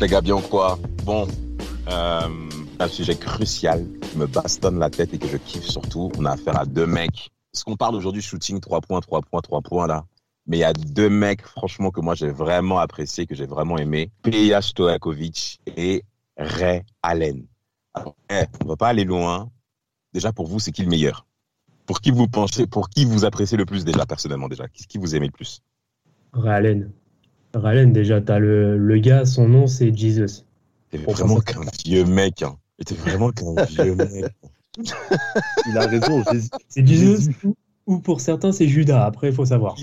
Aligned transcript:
Les 0.00 0.08
gars, 0.08 0.22
quoi? 0.48 0.78
Bon, 1.04 1.28
euh, 1.88 2.48
un 2.78 2.88
sujet 2.88 3.16
crucial 3.16 3.86
qui 4.00 4.16
me 4.16 4.26
bastonne 4.26 4.78
la 4.78 4.88
tête 4.88 5.12
et 5.12 5.18
que 5.18 5.28
je 5.28 5.36
kiffe 5.36 5.66
surtout. 5.66 6.10
On 6.18 6.24
a 6.24 6.32
affaire 6.32 6.58
à 6.58 6.64
deux 6.64 6.86
mecs. 6.86 7.30
Parce 7.52 7.64
qu'on 7.64 7.76
parle 7.76 7.96
aujourd'hui 7.96 8.22
shooting 8.22 8.60
3 8.60 8.80
points, 8.80 9.00
3 9.00 9.20
points, 9.22 9.40
3 9.42 9.60
points 9.60 9.86
là. 9.86 10.06
Mais 10.46 10.56
il 10.56 10.60
y 10.60 10.64
a 10.64 10.72
deux 10.72 11.10
mecs, 11.10 11.42
franchement, 11.42 11.90
que 11.90 12.00
moi 12.00 12.14
j'ai 12.14 12.30
vraiment 12.30 12.78
apprécié, 12.78 13.26
que 13.26 13.34
j'ai 13.34 13.44
vraiment 13.44 13.76
aimé. 13.76 14.10
P.H. 14.22 14.70
Stojakovic 14.70 15.60
et 15.76 16.02
Ray 16.38 16.82
Allen. 17.02 17.46
Alors, 17.92 18.16
eh, 18.30 18.44
on 18.64 18.68
va 18.68 18.76
pas 18.76 18.88
aller 18.88 19.04
loin. 19.04 19.50
Déjà, 20.14 20.32
pour 20.32 20.46
vous, 20.46 20.60
c'est 20.60 20.72
qui 20.72 20.82
le 20.82 20.88
meilleur? 20.88 21.26
Pour 21.84 22.00
qui 22.00 22.10
vous 22.10 22.26
pensez, 22.26 22.66
pour 22.66 22.88
qui 22.88 23.04
vous 23.04 23.26
appréciez 23.26 23.58
le 23.58 23.66
plus 23.66 23.84
déjà, 23.84 24.06
personnellement, 24.06 24.48
déjà? 24.48 24.66
Qui 24.68 24.96
vous 24.96 25.14
aimez 25.14 25.26
le 25.26 25.32
plus? 25.32 25.60
Ray 26.32 26.54
Allen. 26.54 26.92
Ray 27.54 27.78
Allen, 27.78 27.92
déjà, 27.92 28.20
t'as 28.20 28.38
le, 28.38 28.76
le 28.78 28.98
gars, 28.98 29.24
son 29.24 29.48
nom, 29.48 29.66
c'est 29.66 29.96
Jesus. 29.96 30.44
T'es 30.90 30.98
Pour 30.98 31.14
vraiment 31.14 31.40
qu'un 31.40 31.62
vieux 31.84 32.04
mec. 32.04 32.42
Hein. 32.42 32.56
T'es 32.84 32.94
vraiment 32.94 33.30
qu'un 33.30 33.54
vieux 33.64 33.94
mec. 33.94 34.26
Il 35.66 35.76
a 35.76 35.86
raison. 35.86 36.22
Jésus. 36.30 36.48
C'est 36.68 36.86
Jesus 36.86 37.30
ou, 37.44 37.56
ou 37.86 37.98
pour 37.98 38.20
certains, 38.20 38.52
c'est 38.52 38.68
Judas. 38.68 39.04
Après, 39.04 39.28
il 39.28 39.34
faut 39.34 39.44
savoir. 39.44 39.76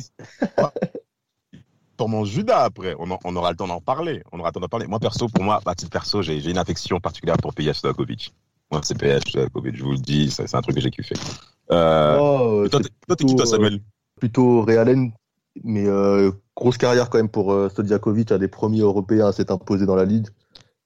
Sûrement 2.00 2.26
Judas 2.26 2.64
après. 2.64 2.96
On, 3.00 3.10
en- 3.12 3.20
on 3.24 3.36
aura 3.36 3.52
le 3.52 3.58
temps 3.58 3.68
d'en 3.68 3.82
parler. 3.82 4.22
On 4.32 4.40
aura 4.40 4.50
le 4.50 4.54
temps 4.54 4.60
d'en 4.60 4.68
parler. 4.68 4.88
Moi, 4.88 5.00
perso, 5.00 5.28
pour 5.28 5.44
moi, 5.44 5.60
à 5.66 5.76
titre 5.76 5.92
perso, 5.92 6.22
j'ai 6.22 6.40
j'ai 6.40 6.52
une 6.52 6.58
affection 6.58 7.00
particulière 7.00 7.38
pour 7.38 7.54
PH 7.54 7.78
Stojakovic. 7.80 8.34
Moi, 8.72 8.82
c'est 8.84 8.98
PH 8.98 9.30
Stojakovic, 9.30 9.76
je 9.76 9.84
vous 9.84 9.92
le 9.92 9.98
dis, 9.98 10.30
c'est 10.30 10.48
c'est 10.48 10.58
un 10.58 10.62
truc 10.62 10.76
que 10.76 10.82
j'ai 10.82 10.92
kiffé. 10.92 11.16
Euh, 11.72 12.18
Oh, 12.20 12.68
toi, 12.70 12.80
t'es 12.80 12.86
qui, 12.90 12.96
toi, 13.08 13.16
plutôt, 13.18 13.46
Samuel 13.46 13.80
plutôt 14.20 14.62
Ray 14.62 14.78
Allen, 14.78 15.12
mais 15.64 15.86
euh, 15.88 16.32
grosse 16.58 16.78
carrière 16.78 17.10
quand 17.10 17.20
même 17.20 17.30
pour 17.30 17.54
euh, 17.54 17.70
Stojakovic, 17.70 18.32
un 18.32 18.40
des 18.40 18.48
premiers 18.48 18.82
Européens 18.82 19.28
à 19.28 19.32
s'être 19.32 19.52
imposé 19.52 19.86
dans 19.86 19.96
la 19.96 20.06
ligue 20.06 20.28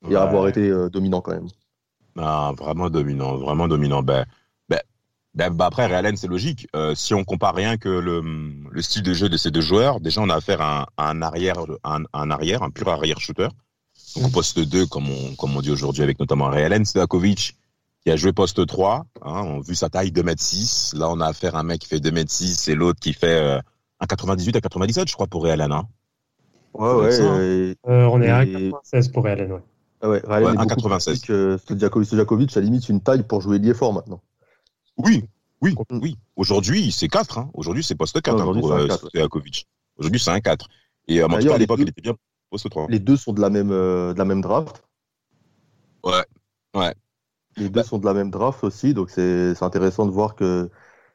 et 0.09 0.15
à 0.15 0.23
avoir 0.23 0.47
été 0.47 0.67
euh, 0.69 0.89
dominant 0.89 1.21
quand 1.21 1.31
même. 1.31 1.47
Non, 2.15 2.53
vraiment 2.53 2.89
dominant, 2.89 3.37
vraiment 3.37 3.67
dominant. 3.67 4.03
Ben, 4.03 4.25
ben, 4.67 4.81
ben, 5.33 5.49
ben 5.49 5.65
après, 5.65 5.85
Ray 5.85 5.95
Allen, 5.95 6.17
c'est 6.17 6.27
logique. 6.27 6.67
Euh, 6.75 6.93
si 6.93 7.13
on 7.13 7.23
compare 7.23 7.55
rien 7.55 7.77
que 7.77 7.87
le, 7.87 8.21
le 8.69 8.81
style 8.81 9.03
de 9.03 9.13
jeu 9.13 9.29
de 9.29 9.37
ces 9.37 9.49
deux 9.49 9.61
joueurs, 9.61 10.01
déjà, 10.01 10.21
on 10.21 10.29
a 10.29 10.35
affaire 10.35 10.61
à 10.61 10.81
un, 10.81 10.85
à 10.97 11.09
un 11.09 11.21
arrière, 11.21 11.55
un, 11.85 12.03
un 12.11 12.31
arrière, 12.31 12.63
un 12.63 12.69
pur 12.69 12.89
arrière 12.89 13.19
shooter. 13.21 13.47
Donc, 14.17 14.25
au 14.25 14.29
poste 14.29 14.59
2, 14.59 14.87
comme 14.87 15.09
on, 15.09 15.35
comme 15.35 15.55
on 15.55 15.61
dit 15.61 15.71
aujourd'hui, 15.71 16.03
avec 16.03 16.19
notamment 16.19 16.49
Ray 16.49 16.65
Allen, 16.65 16.83
Stojakovic, 16.83 17.55
qui 18.03 18.11
a 18.11 18.17
joué 18.17 18.33
poste 18.33 18.65
3. 18.65 19.05
Hein, 19.21 19.43
on 19.45 19.59
a 19.59 19.61
vu 19.61 19.75
sa 19.75 19.89
taille 19.89 20.11
2m6. 20.11 20.97
Là, 20.97 21.09
on 21.09 21.21
a 21.21 21.27
affaire 21.27 21.55
à 21.55 21.61
un 21.61 21.63
mec 21.63 21.79
qui 21.79 21.87
fait 21.87 21.99
2m6 21.99 22.69
et 22.69 22.75
l'autre 22.75 22.99
qui 22.99 23.13
fait 23.13 23.61
un 24.01 24.05
98 24.05 24.55
à 24.57 24.61
97, 24.61 25.07
je 25.07 25.13
crois, 25.13 25.27
pour 25.27 25.43
Ray 25.43 25.53
Allen. 25.53 25.71
Hein. 25.71 25.87
Ouais, 26.73 26.93
ouais. 26.95 27.11
ça, 27.11 27.23
hein. 27.31 27.39
et- 27.41 27.75
Euh, 27.87 28.07
on 28.11 28.21
est 28.21 28.29
à 28.29 28.43
Et- 28.43 28.51
96 28.51 29.09
pour 29.09 29.23
Ray 29.23 29.33
Allen, 29.33 29.51
ouais. 29.53 29.59
ah 30.01 30.09
ouais, 30.09 30.21
Ray 30.25 30.37
Allen 30.37 30.45
Ouais, 30.45 30.51
est 30.53 30.55
beaucoup 30.55 30.89
1,96. 30.89 31.21
plus 31.21 31.57
petit 31.77 31.89
que 31.89 32.03
Stojakovic. 32.03 32.57
À 32.57 32.59
la 32.59 32.65
limite, 32.65 32.89
une 32.89 33.01
taille 33.01 33.23
pour 33.23 33.41
jouer 33.41 33.59
lié 33.59 33.73
fort 33.73 33.93
maintenant. 33.93 34.21
Oui, 34.97 35.23
oui, 35.61 35.75
Mm. 35.89 35.99
oui. 36.01 36.17
Aujourd'hui, 36.35 36.91
c'est 36.91 37.07
4. 37.07 37.37
Hein. 37.37 37.49
Aujourd'hui, 37.53 37.83
c'est 37.83 37.95
poste 37.95 38.19
4 38.21 38.35
Ouais, 38.35 38.41
hein, 38.41 38.43
aujourd'hui, 38.43 38.61
pour 38.61 38.69
c'est 38.71 38.75
un 38.75 38.79
euh, 38.79 38.87
4, 38.87 39.03
ouais. 39.03 39.09
Stojakovic. 39.09 39.67
Aujourd'hui, 39.97 40.19
c'est 40.19 40.31
un 40.31 40.39
4. 40.41 40.67
Et 41.07 41.19
euh, 41.19 41.25
en 41.25 41.27
tout 41.29 41.35
D'ailleurs, 41.35 41.49
cas, 41.51 41.55
à 41.55 41.57
les 41.57 41.63
l'époque, 41.63 41.77
deux- 41.77 41.83
il 41.83 41.89
était 41.89 42.01
bien 42.01 42.15
poste 42.49 42.69
3. 42.69 42.87
Les 42.89 42.99
deux 42.99 43.17
sont 43.17 43.33
de 43.33 43.41
la 43.41 43.49
même, 43.49 43.71
euh, 43.71 44.13
de 44.13 44.17
la 44.17 44.25
même 44.25 44.41
draft. 44.41 44.83
Ouais, 46.03 46.23
ouais. 46.75 46.93
Les 47.57 47.65
deux 47.65 47.81
Bah- 47.81 47.83
sont 47.83 47.97
de 47.99 48.05
la 48.05 48.13
même 48.13 48.31
draft 48.31 48.63
aussi, 48.63 48.93
donc 48.93 49.09
c'est 49.09 49.61
intéressant 49.61 50.05
de 50.05 50.11
voir 50.11 50.35
que 50.35 50.69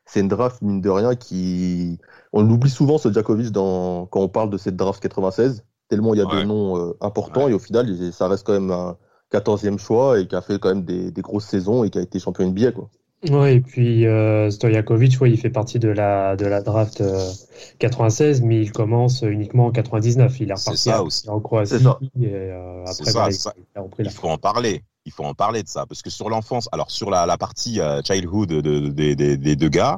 c'est 0.06 0.20
une 0.20 0.28
draft, 0.28 0.62
mine 0.62 0.80
de 0.80 0.88
rien, 0.90 1.14
qui. 1.16 1.98
On 2.32 2.42
l'oublie 2.42 2.70
souvent, 2.70 2.98
ce 2.98 3.08
dans... 3.50 4.06
quand 4.06 4.20
on 4.20 4.28
parle 4.28 4.50
de 4.50 4.58
cette 4.58 4.76
draft 4.76 5.02
96, 5.02 5.64
tellement 5.88 6.14
il 6.14 6.18
y 6.18 6.20
a 6.22 6.26
Ouais. 6.26 6.40
de 6.42 6.46
noms 6.46 6.76
euh, 6.78 6.96
importants, 7.00 7.44
Ouais. 7.44 7.50
et 7.52 7.54
au 7.54 7.58
final, 7.58 7.86
ça 8.12 8.28
reste 8.28 8.46
quand 8.46 8.52
même 8.52 8.70
un 8.70 8.96
14e 9.30 9.78
choix 9.78 10.18
et 10.20 10.26
qui 10.26 10.34
a 10.36 10.40
fait 10.40 10.58
quand 10.58 10.68
même 10.68 10.84
des, 10.84 11.10
des 11.10 11.22
grosses 11.22 11.46
saisons 11.46 11.84
et 11.84 11.90
qui 11.90 11.98
a 11.98 12.02
été 12.02 12.18
champion 12.18 12.46
NBA. 12.46 12.72
Quoi. 12.72 12.88
Ouais, 13.30 13.56
et 13.56 13.60
puis 13.60 14.06
euh, 14.06 14.50
Stojakovic, 14.50 15.20
ouais, 15.20 15.30
il 15.30 15.38
fait 15.38 15.50
partie 15.50 15.78
de 15.78 15.88
la, 15.88 16.36
de 16.36 16.46
la 16.46 16.62
draft 16.62 17.00
euh, 17.00 17.30
96, 17.78 18.42
mais 18.42 18.60
il 18.60 18.70
commence 18.72 19.22
uniquement 19.22 19.66
en 19.66 19.72
99. 19.72 20.38
Il 20.40 20.50
est 20.50 20.54
reparti 20.54 20.76
ça 20.78 20.98
à- 20.98 21.02
aussi. 21.02 21.28
en 21.28 21.40
Croatie. 21.40 21.70
C'est 21.78 21.82
ça. 21.82 21.98
Et, 22.20 22.26
euh, 22.26 22.82
après, 22.82 23.04
ça, 23.04 23.12
voilà, 23.12 23.30
c'est 23.32 23.38
ça. 23.38 23.54
il 23.56 23.78
a 23.78 23.82
repris 23.82 24.04
la 24.04 24.10
Il 24.10 24.14
faut 24.14 24.28
en 24.28 24.38
parler. 24.38 24.84
Il 25.06 25.12
faut 25.12 25.24
en 25.24 25.32
parler 25.34 25.62
de 25.62 25.68
ça. 25.68 25.86
Parce 25.86 26.02
que 26.02 26.10
sur 26.10 26.28
l'enfance, 26.28 26.68
alors 26.72 26.90
sur 26.90 27.10
la, 27.10 27.24
la 27.24 27.38
partie 27.38 27.80
euh, 27.80 28.02
childhood 28.02 28.48
de- 28.50 28.60
de- 28.60 29.14
des 29.36 29.56
deux 29.56 29.68
gars, 29.68 29.96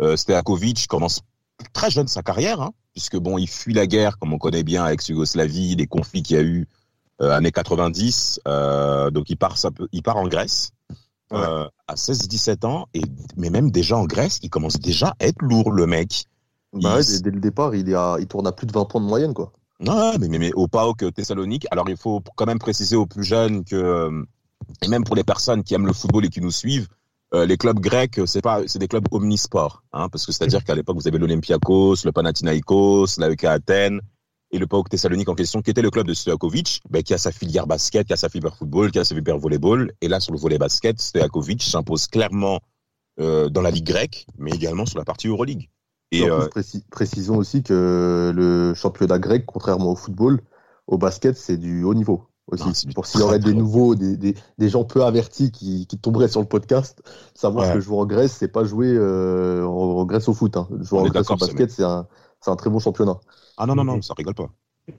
euh, 0.00 0.14
commence 0.88 1.20
très 1.72 1.90
jeune 1.90 2.08
sa 2.08 2.22
carrière, 2.22 2.60
hein, 2.60 2.70
puisque 2.92 3.16
bon, 3.16 3.38
il 3.38 3.48
fuit 3.48 3.74
la 3.74 3.86
guerre, 3.86 4.18
comme 4.18 4.32
on 4.32 4.38
connaît 4.38 4.62
bien 4.62 4.84
avec 4.84 5.06
Yougoslavie, 5.08 5.74
les 5.76 5.86
conflits 5.86 6.22
qu'il 6.22 6.36
y 6.36 6.38
a 6.38 6.42
eu 6.42 6.68
euh, 7.22 7.30
années 7.32 7.52
90. 7.52 8.40
euh, 8.48 9.10
donc 9.10 9.28
il 9.30 9.36
part, 9.36 9.58
ça 9.58 9.70
peut- 9.70 9.88
il 9.92 10.02
part 10.02 10.16
en 10.16 10.28
Grèce. 10.28 10.70
euh, 11.32 11.68
à 11.86 11.94
16-17 11.94 12.64
ans, 12.64 12.86
et, 12.92 13.02
mais 13.36 13.50
même 13.50 13.70
déjà 13.70 13.96
en 13.96 14.04
Grèce, 14.04 14.40
il 14.42 14.50
commence 14.50 14.80
déjà 14.80 15.14
à 15.20 15.26
être 15.26 15.40
lourd, 15.42 15.70
le 15.70 15.86
mec. 15.86 16.24
Bah 16.72 16.96
ouais, 16.96 17.04
dès, 17.04 17.20
dès 17.20 17.30
le 17.30 17.40
départ, 17.40 17.72
il, 17.74 17.88
est 17.88 17.94
à- 17.94 18.16
il 18.18 18.26
tourne 18.26 18.46
à 18.48 18.52
plus 18.52 18.66
de 18.66 18.72
20 18.72 18.84
points 18.86 19.00
de 19.00 19.06
moyenne. 19.06 19.32
Quoi. 19.32 19.52
Non, 19.78 20.18
mais, 20.18 20.26
mais, 20.28 20.38
mais 20.38 20.52
au 20.54 20.66
PAOK 20.66 21.12
Thessalonique, 21.14 21.66
alors 21.70 21.88
il 21.88 21.96
faut 21.96 22.20
quand 22.36 22.46
même 22.46 22.58
préciser 22.58 22.96
aux 22.96 23.06
plus 23.06 23.22
jeunes 23.22 23.64
que, 23.64 24.24
et 24.82 24.88
même 24.88 25.04
pour 25.04 25.16
les 25.16 25.24
personnes 25.24 25.62
qui 25.62 25.74
aiment 25.74 25.86
le 25.86 25.92
football 25.92 26.24
et 26.24 26.28
qui 26.28 26.40
nous 26.40 26.50
suivent, 26.50 26.88
euh, 27.32 27.46
les 27.46 27.56
clubs 27.56 27.78
grecs, 27.78 28.20
c'est 28.26 28.42
pas, 28.42 28.62
c'est 28.66 28.78
des 28.78 28.88
clubs 28.88 29.06
omnisports, 29.12 29.82
hein, 29.92 30.08
parce 30.08 30.26
que 30.26 30.32
c'est-à-dire 30.32 30.64
qu'à 30.64 30.74
l'époque 30.74 30.96
vous 30.96 31.06
avez 31.06 31.18
l'Olympiakos, 31.18 32.04
le 32.04 32.12
Panathinaikos, 32.12 33.18
l'AEK 33.18 33.44
Athènes 33.44 34.00
et 34.50 34.58
le 34.58 34.66
PAOK 34.66 34.88
Thessalonique 34.88 35.28
en 35.28 35.36
question, 35.36 35.62
qui 35.62 35.70
était 35.70 35.82
le 35.82 35.90
club 35.90 36.08
de 36.08 36.14
Stojakovic, 36.14 36.80
ben, 36.90 37.04
qui 37.04 37.14
a 37.14 37.18
sa 37.18 37.30
filière 37.30 37.68
basket, 37.68 38.06
qui 38.08 38.12
a 38.12 38.16
sa 38.16 38.28
fibre 38.28 38.52
football, 38.52 38.90
qui 38.90 38.98
a 38.98 39.04
sa 39.04 39.14
fibre 39.14 39.38
volleyball, 39.38 39.92
et 40.00 40.08
là 40.08 40.18
sur 40.18 40.32
le 40.32 40.38
volley 40.40 40.58
basket, 40.58 41.00
Stojakovic 41.00 41.62
s'impose 41.62 42.08
clairement 42.08 42.58
euh, 43.20 43.48
dans 43.48 43.62
la 43.62 43.70
ligue 43.70 43.86
grecque, 43.86 44.26
mais 44.38 44.50
également 44.50 44.86
sur 44.86 44.98
la 44.98 45.04
partie 45.04 45.28
Euroleague. 45.28 45.70
Et 46.10 46.22
Et 46.22 46.30
en 46.30 46.34
euh, 46.34 46.40
plus, 46.40 46.62
précis- 46.62 46.84
précisons 46.90 47.36
aussi 47.36 47.62
que 47.62 48.32
le 48.34 48.74
championnat 48.74 49.20
grec, 49.20 49.44
contrairement 49.46 49.92
au 49.92 49.96
football, 49.96 50.40
au 50.88 50.98
basket, 50.98 51.36
c'est 51.36 51.56
du 51.56 51.84
haut 51.84 51.94
niveau 51.94 52.26
aussi. 52.52 52.64
Ah, 52.66 52.88
du 52.88 52.94
Pour 52.94 53.06
s'il 53.06 53.20
y 53.20 53.22
aurait 53.22 53.38
des 53.38 53.54
nouveaux, 53.54 53.94
des, 53.94 54.16
des, 54.16 54.34
des 54.58 54.68
gens 54.68 54.84
peu 54.84 55.04
avertis 55.04 55.50
qui, 55.50 55.86
qui 55.86 55.98
tomberaient 55.98 56.28
sur 56.28 56.40
le 56.40 56.46
podcast, 56.46 57.02
savoir 57.34 57.68
Ouais. 57.68 57.74
que 57.74 57.80
jouer 57.80 57.96
en 57.98 58.06
Grèce, 58.06 58.32
c'est 58.38 58.48
pas 58.48 58.64
jouer 58.64 58.92
euh, 58.94 59.64
en, 59.64 60.04
Grèce 60.04 60.28
au 60.28 60.34
foot. 60.34 60.56
Hein. 60.56 60.68
Jouer 60.80 60.98
On 61.00 61.02
en 61.04 61.08
Grèce 61.08 61.30
au 61.30 61.36
basket, 61.36 61.70
c'est 61.70 61.84
un, 61.84 62.06
c'est 62.40 62.50
un 62.50 62.56
très 62.56 62.70
bon 62.70 62.78
championnat. 62.78 63.16
ah 63.56 63.66
non 63.66 63.74
non 63.74 63.84
non, 63.84 64.00
ça 64.02 64.14
rigole 64.16 64.34
pas. 64.34 64.48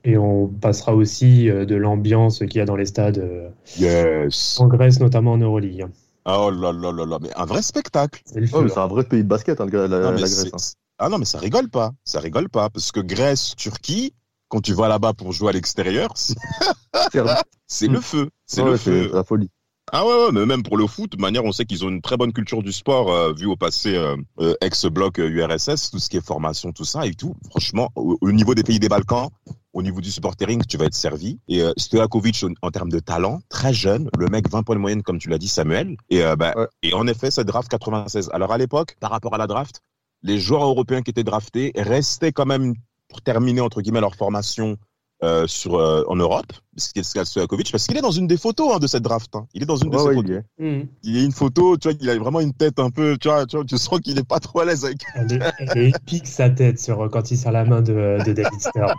Et 0.04 0.16
on 0.16 0.48
passera 0.48 0.94
aussi 0.94 1.50
euh, 1.50 1.66
de 1.66 1.74
l'ambiance 1.74 2.38
qu'il 2.38 2.56
y 2.56 2.60
a 2.60 2.64
dans 2.64 2.76
les 2.76 2.86
stades 2.86 3.18
euh, 3.18 3.50
Yes. 3.78 4.58
en 4.60 4.66
Grèce, 4.68 5.00
notamment 5.00 5.32
en 5.32 5.38
Euroleague. 5.38 5.86
Oh 6.24 6.50
là 6.50 6.72
là 6.72 6.92
là 6.92 7.04
là, 7.04 7.18
mais 7.20 7.30
un 7.36 7.44
vrai 7.44 7.62
spectacle. 7.62 8.22
C'est 8.24 8.46
c'est 8.46 8.78
un 8.78 8.86
vrai 8.86 9.04
pays 9.04 9.24
de 9.24 9.28
basket, 9.28 9.60
hein, 9.60 9.66
la, 9.72 9.88
Non, 9.88 10.12
Grèce. 10.14 10.46
hein. 10.52 10.56
Ah 10.98 11.08
non, 11.08 11.18
mais 11.18 11.24
ça 11.24 11.38
rigole 11.40 11.68
pas. 11.68 11.90
Ça 12.04 12.20
rigole 12.20 12.48
pas. 12.48 12.70
Parce 12.70 12.92
que 12.92 13.00
Grèce, 13.00 13.54
Turquie, 13.56 14.14
quand 14.52 14.60
tu 14.60 14.74
vas 14.74 14.86
là-bas 14.86 15.14
pour 15.14 15.32
jouer 15.32 15.48
à 15.48 15.52
l'extérieur, 15.52 16.12
c'est 17.66 17.88
le 17.88 18.00
feu. 18.02 18.28
C'est 18.44 18.60
ouais, 18.60 18.70
le 18.72 18.76
feu. 18.76 19.10
la 19.10 19.24
folie. 19.24 19.48
Ah 19.90 20.04
ouais, 20.06 20.12
ouais, 20.26 20.32
mais 20.32 20.44
même 20.44 20.62
pour 20.62 20.76
le 20.76 20.86
foot, 20.86 21.16
de 21.16 21.20
manière, 21.20 21.42
on 21.44 21.52
sait 21.52 21.64
qu'ils 21.64 21.86
ont 21.86 21.88
une 21.88 22.02
très 22.02 22.18
bonne 22.18 22.34
culture 22.34 22.62
du 22.62 22.70
sport, 22.70 23.10
euh, 23.10 23.32
vu 23.32 23.46
au 23.46 23.56
passé 23.56 23.96
euh, 23.96 24.14
euh, 24.40 24.54
ex-bloc 24.60 25.16
URSS, 25.18 25.90
tout 25.90 25.98
ce 25.98 26.10
qui 26.10 26.18
est 26.18 26.24
formation, 26.24 26.70
tout 26.72 26.84
ça 26.84 27.06
et 27.06 27.14
tout. 27.14 27.34
Franchement, 27.48 27.88
au, 27.96 28.18
au 28.20 28.30
niveau 28.30 28.54
des 28.54 28.62
pays 28.62 28.78
des 28.78 28.90
Balkans, 28.90 29.30
au 29.72 29.82
niveau 29.82 30.02
du 30.02 30.10
supportering, 30.10 30.62
tu 30.68 30.76
vas 30.76 30.84
être 30.84 30.94
servi. 30.94 31.38
Et 31.48 31.62
Stojakovic, 31.78 32.44
en, 32.44 32.52
en 32.66 32.70
termes 32.70 32.90
de 32.90 33.00
talent, 33.00 33.40
très 33.48 33.72
jeune, 33.72 34.10
le 34.18 34.26
mec 34.26 34.50
20 34.50 34.64
points 34.64 34.76
de 34.76 34.80
moyenne, 34.82 35.02
comme 35.02 35.18
tu 35.18 35.30
l'as 35.30 35.38
dit, 35.38 35.48
Samuel. 35.48 35.96
Et, 36.10 36.20
bah, 36.38 36.52
Ouais. 36.56 36.66
et 36.82 36.92
en 36.92 37.06
effet, 37.06 37.30
cette 37.30 37.46
draft 37.46 37.68
96. 37.70 38.28
Alors 38.34 38.52
à 38.52 38.58
l'époque, 38.58 38.96
par 39.00 39.10
rapport 39.10 39.34
à 39.34 39.38
la 39.38 39.46
draft, 39.46 39.80
les 40.22 40.38
joueurs 40.38 40.64
européens 40.64 41.00
qui 41.02 41.10
étaient 41.10 41.24
draftés 41.24 41.72
restaient 41.74 42.32
quand 42.32 42.46
même, 42.46 42.74
pour 43.12 43.20
terminer, 43.22 43.60
entre 43.60 43.82
guillemets, 43.82 44.00
leur 44.00 44.14
formation 44.14 44.76
euh, 45.22 45.46
sur, 45.46 45.76
euh, 45.76 46.02
en 46.08 46.16
Europe, 46.16 46.52
Stojakovic, 46.76 47.70
parce 47.70 47.86
qu'il 47.86 47.96
est 47.96 48.00
dans 48.00 48.10
une 48.10 48.26
des 48.26 48.36
photos 48.38 48.74
hein, 48.74 48.78
de 48.80 48.88
cette 48.88 49.04
draft. 49.04 49.36
hein. 49.36 49.46
Il 49.54 49.62
est 49.62 49.66
dans 49.66 49.76
une 49.76 49.90
de 49.90 49.96
Ouais, 49.96 50.02
ces 50.02 50.08
ouais, 50.08 50.14
photos. 50.16 50.30
il 50.58 50.64
y 50.66 50.68
est. 50.68 50.88
Il 51.04 51.16
y 51.16 51.20
a 51.20 51.24
une 51.24 51.32
photo, 51.32 51.76
tu 51.76 51.88
vois, 51.88 51.96
il 52.00 52.10
a 52.10 52.18
vraiment 52.18 52.40
une 52.40 52.52
tête 52.54 52.78
un 52.80 52.90
peu, 52.90 53.16
tu 53.20 53.28
vois, 53.28 53.46
tu, 53.46 53.56
vois, 53.56 53.64
tu 53.64 53.76
sens 53.78 54.00
qu'il 54.00 54.18
est 54.18 54.26
pas 54.26 54.40
trop 54.40 54.60
à 54.60 54.64
l'aise 54.64 54.84
avec. 54.84 54.98
Elle 55.14 55.32
est, 55.34 55.40
elle 55.58 55.78
est 55.78 55.90
épique 55.90 56.26
sa 56.26 56.50
tête 56.50 56.80
sur, 56.80 57.08
quand 57.10 57.30
il 57.30 57.36
serre 57.36 57.52
la 57.52 57.64
main 57.64 57.82
de, 57.82 58.18
de 58.26 58.32
David 58.32 58.60
Stern. 58.60 58.94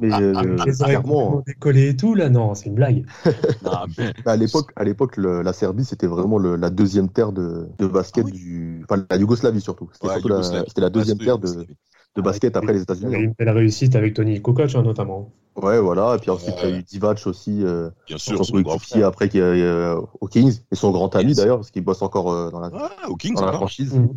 Mais 0.00 0.10
euh, 0.20 0.56
Les 0.64 0.80
oreilles 0.82 0.96
clairement, 0.96 1.26
complètement 1.26 1.42
décollées 1.46 1.88
et 1.90 1.96
tout, 1.96 2.14
là, 2.14 2.28
non, 2.30 2.54
c'est 2.54 2.66
une 2.66 2.74
blague. 2.74 3.04
Non, 3.62 3.86
mais- 3.98 4.12
à 4.26 4.36
l'époque, 4.36 4.72
à 4.76 4.84
l'époque, 4.84 5.16
le- 5.16 5.42
la 5.42 5.52
Serbie 5.52 5.84
c'était 5.84 6.06
vraiment 6.06 6.38
le- 6.38 6.56
la 6.56 6.70
deuxième 6.70 7.08
terre 7.10 7.32
de, 7.32 7.68
de 7.78 7.86
basket 7.86 8.24
Ah 8.24 8.30
oui. 8.32 8.38
du, 8.38 8.84
enfin 8.88 9.04
la 9.10 9.16
Yougoslavie 9.16 9.60
surtout. 9.60 9.88
C'était 9.92 10.06
Ouais, 10.08 10.20
la, 10.24 10.64
la 10.76 10.90
deuxième 10.90 11.18
Ouais, 11.18 11.24
terre 11.24 11.38
de, 11.38 11.46
Yougoslavie. 11.46 11.76
De 12.16 12.22
basket 12.22 12.56
après 12.56 12.72
les 12.72 12.78
Il 12.78 12.80
y 12.80 12.82
États-Unis. 12.84 13.14
a 13.14 13.18
eu 13.18 13.24
une 13.24 13.34
belle 13.38 13.50
réussite 13.50 13.96
avec 13.96 14.14
Tony 14.14 14.40
Kukoc, 14.40 14.74
hein, 14.74 14.82
notamment. 14.82 15.30
Ouais, 15.56 15.80
voilà. 15.80 16.16
Et 16.16 16.18
puis 16.18 16.30
ensuite, 16.30 16.54
il 16.62 16.68
y 16.68 16.72
a 16.72 16.78
eu 16.78 16.82
Divac 16.82 17.20
aussi, 17.26 17.62
euh, 17.64 17.90
Bien 18.06 18.18
sûr, 18.18 18.44
son 18.44 18.60
grand 18.60 18.72
coéquipier 18.72 18.98
frère. 18.98 19.06
après 19.08 19.28
qui 19.28 19.38
est 19.38 19.42
euh, 19.42 20.00
aux 20.20 20.26
Kings 20.28 20.60
et 20.72 20.74
son 20.76 20.90
grand 20.90 21.14
ami 21.16 21.34
d'ailleurs, 21.34 21.58
parce 21.58 21.70
qu'il 21.70 21.82
bosse 21.84 22.02
encore 22.02 22.32
euh, 22.32 22.50
dans 22.50 22.60
la, 22.60 22.70
au 23.08 23.16
Kings, 23.16 23.34
dans 23.34 23.46
la 23.46 23.52
franchise. 23.52 23.94
Mhm. 23.94 24.08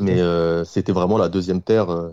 Mais 0.00 0.20
euh, 0.20 0.64
c'était 0.64 0.92
vraiment 0.92 1.18
la 1.18 1.28
deuxième 1.28 1.60
terre. 1.62 1.90
euh, 1.90 2.10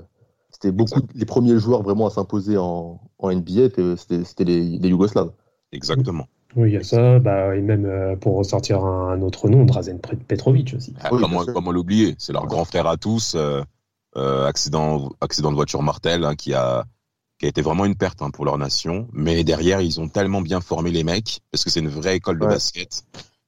c'était 0.51 0.71
beaucoup 0.73 0.99
les 1.15 1.25
premiers 1.25 1.57
joueurs 1.57 1.83
vraiment 1.83 2.07
à 2.07 2.09
s'imposer 2.09 2.57
en, 2.57 2.99
en 3.19 3.31
NBA, 3.31 3.69
c'était 3.97 4.23
c'était 4.25 4.43
les, 4.43 4.77
les 4.77 4.89
Yougoslaves. 4.89 5.31
Exactement. 5.71 6.25
Oui, 6.55 6.71
il 6.71 6.73
y 6.73 6.77
a 6.77 6.83
ça, 6.83 7.19
bah, 7.19 7.55
et 7.55 7.61
même 7.61 7.85
euh, 7.85 8.15
pour 8.15 8.35
ressortir 8.35 8.83
un, 8.83 9.11
un 9.11 9.21
autre 9.21 9.47
nom, 9.47 9.63
Drazen 9.65 9.99
Petrovic 10.27 10.73
aussi. 10.75 10.93
Ah, 10.99 11.09
Oui, 11.13 11.21
comment, 11.53 11.71
l'oublier? 11.71 12.15
C'est 12.17 12.33
leur 12.33 12.47
grand 12.47 12.65
frère 12.65 12.87
à 12.87 12.97
tous. 12.97 13.35
euh, 13.35 13.61
accident, 14.15 15.11
accident 15.21 15.49
de 15.51 15.55
voiture 15.55 15.81
mortel 15.81 16.23
hein, 16.25 16.35
qui 16.35 16.53
a 16.53 16.85
qui 17.37 17.45
a 17.45 17.49
été 17.49 17.61
vraiment 17.61 17.85
une 17.85 17.95
perte 17.95 18.21
hein, 18.21 18.31
pour 18.31 18.43
leur 18.43 18.57
nation. 18.57 19.07
Mais 19.13 19.45
derrière, 19.45 19.79
ils 19.79 19.99
ont 20.01 20.09
tellement 20.09 20.41
bien 20.41 20.59
formé 20.59 20.91
les 20.91 21.05
mecs 21.05 21.39
parce 21.51 21.63
que 21.63 21.69
c'est 21.69 21.79
une 21.79 21.87
vraie 21.87 22.17
école 22.17 22.37
de 22.37 22.45
Ouais. 22.45 22.51
basket 22.53 23.03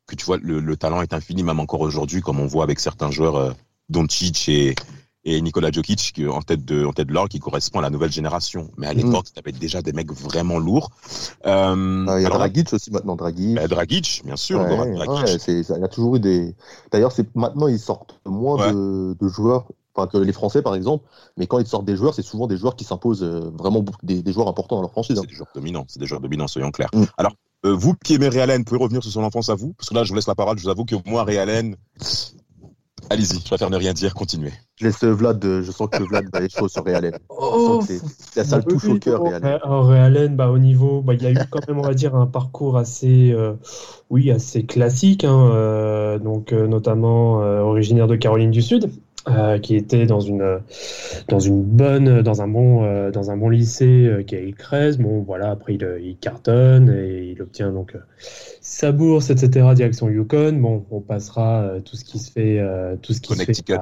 que 0.08 0.16
tu 0.16 0.25
vois 0.25 0.38
le, 0.38 0.60
le 0.62 0.78
talent 0.78 1.02
est 1.02 1.13
infini 1.13 1.44
même 1.44 1.60
encore 1.60 1.81
aujourd'hui, 1.81 2.22
comme 2.22 2.40
on 2.40 2.48
voit 2.48 2.63
avec 2.63 2.80
certains 2.80 3.12
joueurs, 3.12 3.36
euh, 3.36 3.52
Doncic 3.90 4.48
et 4.50 4.75
et 5.24 5.40
Nikola 5.40 5.69
Jokic 5.72 6.13
qui, 6.16 6.25
en 6.28 6.42
tête 6.42 6.66
de 6.66 6.84
en 6.84 6.94
tête 6.94 7.08
de 7.08 7.13
l'or 7.13 7.30
qui 7.30 7.40
correspond 7.40 7.78
à 7.80 7.81
la 7.84 7.90
nouvelle 7.92 8.12
génération. 8.12 8.72
Mais 8.78 8.88
à 8.88 8.94
l'époque, 8.94 9.28
ça 9.28 9.40
avait 9.40 9.52
déjà 9.52 9.81
des 9.84 9.94
mecs 9.94 10.12
vraiment 10.12 10.58
lourds. 10.58 10.90
Euh, 11.46 12.06
Ah, 12.08 12.18
il 12.19 12.24
y 12.24 12.25
a 12.25 12.28
alors 12.28 12.40
Dragic 12.40 12.74
aussi 12.74 12.92
maintenant, 12.92 13.16
Dragic. 13.16 13.56
bah, 13.56 13.68
Dragic, 13.68 14.22
bien 14.25 14.36
sûr, 14.36 14.60
Ouais, 14.62 14.80
ouais, 14.80 14.94
il 15.48 15.80
y 15.80 15.84
a 15.84 15.88
toujours 15.90 16.16
eu 16.16 16.19
des. 16.19 16.56
D'ailleurs, 16.92 17.12
c'est 17.12 17.28
maintenant 17.36 17.68
ils 17.68 17.78
sortent 17.80 18.19
moins 18.25 18.72
de, 18.74 19.16
de 19.19 19.28
joueurs, 19.28 19.68
enfin 20.01 20.07
que 20.07 20.18
les 20.18 20.33
Français 20.33 20.62
par 20.62 20.75
exemple, 20.75 21.06
mais 21.38 21.48
quand 21.48 21.59
ils 21.59 21.68
sortent 21.68 21.86
des 21.86 21.95
joueurs, 21.95 22.13
c'est 22.13 22.21
souvent 22.21 22.48
des 22.48 22.57
joueurs 22.57 22.75
qui 22.75 22.83
s'imposent 22.83 23.24
euh, 23.24 23.51
vraiment 23.57 23.83
des, 24.03 24.21
des 24.21 24.33
joueurs 24.33 24.48
importants 24.48 24.75
dans 24.77 24.81
leur 24.81 24.92
franchise. 24.92 25.18
hein. 25.18 25.21
C'est 25.24 25.30
des 25.30 25.36
joueurs 25.36 25.50
dominants, 25.56 25.86
c'est 25.88 26.00
des 26.00 26.06
joueurs 26.07 26.21
dominants, 26.21 26.48
soyons 26.48 26.71
clairs. 26.71 26.89
Mm. 26.94 27.03
Alors, 27.18 27.33
euh, 27.65 27.74
vous 27.75 27.94
qui 28.03 28.15
aimez 28.15 28.27
Ray 28.30 28.42
Allen, 28.42 28.63
pouvez 28.65 28.80
revenir 28.81 29.03
sur 29.03 29.12
son 29.12 29.24
enfance 29.24 29.50
à 29.50 29.56
vous 29.56 29.74
Parce 29.74 29.89
que 29.89 29.94
là, 29.95 30.03
je 30.03 30.09
vous 30.09 30.15
laisse 30.15 30.27
la 30.27 30.36
parole, 30.36 30.57
je 30.57 30.63
vous 30.63 30.69
avoue 30.69 30.86
que 30.86 30.95
moi, 31.06 31.24
Ray 31.24 31.38
Allen, 31.38 31.75
allez-y, 33.09 33.39
je 33.39 33.45
préfère 33.45 33.69
ne 33.69 33.77
rien 33.77 33.94
dire, 33.94 34.13
continuez. 34.13 34.53
Je 34.77 34.86
laisse 34.86 35.03
Vlad, 35.03 35.44
euh, 35.45 35.62
je 35.62 35.71
sens 35.71 35.88
que 35.92 36.01
Vlad 36.01 36.25
va 36.33 36.39
être 36.42 36.56
chaud 36.57 36.68
sur 36.68 36.83
Real 36.83 36.98
Allen. 37.06 37.19
C'est- 37.86 38.01
Ça, 38.33 38.44
ça 38.45 38.57
le 38.57 38.63
touche 38.63 38.86
au 38.86 38.98
cœur, 38.98 39.24
Allen. 39.25 39.59
Ray 39.63 40.00
Allen, 40.00 40.36
bah, 40.36 40.50
au 40.50 40.57
niveau, 40.57 41.01
bah, 41.01 41.13
il 41.13 41.21
y 41.21 41.25
a 41.27 41.31
eu 41.31 41.38
quand 41.50 41.68
même, 41.68 41.77
on 41.80 41.83
va 41.83 41.94
dire, 41.94 42.15
un 42.15 42.25
parcours 42.25 42.77
assez, 42.77 43.31
euh, 43.31 43.53
oui, 44.09 44.31
assez 44.31 44.65
classique, 44.65 45.24
hein, 45.24 45.50
euh, 45.53 46.18
donc 46.19 46.53
euh, 46.53 46.68
notamment 46.68 47.42
euh, 47.44 47.59
originaire 47.62 48.07
de 48.07 48.15
Caroline 48.15 48.51
du 48.51 48.62
Sud, 48.62 48.89
euh, 49.28 49.60
qui 49.60 49.76
était 49.76 50.06
dans 50.06 50.20
une, 50.20 50.42
euh, 50.42 50.58
dans 51.28 51.40
une 51.40 51.62
bonne, 51.62 52.22
dans 52.22 52.42
un 52.42 52.48
bon, 52.48 52.84
euh, 52.84 53.12
dans 53.12 53.30
un 53.30 53.38
bon 53.38 53.50
lycée 53.50 54.08
euh, 54.08 54.24
qui 54.24 54.36
est 54.36 54.48
Hillcrest. 54.48 55.00
Bon, 55.00 55.22
voilà, 55.22 55.52
après 55.52 55.76
il, 55.76 55.84
euh, 55.84 56.00
il 56.00 56.18
cartonne 56.18 56.90
et 56.90 57.32
il 57.32 57.42
obtient 57.42 57.72
donc 57.72 57.94
euh, 57.96 58.00
sa 58.62 58.92
bourse, 58.92 59.30
etc. 59.30 59.68
Direction 59.76 60.10
Yukon. 60.10 60.54
Bon, 60.54 60.86
on 60.90 61.02
passera 61.02 61.62
euh, 61.62 61.80
tout 61.82 61.96
ce 61.96 62.04
qui 62.04 62.18
se 62.20 62.32
fait, 62.32 62.60
euh, 62.60 62.96
tout 63.02 63.14
ce 63.14 63.22
qui 63.22 63.34
se 63.34 63.40
fait 63.44 63.46
Connecticut. 63.46 63.74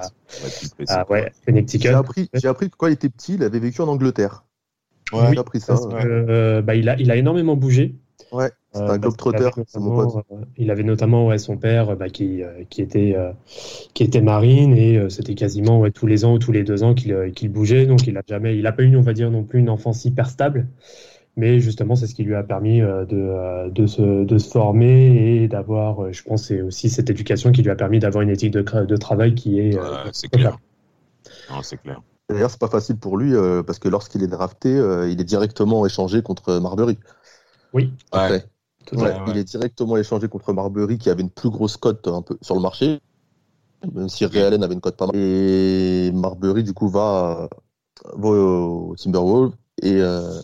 à, 0.90 1.10
ouais, 1.10 1.32
Connecticut. 1.46 1.88
J'ai 1.88 1.94
appris, 1.94 2.30
j'ai 2.34 2.48
appris 2.48 2.70
que 2.70 2.76
quand 2.78 2.88
il 2.88 2.94
était 2.94 3.10
petit, 3.10 3.36
il 3.36 3.44
avait 3.44 3.60
vécu 3.60 3.82
en 3.82 3.88
Angleterre. 3.88 4.44
Ouais. 5.14 5.32
J'ai 5.32 5.40
appris 5.40 5.60
ça. 5.60 5.74
Parce 5.74 5.88
que, 5.88 5.96
euh, 6.06 6.62
bah, 6.62 6.76
il, 6.76 6.90
a, 6.90 7.00
il 7.00 7.10
a 7.12 7.16
énormément 7.16 7.56
bougé. 7.56 7.96
Ouais, 8.32 8.52
c'est 8.72 8.82
Euh, 8.82 8.90
un 8.90 8.98
parce 9.32 9.46
globetrotter, 9.46 9.52
c'est 9.68 9.80
mon 9.80 9.92
pote. 9.92 10.18
euh, 10.32 10.46
il 10.58 10.70
avait 10.70 10.84
notamment 10.84 11.26
ouais, 11.28 11.40
son 11.40 11.58
père 11.58 11.90
euh, 11.90 11.96
bah, 11.96 12.10
qui, 12.10 12.44
euh, 12.44 12.64
qui, 12.70 12.82
était, 12.84 13.16
euh, 13.18 13.32
qui 13.96 14.04
était 14.04 14.22
marine 14.22 14.74
et 14.76 14.98
euh, 14.98 15.10
c'était 15.10 15.36
quasiment 15.36 15.80
ouais, 15.80 15.92
tous 15.92 16.06
les 16.08 16.24
ans 16.26 16.34
ou 16.34 16.40
tous 16.40 16.52
les 16.52 16.64
deux 16.64 16.84
ans 16.84 16.94
qu'il 16.94 17.14
euh, 17.14 17.32
qu'il 17.32 17.50
bougeait. 17.52 17.88
Donc 17.88 18.06
il 18.08 18.16
a 18.18 18.22
jamais, 18.28 18.58
il 18.58 18.68
a 18.68 18.72
pas 18.72 18.84
eu, 18.84 18.96
on 18.96 19.02
va 19.02 19.14
dire, 19.14 19.32
non 19.32 19.44
plus 19.44 19.60
une 19.60 19.70
enfance 19.70 20.06
hyper 20.06 20.30
stable. 20.30 20.68
Mais 21.38 21.60
justement, 21.60 21.96
c'est 21.96 22.08
ce 22.08 22.16
qui 22.16 22.24
lui 22.24 22.36
a 22.36 22.44
permis 22.44 22.82
euh, 22.82 23.06
de, 23.06 23.18
euh, 23.18 23.70
de, 23.70 23.88
se, 23.88 24.26
de 24.26 24.38
se 24.40 24.50
former 24.52 25.44
et 25.44 25.48
d'avoir, 25.50 26.04
euh, 26.06 26.12
je 26.14 26.24
pense, 26.24 26.46
c'est 26.48 26.62
aussi 26.62 26.90
cette 26.90 27.10
éducation 27.10 27.52
qui 27.52 27.64
lui 27.64 27.72
a 27.72 27.76
permis 27.76 28.00
d'avoir 28.00 28.24
une 28.24 28.30
éthique 28.32 28.52
de, 28.54 28.62
cra- 28.64 28.86
de 28.86 28.98
travail 28.98 29.36
qui 29.36 29.60
est. 29.60 29.78
euh, 29.78 29.96
c'est 30.14 30.30
clair. 30.30 30.60
Non, 31.50 31.62
c'est 31.64 31.78
clair. 31.78 32.02
D'ailleurs, 32.30 32.52
c'est 32.52 32.60
pas 32.60 32.68
facile 32.68 32.98
pour 32.98 33.18
lui 33.18 33.34
euh, 33.36 33.64
parce 33.64 33.80
que 33.80 33.90
lorsqu'il 33.90 34.22
est 34.24 34.28
drafté, 34.28 34.70
euh, 34.76 35.10
il 35.10 35.20
est 35.20 35.24
directement 35.24 35.86
échangé 35.86 36.22
contre 36.22 36.60
Marbury. 36.60 37.00
Oui. 37.74 37.94
Après. 38.12 38.46
tout 38.86 38.96
à 38.96 39.00
Ouais, 39.00 39.12
fait. 39.14 39.20
ouais. 39.20 39.26
Il 39.30 39.38
est 39.38 39.44
directement 39.44 39.98
échangé 39.98 40.28
contre 40.28 40.54
Marbury 40.54 40.98
qui 40.98 41.10
avait 41.10 41.22
une 41.22 41.30
plus 41.30 41.50
grosse 41.50 41.78
cote 41.78 42.08
un 42.08 42.22
peu 42.22 42.38
sur 42.42 42.56
le 42.56 42.62
marché, 42.62 43.00
même 43.94 44.10
si 44.10 44.26
Ray 44.26 44.42
Allen 44.42 44.64
avait 44.64 44.74
une 44.74 44.82
cote 44.82 44.98
pas 44.98 45.06
mal. 45.08 45.16
Et 45.16 46.12
Marbury, 46.14 46.64
du 46.64 46.74
coup, 46.74 46.90
va, 46.90 47.50
va 48.16 48.30
au 48.30 48.96
Timberwolves 48.98 49.54
et, 49.82 49.94
euh, 50.02 50.42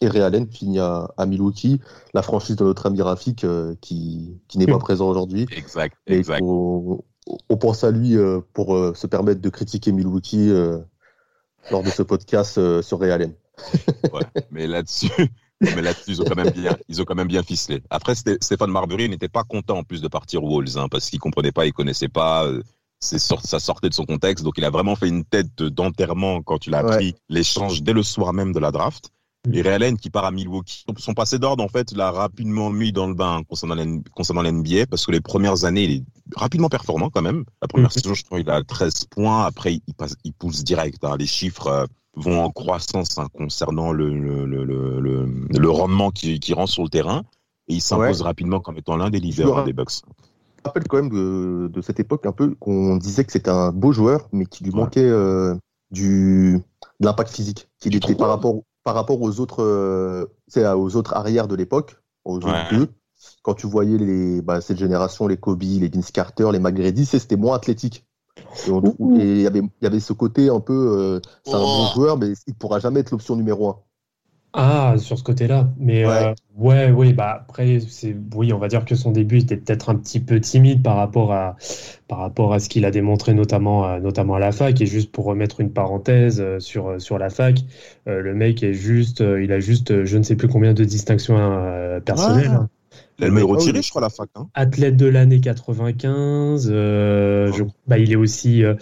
et 0.00 0.08
Ray 0.08 0.22
Allen 0.22 0.46
finit 0.50 0.78
à, 0.78 1.10
à 1.16 1.26
Milwaukee, 1.26 1.80
la 2.14 2.22
franchise 2.22 2.56
de 2.56 2.64
notre 2.64 2.86
ami 2.86 3.02
Rafik 3.02 3.44
euh, 3.44 3.74
qui, 3.80 4.38
qui 4.48 4.58
n'est 4.58 4.66
pas 4.66 4.78
présent 4.78 5.08
aujourd'hui. 5.08 5.46
Exact, 5.56 5.96
exact. 6.06 6.42
on, 6.44 7.02
on 7.48 7.56
pense 7.56 7.82
à 7.82 7.90
lui 7.90 8.16
euh, 8.16 8.40
pour 8.52 8.76
euh, 8.76 8.94
se 8.94 9.06
permettre 9.06 9.40
de 9.40 9.48
critiquer 9.48 9.90
Milwaukee 9.92 10.48
euh, 10.50 10.78
lors 11.72 11.82
de 11.82 11.90
ce 11.90 12.02
podcast 12.02 12.58
euh, 12.58 12.82
sur 12.82 13.00
Ray 13.00 13.10
Allen. 13.10 13.32
Ouais. 14.12 14.22
Mais 14.50 14.66
là-dessus, 14.66 15.10
mais 15.60 15.82
là-dessus, 15.82 16.10
ils 16.12 16.22
ont 16.22 16.24
quand 16.24 16.36
même 16.36 16.50
bien, 16.50 16.76
ils 16.88 17.00
ont 17.00 17.04
quand 17.04 17.14
même 17.14 17.28
bien 17.28 17.42
ficelé. 17.42 17.82
Après, 17.90 18.12
Sté- 18.14 18.36
Stéphane 18.42 18.70
Marbury 18.70 19.08
n'était 19.08 19.28
pas 19.28 19.44
content 19.44 19.78
en 19.78 19.82
plus 19.84 20.00
de 20.02 20.08
partir 20.08 20.42
Wolves, 20.44 20.76
hein, 20.78 20.88
parce 20.90 21.08
qu'il 21.10 21.18
comprenait 21.18 21.52
pas, 21.52 21.66
il 21.66 21.72
connaissait 21.72 22.08
pas. 22.08 22.44
euh, 22.46 22.62
sort- 23.00 23.44
ça 23.44 23.60
sortait 23.60 23.88
de 23.90 23.94
son 23.94 24.04
contexte, 24.06 24.42
donc 24.44 24.54
il 24.56 24.64
a 24.64 24.70
vraiment 24.70 24.96
fait 24.96 25.08
une 25.08 25.24
tête 25.24 25.48
de- 25.58 25.68
d'enterrement 25.68 26.42
quand 26.42 26.66
il 26.66 26.74
a 26.74 26.82
Ouais. 26.84 26.92
appris 26.92 27.14
l'échange 27.28 27.82
dès 27.82 27.92
le 27.92 28.02
soir 28.02 28.32
même 28.32 28.52
de 28.52 28.58
la 28.58 28.72
draft. 28.72 29.10
Et 29.52 29.62
Ray 29.62 29.74
Allen 29.74 29.96
qui 29.96 30.10
part 30.10 30.24
à 30.24 30.32
Milwaukee. 30.32 30.84
Son 30.96 31.14
passé 31.14 31.38
d'ordre, 31.38 31.62
en 31.62 31.68
fait, 31.68 31.92
l'a 31.92 32.10
rapidement 32.10 32.68
mis 32.70 32.90
dans 32.92 33.06
le 33.06 33.14
bain 33.14 33.42
concernant 33.48 33.76
l'N- 33.76 34.02
concernant 34.12 34.42
l'NBA, 34.42 34.86
parce 34.86 35.06
que 35.06 35.12
les 35.12 35.20
premières 35.20 35.64
années, 35.64 35.84
il 35.84 35.90
est 35.98 36.04
rapidement 36.34 36.68
performant 36.68 37.10
quand 37.10 37.22
même. 37.22 37.44
La 37.62 37.68
première 37.68 37.86
Mhm. 37.90 37.92
saison, 37.92 38.14
je 38.14 38.24
crois, 38.24 38.40
il 38.40 38.50
a 38.50 38.64
13 38.64 39.04
points. 39.08 39.44
Après, 39.44 39.74
il, 39.86 39.94
passe, 39.94 40.16
il 40.24 40.32
pousse 40.32 40.64
direct. 40.64 41.04
hein. 41.04 41.16
Les 41.16 41.26
chiffres 41.26 41.68
euh, 41.68 41.86
vont 42.16 42.42
en 42.42 42.50
croissance 42.50 43.18
hein, 43.18 43.26
concernant 43.36 43.92
le, 43.92 44.12
le, 44.14 45.70
rendement 45.70 46.10
qu'il 46.10 46.40
qui 46.40 46.54
rend 46.54 46.66
sur 46.66 46.82
le 46.82 46.88
terrain. 46.88 47.22
Et 47.68 47.74
il 47.74 47.80
s'impose 47.82 48.22
rapidement 48.22 48.60
comme 48.60 48.78
étant 48.78 48.96
l'un 48.96 49.10
des 49.10 49.20
leaders 49.20 49.58
hein, 49.58 49.64
des 49.64 49.72
Bucks. 49.72 49.90
Je 50.00 50.10
me 50.62 50.64
rappelle 50.64 50.88
quand 50.88 50.96
même 50.96 51.10
de, 51.10 51.68
de 51.68 51.80
cette 51.82 52.00
époque 52.00 52.26
un 52.26 52.32
peu 52.32 52.54
qu'on 52.58 52.96
disait 52.96 53.24
que 53.24 53.32
c'était 53.32 53.50
un 53.50 53.70
beau 53.72 53.92
joueur, 53.92 54.28
mais 54.32 54.46
qu'il 54.46 54.66
lui 54.66 54.72
Ouais. 54.72 54.80
manquait 54.80 55.04
euh, 55.04 55.54
du, 55.90 56.60
de 57.00 57.06
l'impact 57.06 57.30
physique. 57.30 57.68
Qu'il 57.80 57.94
était 57.94 58.14
par 58.14 58.28
rapport, 58.28 58.62
par 58.82 58.94
rapport 58.94 59.20
aux 59.20 59.40
autres, 59.40 59.62
euh, 59.62 60.26
aux 60.56 60.96
autres 60.96 61.14
arrières 61.14 61.48
de 61.48 61.54
l'époque, 61.56 61.96
aux 62.24 62.36
autres 62.36 62.70
deux. 62.70 62.88
Quand 63.42 63.54
tu 63.54 63.66
voyais 63.66 63.98
les, 63.98 64.40
bah, 64.42 64.60
cette 64.60 64.78
génération, 64.78 65.26
les 65.26 65.36
Kobe, 65.36 65.62
les 65.62 65.88
Vince 65.88 66.12
Carter, 66.12 66.48
les 66.52 66.60
McGrady, 66.60 67.04
c'est- 67.04 67.18
c'était 67.18 67.36
moins 67.36 67.56
athlétique. 67.56 68.05
Et 68.64 68.70
on- 68.70 68.82
Ouh. 68.98 69.20
et 69.20 69.32
il 69.36 69.40
y 69.42 69.46
avait, 69.46 69.60
il 69.60 69.70
y 69.82 69.86
avait 69.86 70.00
ce 70.00 70.12
côté 70.12 70.48
un 70.48 70.60
peu, 70.60 70.72
euh, 70.72 71.20
c'est 71.44 71.56
un 71.56 71.66
bon 71.66 71.86
Oh. 71.86 71.92
joueur, 71.94 72.18
mais 72.18 72.32
il 72.46 72.54
pourra 72.54 72.78
jamais 72.80 73.00
être 73.00 73.10
l'option 73.10 73.36
numéro 73.36 73.68
un. 73.68 73.76
Ah, 74.58 74.94
sur 74.98 75.18
ce 75.18 75.22
côté-là. 75.22 75.68
Mais 75.78 76.06
Ouais. 76.06 76.28
euh, 76.28 76.34
ouais, 76.56 76.90
oui, 76.90 77.12
bah 77.12 77.30
après, 77.42 77.78
c'est 77.80 78.16
oui, 78.34 78.54
on 78.54 78.58
va 78.58 78.68
dire 78.68 78.86
que 78.86 78.94
son 78.94 79.10
début 79.12 79.38
était 79.38 79.58
peut-être 79.58 79.90
un 79.90 79.96
petit 79.96 80.18
peu 80.18 80.40
timide 80.40 80.82
par 80.82 80.96
rapport 80.96 81.32
à 81.32 81.56
par 82.08 82.18
rapport 82.18 82.54
à 82.54 82.58
ce 82.58 82.68
qu'il 82.70 82.86
a 82.86 82.90
démontré 82.90 83.34
notamment 83.34 83.84
à, 83.84 84.00
notamment 84.00 84.34
à 84.36 84.38
la 84.38 84.52
fac. 84.52 84.80
Et 84.80 84.86
juste 84.86 85.12
pour 85.12 85.26
remettre 85.26 85.60
une 85.60 85.72
parenthèse 85.74 86.40
euh, 86.40 86.58
sur 86.58 86.88
euh, 86.88 86.98
sur 86.98 87.18
la 87.18 87.28
fac, 87.28 87.58
euh, 88.08 88.22
le 88.22 88.34
mec 88.34 88.62
est 88.62 88.72
juste, 88.72 89.20
euh, 89.20 89.42
il 89.44 89.52
a 89.52 89.60
juste, 89.60 89.90
euh, 89.90 90.06
je 90.06 90.16
ne 90.16 90.22
sais 90.22 90.36
plus 90.36 90.48
combien 90.48 90.72
de 90.72 90.84
distinctions 90.84 91.36
euh, 91.38 92.00
personnelles. 92.00 92.54
Hein. 92.54 92.68
Ah 92.85 92.85
oui. 93.20 93.42
retiré, 93.42 93.82
je 93.82 93.90
crois, 93.90 94.02
à 94.02 94.06
la 94.06 94.10
fac. 94.10 94.28
Hein. 94.34 94.46
Athlète 94.54 94.96
de 94.96 95.06
l'année 95.06 95.40
95, 95.40 96.68
euh, 96.72 97.52
je- 97.52 97.64
bah, 97.86 97.98
il 97.98 98.12
est 98.12 98.16
aussi, 98.16 98.64
euh, 98.64 98.74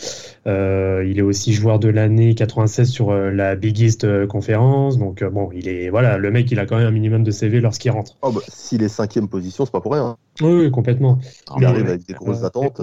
euh, 0.47 1.05
il 1.09 1.19
est 1.19 1.23
aussi 1.23 1.53
joueur 1.53 1.79
de 1.79 1.89
l'année 1.89 2.35
96 2.35 2.89
sur 2.91 3.11
euh, 3.11 3.31
la 3.31 3.57
Big 3.57 3.79
East 3.81 4.05
euh, 4.05 4.27
conférence. 4.27 4.99
Donc 4.99 5.23
euh, 5.23 5.31
bon, 5.31 5.51
il 5.55 5.69
est, 5.69 5.89
voilà, 5.91 6.19
le 6.19 6.31
mec, 6.31 6.51
il 6.51 6.59
a 6.59 6.67
quand 6.67 6.77
même 6.77 6.87
un 6.87 6.91
minimum 6.91 7.23
de 7.25 7.31
CV 7.31 7.61
lorsqu'il 7.61 7.91
rentre. 7.91 8.17
Oh, 8.23 8.33
bah, 8.33 8.41
S'il 8.49 8.83
est 8.83 8.89
cinquième 8.89 9.29
position, 9.29 9.65
c'est 9.65 9.73
pas 9.73 9.81
pour 9.81 9.93
rien. 9.93 10.05
hein. 10.05 10.17
Oui, 10.41 10.53
oui, 10.65 10.71
complètement. 10.71 11.19
Il 11.57 11.61
Mais- 11.61 11.67
arrive 11.67 11.87
avec 11.87 12.07
des 12.07 12.15
grosses 12.15 12.43
euh, 12.43 12.47
attentes. 12.47 12.81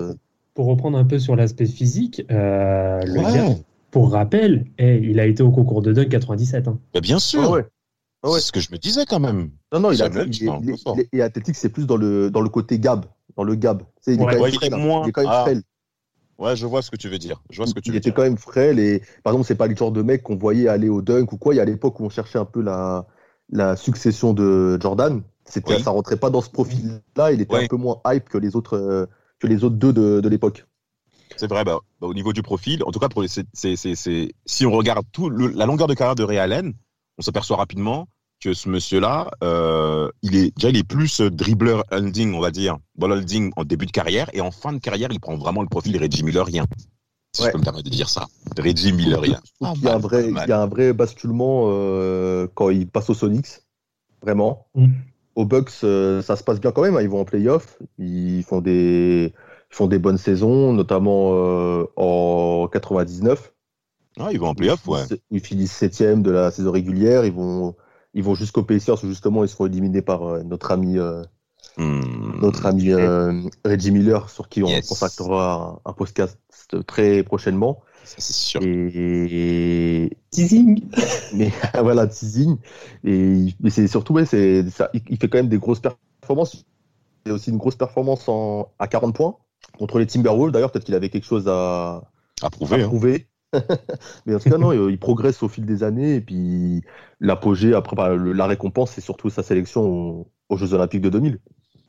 Pour 0.54 0.66
reprendre 0.66 0.98
un 0.98 1.06
peu 1.06 1.18
sur 1.18 1.36
l'aspect 1.36 1.66
physique, 1.66 2.24
euh, 2.30 3.00
le 3.06 3.20
Ouais. 3.20 3.34
gars, 3.34 3.56
pour 3.90 4.12
rappel, 4.12 4.66
eh, 4.80 5.00
il 5.04 5.20
a 5.20 5.26
été 5.26 5.44
au 5.44 5.52
concours 5.52 5.82
de 5.82 5.94
dunk 5.94 6.10
97. 6.10 6.68
hein. 6.68 6.78
Bah, 6.94 7.00
bien 7.02 7.20
sûr. 7.20 7.42
Ah 7.44 7.50
ouais. 7.52 7.66
Ouais. 8.24 8.34
C'est 8.40 8.48
ce 8.48 8.52
que 8.52 8.60
je 8.60 8.72
me 8.72 8.78
disais 8.78 9.06
quand 9.08 9.20
même. 9.20 9.50
Non, 9.74 9.80
non, 9.80 9.92
il, 9.92 10.02
a, 10.02 10.08
il, 10.08 10.36
il- 10.36 10.52
il 10.64 11.00
est- 11.00 11.10
et 11.12 11.22
athlétique, 11.22 11.56
c'est 11.56 11.70
plus 11.70 11.88
dans 11.88 11.98
le, 11.98 12.30
dans 12.30 12.42
le 12.42 12.50
côté 12.50 12.78
gab. 12.80 13.06
Dans 13.36 13.44
le 13.44 13.56
gab. 13.56 13.84
Il 14.06 14.14
est 14.14 14.18
Ouais. 14.18 14.26
quand 14.26 14.32
même 14.34 14.42
Ouais, 14.42 14.50
il 14.52 14.56
frêle, 14.56 14.74
hein. 14.74 14.78
moins- 14.78 15.04
Il 15.06 15.10
est 15.10 15.12
quand 15.12 15.22
même 15.22 15.32
Ah, 15.34 15.42
frêle. 15.42 15.64
Ouais, 16.38 16.56
je 16.56 16.66
vois 16.66 16.82
ce 16.82 16.90
que 16.92 16.98
tu 16.98 17.08
veux 17.10 17.18
dire. 17.20 17.42
Je 17.50 17.58
vois 17.58 17.68
ce 17.68 17.74
que 17.74 17.80
tu 17.80 17.90
il 17.90 17.92
veux 17.94 17.98
était 17.98 18.10
dire. 18.10 18.16
quand 18.16 18.24
même 18.24 18.38
frêle 18.38 18.80
et 18.80 19.02
par 19.24 19.34
exemple 19.34 19.48
c'est 19.48 19.56
pas 19.56 19.68
le 19.68 19.76
genre 19.76 19.92
de 19.92 20.02
mec 20.02 20.24
qu'on 20.24 20.36
voyait 20.38 20.68
aller 20.68 20.90
au 20.90 21.02
dunk 21.04 21.32
ou 21.34 21.38
quoi 21.38 21.54
il 21.54 21.58
y 21.58 21.60
a 21.60 21.66
l'époque 21.66 22.00
où 22.00 22.06
on 22.06 22.10
cherchait 22.10 22.40
un 22.40 22.46
peu 22.46 22.62
la, 22.62 23.06
la 23.52 23.76
succession 23.76 24.34
de 24.34 24.80
Jordan 24.82 25.22
c'était 25.46 25.76
Oui. 25.76 25.84
ça 25.84 25.92
rentrait 25.92 26.18
pas 26.18 26.32
dans 26.32 26.42
ce 26.42 26.50
profil 26.50 27.00
là 27.16 27.32
il 27.32 27.42
était 27.42 27.56
Oui. 27.56 27.66
un 27.66 27.68
peu 27.68 27.76
moins 27.76 28.02
hype 28.08 28.28
que 28.28 28.40
les 28.40 28.56
autres 28.56 28.76
euh, 28.76 29.06
que 29.40 29.46
les 29.46 29.64
autres 29.64 29.76
deux 29.76 29.94
de, 29.94 30.20
de 30.20 30.30
l'époque 30.30 30.66
C'est 31.38 31.48
vrai, 31.48 31.64
bah, 31.64 31.78
bah, 32.00 32.08
au 32.08 32.14
niveau 32.16 32.34
du 32.34 32.42
profil, 32.42 32.84
en 32.86 32.92
tout 32.92 33.00
cas, 33.00 33.10
pour 33.10 33.22
les, 33.22 33.28
si 34.46 34.66
on 34.66 34.72
regarde 34.72 35.06
tout 35.12 35.30
le- 35.30 35.48
la 35.50 35.66
longueur 35.66 35.88
de 35.88 35.94
carrière 35.94 36.16
de 36.16 36.24
Ray 36.24 36.38
Allen, 36.40 36.74
on 37.22 37.24
s'aperçoit 37.24 37.58
rapidement 37.58 38.08
que 38.44 38.54
ce 38.56 38.68
monsieur-là, 38.70 39.30
euh, 39.44 40.10
il 40.24 40.36
est 40.36 40.52
déjà 40.58 40.70
il 40.70 40.78
est 40.78 40.84
plus 40.84 41.22
dribbleur 41.22 41.84
holding, 41.92 42.34
on 42.34 42.40
va 42.40 42.50
dire, 42.50 42.78
ball 42.96 43.12
holding 43.12 43.52
en 43.56 43.64
début 43.64 43.86
de 43.86 43.92
carrière, 43.92 44.30
et 44.34 44.42
en 44.42 44.50
fin 44.50 44.74
de 44.74 44.80
carrière, 44.80 45.10
il 45.12 45.20
prend 45.20 45.38
vraiment 45.38 45.62
le 45.62 45.68
profil 45.70 45.96
Reggie 46.02 46.24
Millerien. 46.24 46.66
Si 47.34 47.44
Ouais. 47.44 47.48
je 47.48 47.52
peux 47.54 47.60
me 47.60 47.64
permettre 47.64 47.86
de 47.86 47.92
dire 47.92 48.10
ça, 48.10 48.26
Reggie 48.58 48.92
Millerien. 48.94 49.40
Ah, 49.62 49.74
y 49.82 49.88
a 49.88 49.94
un 49.94 50.00
vrai 50.00 50.28
mal. 50.32 50.48
il 50.48 50.50
y 50.50 50.54
a 50.54 50.62
un 50.62 50.66
vrai 50.68 50.92
basculement 50.94 51.66
euh, 51.68 52.48
quand 52.56 52.72
il 52.72 52.88
passe 52.88 53.10
aux 53.12 53.14
Sonics 53.14 53.62
vraiment 54.24 54.68
Mm. 54.76 54.88
aux 55.36 55.46
Bucks 55.46 55.72
euh, 55.84 56.22
ça 56.22 56.36
se 56.36 56.44
passe 56.44 56.60
bien 56.60 56.72
quand 56.72 56.82
même 56.84 56.98
hein, 56.98 57.02
ils 57.02 57.10
vont 57.10 57.22
en 57.22 57.26
playoff 57.26 57.78
ils 58.00 58.44
font 58.44 58.62
des 58.62 59.34
ils 59.72 59.76
font 59.76 59.88
des 59.88 60.00
bonnes 60.00 60.18
saisons 60.18 60.74
notamment 60.74 61.32
euh, 61.36 61.86
en 61.96 62.68
99 62.72 63.51
Ah, 64.20 64.30
il 64.32 64.40
va 64.40 64.48
en 64.48 64.54
playoff, 64.56 64.88
ouais. 64.88 65.04
Ils 65.32 65.40
finissent 65.40 65.72
septième 65.72 66.22
de 66.22 66.32
la 66.32 66.52
saison 66.52 66.72
régulière. 66.72 67.26
Ils 67.26 67.32
vont, 67.34 67.76
ils 68.14 68.24
vont 68.24 68.36
jusqu'aux 68.36 68.64
Pacers 68.64 69.04
où 69.04 69.08
justement 69.08 69.44
ils 69.44 69.50
seront 69.50 69.66
éliminés 69.68 70.02
par 70.02 70.24
euh, 70.24 70.44
notre 70.44 70.72
ami, 70.72 70.98
euh, 70.98 71.24
Hmm. 71.78 72.42
notre 72.42 72.66
ami 72.66 72.92
euh, 72.92 73.44
Reggie 73.64 73.92
Miller, 73.92 74.30
sur 74.30 74.50
qui 74.50 74.62
on 74.64 74.68
Yes. 74.68 74.90
consacrera 74.90 75.80
un, 75.86 75.90
un 75.90 75.94
podcast 75.94 76.38
très 76.86 77.24
prochainement. 77.24 77.82
Ça, 78.04 78.16
c'est 78.20 78.34
sûr. 78.34 78.62
Et 78.64 80.18
Teasing. 80.32 80.84
mais 81.34 81.52
voilà, 81.82 82.08
teasing. 82.08 82.58
Et 83.06 83.54
mais 83.62 83.70
c'est 83.70 83.88
surtout 83.88 84.14
ouais, 84.14 84.26
c'est 84.26 84.70
ça. 84.70 84.90
Il, 84.94 85.18
fait 85.18 85.30
quand 85.30 85.38
même 85.38 85.48
des 85.50 85.60
grosses 85.60 85.80
performances. 86.20 86.66
Il 87.26 87.32
a 87.32 87.36
aussi 87.36 87.52
une 87.52 87.58
grosse 87.58 87.76
performance 87.76 88.28
en, 88.28 88.72
à 88.80 88.88
40 88.88 89.16
points 89.16 89.38
contre 89.78 90.00
les 90.00 90.08
Timberwolves. 90.08 90.52
D'ailleurs, 90.52 90.72
peut-être 90.72 90.86
qu'il 90.86 90.96
avait 90.96 91.10
quelque 91.10 91.26
chose 91.28 91.48
à, 91.48 92.02
À 92.42 92.48
à 92.48 92.50
prouver. 92.50 92.84
hein. 92.84 92.90
mais 94.26 94.36
en 94.36 94.40
tout 94.40 94.48
cas, 94.48 94.58
non, 94.58 94.72
il 94.72 94.92
il 94.92 95.00
progresse 95.00 95.44
au 95.44 95.50
fil 95.50 95.66
des 95.66 95.84
années. 95.84 96.16
Et 96.16 96.22
puis, 96.22 96.82
l'apogée, 97.20 97.74
après, 97.74 97.96
bah, 97.96 98.16
le- 98.16 98.32
la 98.34 98.48
récompense, 98.48 98.92
c'est 98.92 99.02
surtout 99.02 99.30
sa 99.30 99.44
sélection 99.44 99.82
aux, 99.84 100.32
aux 100.50 100.58
Jeux 100.58 100.74
Olympiques 100.74 101.02
de 101.02 101.10
2000. 101.10 101.40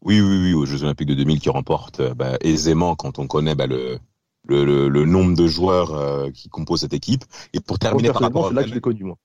Oui, 0.02 0.20
oui, 0.20 0.36
oui, 0.42 0.54
aux 0.54 0.66
Jeux 0.66 0.82
Olympiques 0.82 1.08
de 1.08 1.14
2000 1.14 1.40
qui 1.40 1.48
remporte 1.48 2.00
euh, 2.00 2.14
bah, 2.14 2.36
aisément 2.40 2.94
quand 2.96 3.18
on 3.18 3.26
connaît 3.26 3.54
bah, 3.54 3.66
le, 3.66 3.98
le, 4.46 4.64
le, 4.64 4.88
le 4.88 5.04
nombre 5.06 5.36
de 5.36 5.46
joueurs 5.46 5.92
euh, 5.94 6.30
qui 6.30 6.48
composent 6.48 6.80
cette 6.80 6.92
équipe. 6.94 7.24
Et 7.52 7.60
pour 7.60 7.78
terminer 7.78 8.10
par 8.10 8.22
rapport 8.22 8.44
c'est 8.44 8.54
là 8.54 8.62
que 8.62 8.68
je 8.68 8.74
l'ai 8.74 8.80
connu, 8.80 9.04
moi. 9.04 9.16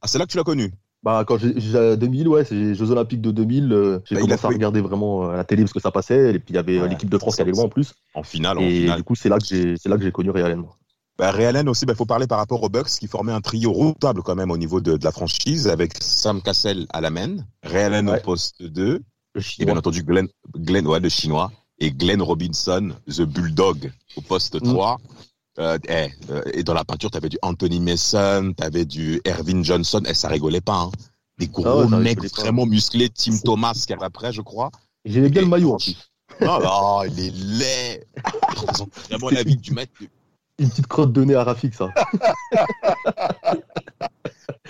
Ah, 0.00 0.08
c'est 0.08 0.18
là 0.18 0.26
que 0.26 0.30
tu 0.32 0.36
l'as 0.36 0.44
connu? 0.44 0.72
Bah, 1.04 1.24
quand 1.26 1.38
j'ai, 1.38 1.58
j'ai- 1.60 1.96
2000, 1.96 2.26
ouais, 2.28 2.44
c'est 2.44 2.54
les 2.56 2.74
Jeux 2.74 2.90
Olympiques 2.90 3.20
de 3.20 3.30
2000. 3.30 3.72
euh, 3.72 4.00
j'ai 4.04 4.16
Bah, 4.16 4.18
commencé 4.18 4.46
à 4.46 4.50
regarder 4.50 4.80
vraiment 4.80 5.26
euh, 5.26 5.30
à 5.34 5.36
la 5.36 5.44
télé 5.44 5.62
parce 5.62 5.72
que 5.72 5.80
ça 5.80 5.92
passait. 5.92 6.34
Et 6.34 6.38
puis, 6.40 6.54
il 6.54 6.56
y 6.56 6.58
avait 6.58 6.78
euh, 6.80 6.86
Ouais, 6.86 6.88
l'équipe 6.88 7.08
de 7.10 7.18
France 7.18 7.36
qui 7.36 7.42
allait 7.42 7.52
loin 7.52 7.64
en 7.64 7.68
plus. 7.68 7.94
en 8.14 8.22
finale. 8.22 8.58
En 8.58 8.70
Et 8.70 8.70
finale. 8.70 8.94
du 8.94 9.04
coup, 9.04 9.16
c'est 9.16 9.30
là 9.30 9.40
que 9.40 9.46
j'ai, 9.46 9.76
c'est 9.78 9.90
là 9.90 9.98
que 9.98 10.04
j'ai 10.04 10.12
connu 10.12 10.30
réellement. 10.30 10.77
Bah, 11.18 11.32
Ray 11.32 11.46
Allen 11.46 11.68
aussi, 11.68 11.84
il 11.88 11.94
faut 11.96 12.06
parler 12.06 12.26
par 12.28 12.38
rapport 12.38 12.62
aux 12.62 12.68
Bucks 12.68 12.88
qui 12.90 13.08
formaient 13.08 13.32
un 13.32 13.40
trio 13.40 13.72
redoutable 13.72 14.22
quand 14.22 14.36
même 14.36 14.52
au 14.52 14.56
niveau 14.56 14.80
de, 14.80 14.96
de 14.96 15.04
la 15.04 15.10
franchise 15.10 15.66
avec 15.66 15.94
Sam 16.00 16.40
Cassell 16.40 16.86
à 16.90 17.00
la 17.00 17.10
main, 17.10 17.38
Ray 17.64 17.82
Allen 17.84 18.08
Ouais. 18.08 18.18
au 18.20 18.22
poste 18.22 18.62
2 18.62 19.02
Le 19.34 19.40
et 19.58 19.64
bien 19.64 19.76
entendu 19.76 20.04
Glenn, 20.04 20.28
Glenn 20.56 20.86
ouais, 20.86 21.00
le 21.00 21.08
chinois 21.08 21.50
et 21.80 21.90
Glenn 21.90 22.22
Robinson, 22.22 22.90
the 23.08 23.22
Bulldog 23.22 23.92
au 24.16 24.20
poste 24.20 24.62
Mm. 24.62 24.72
3. 24.72 24.98
Euh, 25.58 25.76
eh, 25.88 26.08
euh, 26.30 26.40
et 26.54 26.62
dans 26.62 26.74
la 26.74 26.84
peinture, 26.84 27.10
tu 27.10 27.16
avais 27.16 27.28
du 27.28 27.38
Anthony 27.42 27.80
Mason, 27.80 28.52
tu 28.56 28.62
avais 28.62 28.84
du 28.84 29.20
Ervin 29.24 29.64
Johnson, 29.64 30.02
et 30.06 30.14
ça 30.14 30.28
rigolait 30.28 30.60
pas. 30.60 30.82
Hein. 30.82 30.90
Des 31.38 31.48
gros 31.48 31.66
Ah 31.92 31.98
mecs 31.98 32.22
vraiment 32.36 32.64
musclés, 32.64 33.08
Tim 33.08 33.36
Thomas 33.44 33.72
qui 33.74 33.92
après, 33.92 34.32
je 34.32 34.40
crois. 34.40 34.70
Et 35.04 35.10
J'aimais 35.10 35.30
bien 35.30 35.42
le 35.42 35.48
maillot 35.48 35.74
en 35.74 35.78
plus. 35.78 35.96
Non, 36.40 36.60
non, 36.60 37.02
il 37.04 37.18
est 37.18 37.34
laid. 37.34 38.06
Vraiment 39.08 39.30
la 39.30 39.42
vie 39.42 39.56
du 39.56 39.72
mec. 39.72 39.90
Une 40.58 40.68
petite 40.68 40.86
crotte 40.86 41.12
de 41.12 41.24
nez 41.24 41.34
à 41.34 41.44
Rafik, 41.44 41.74
ça. 41.74 41.88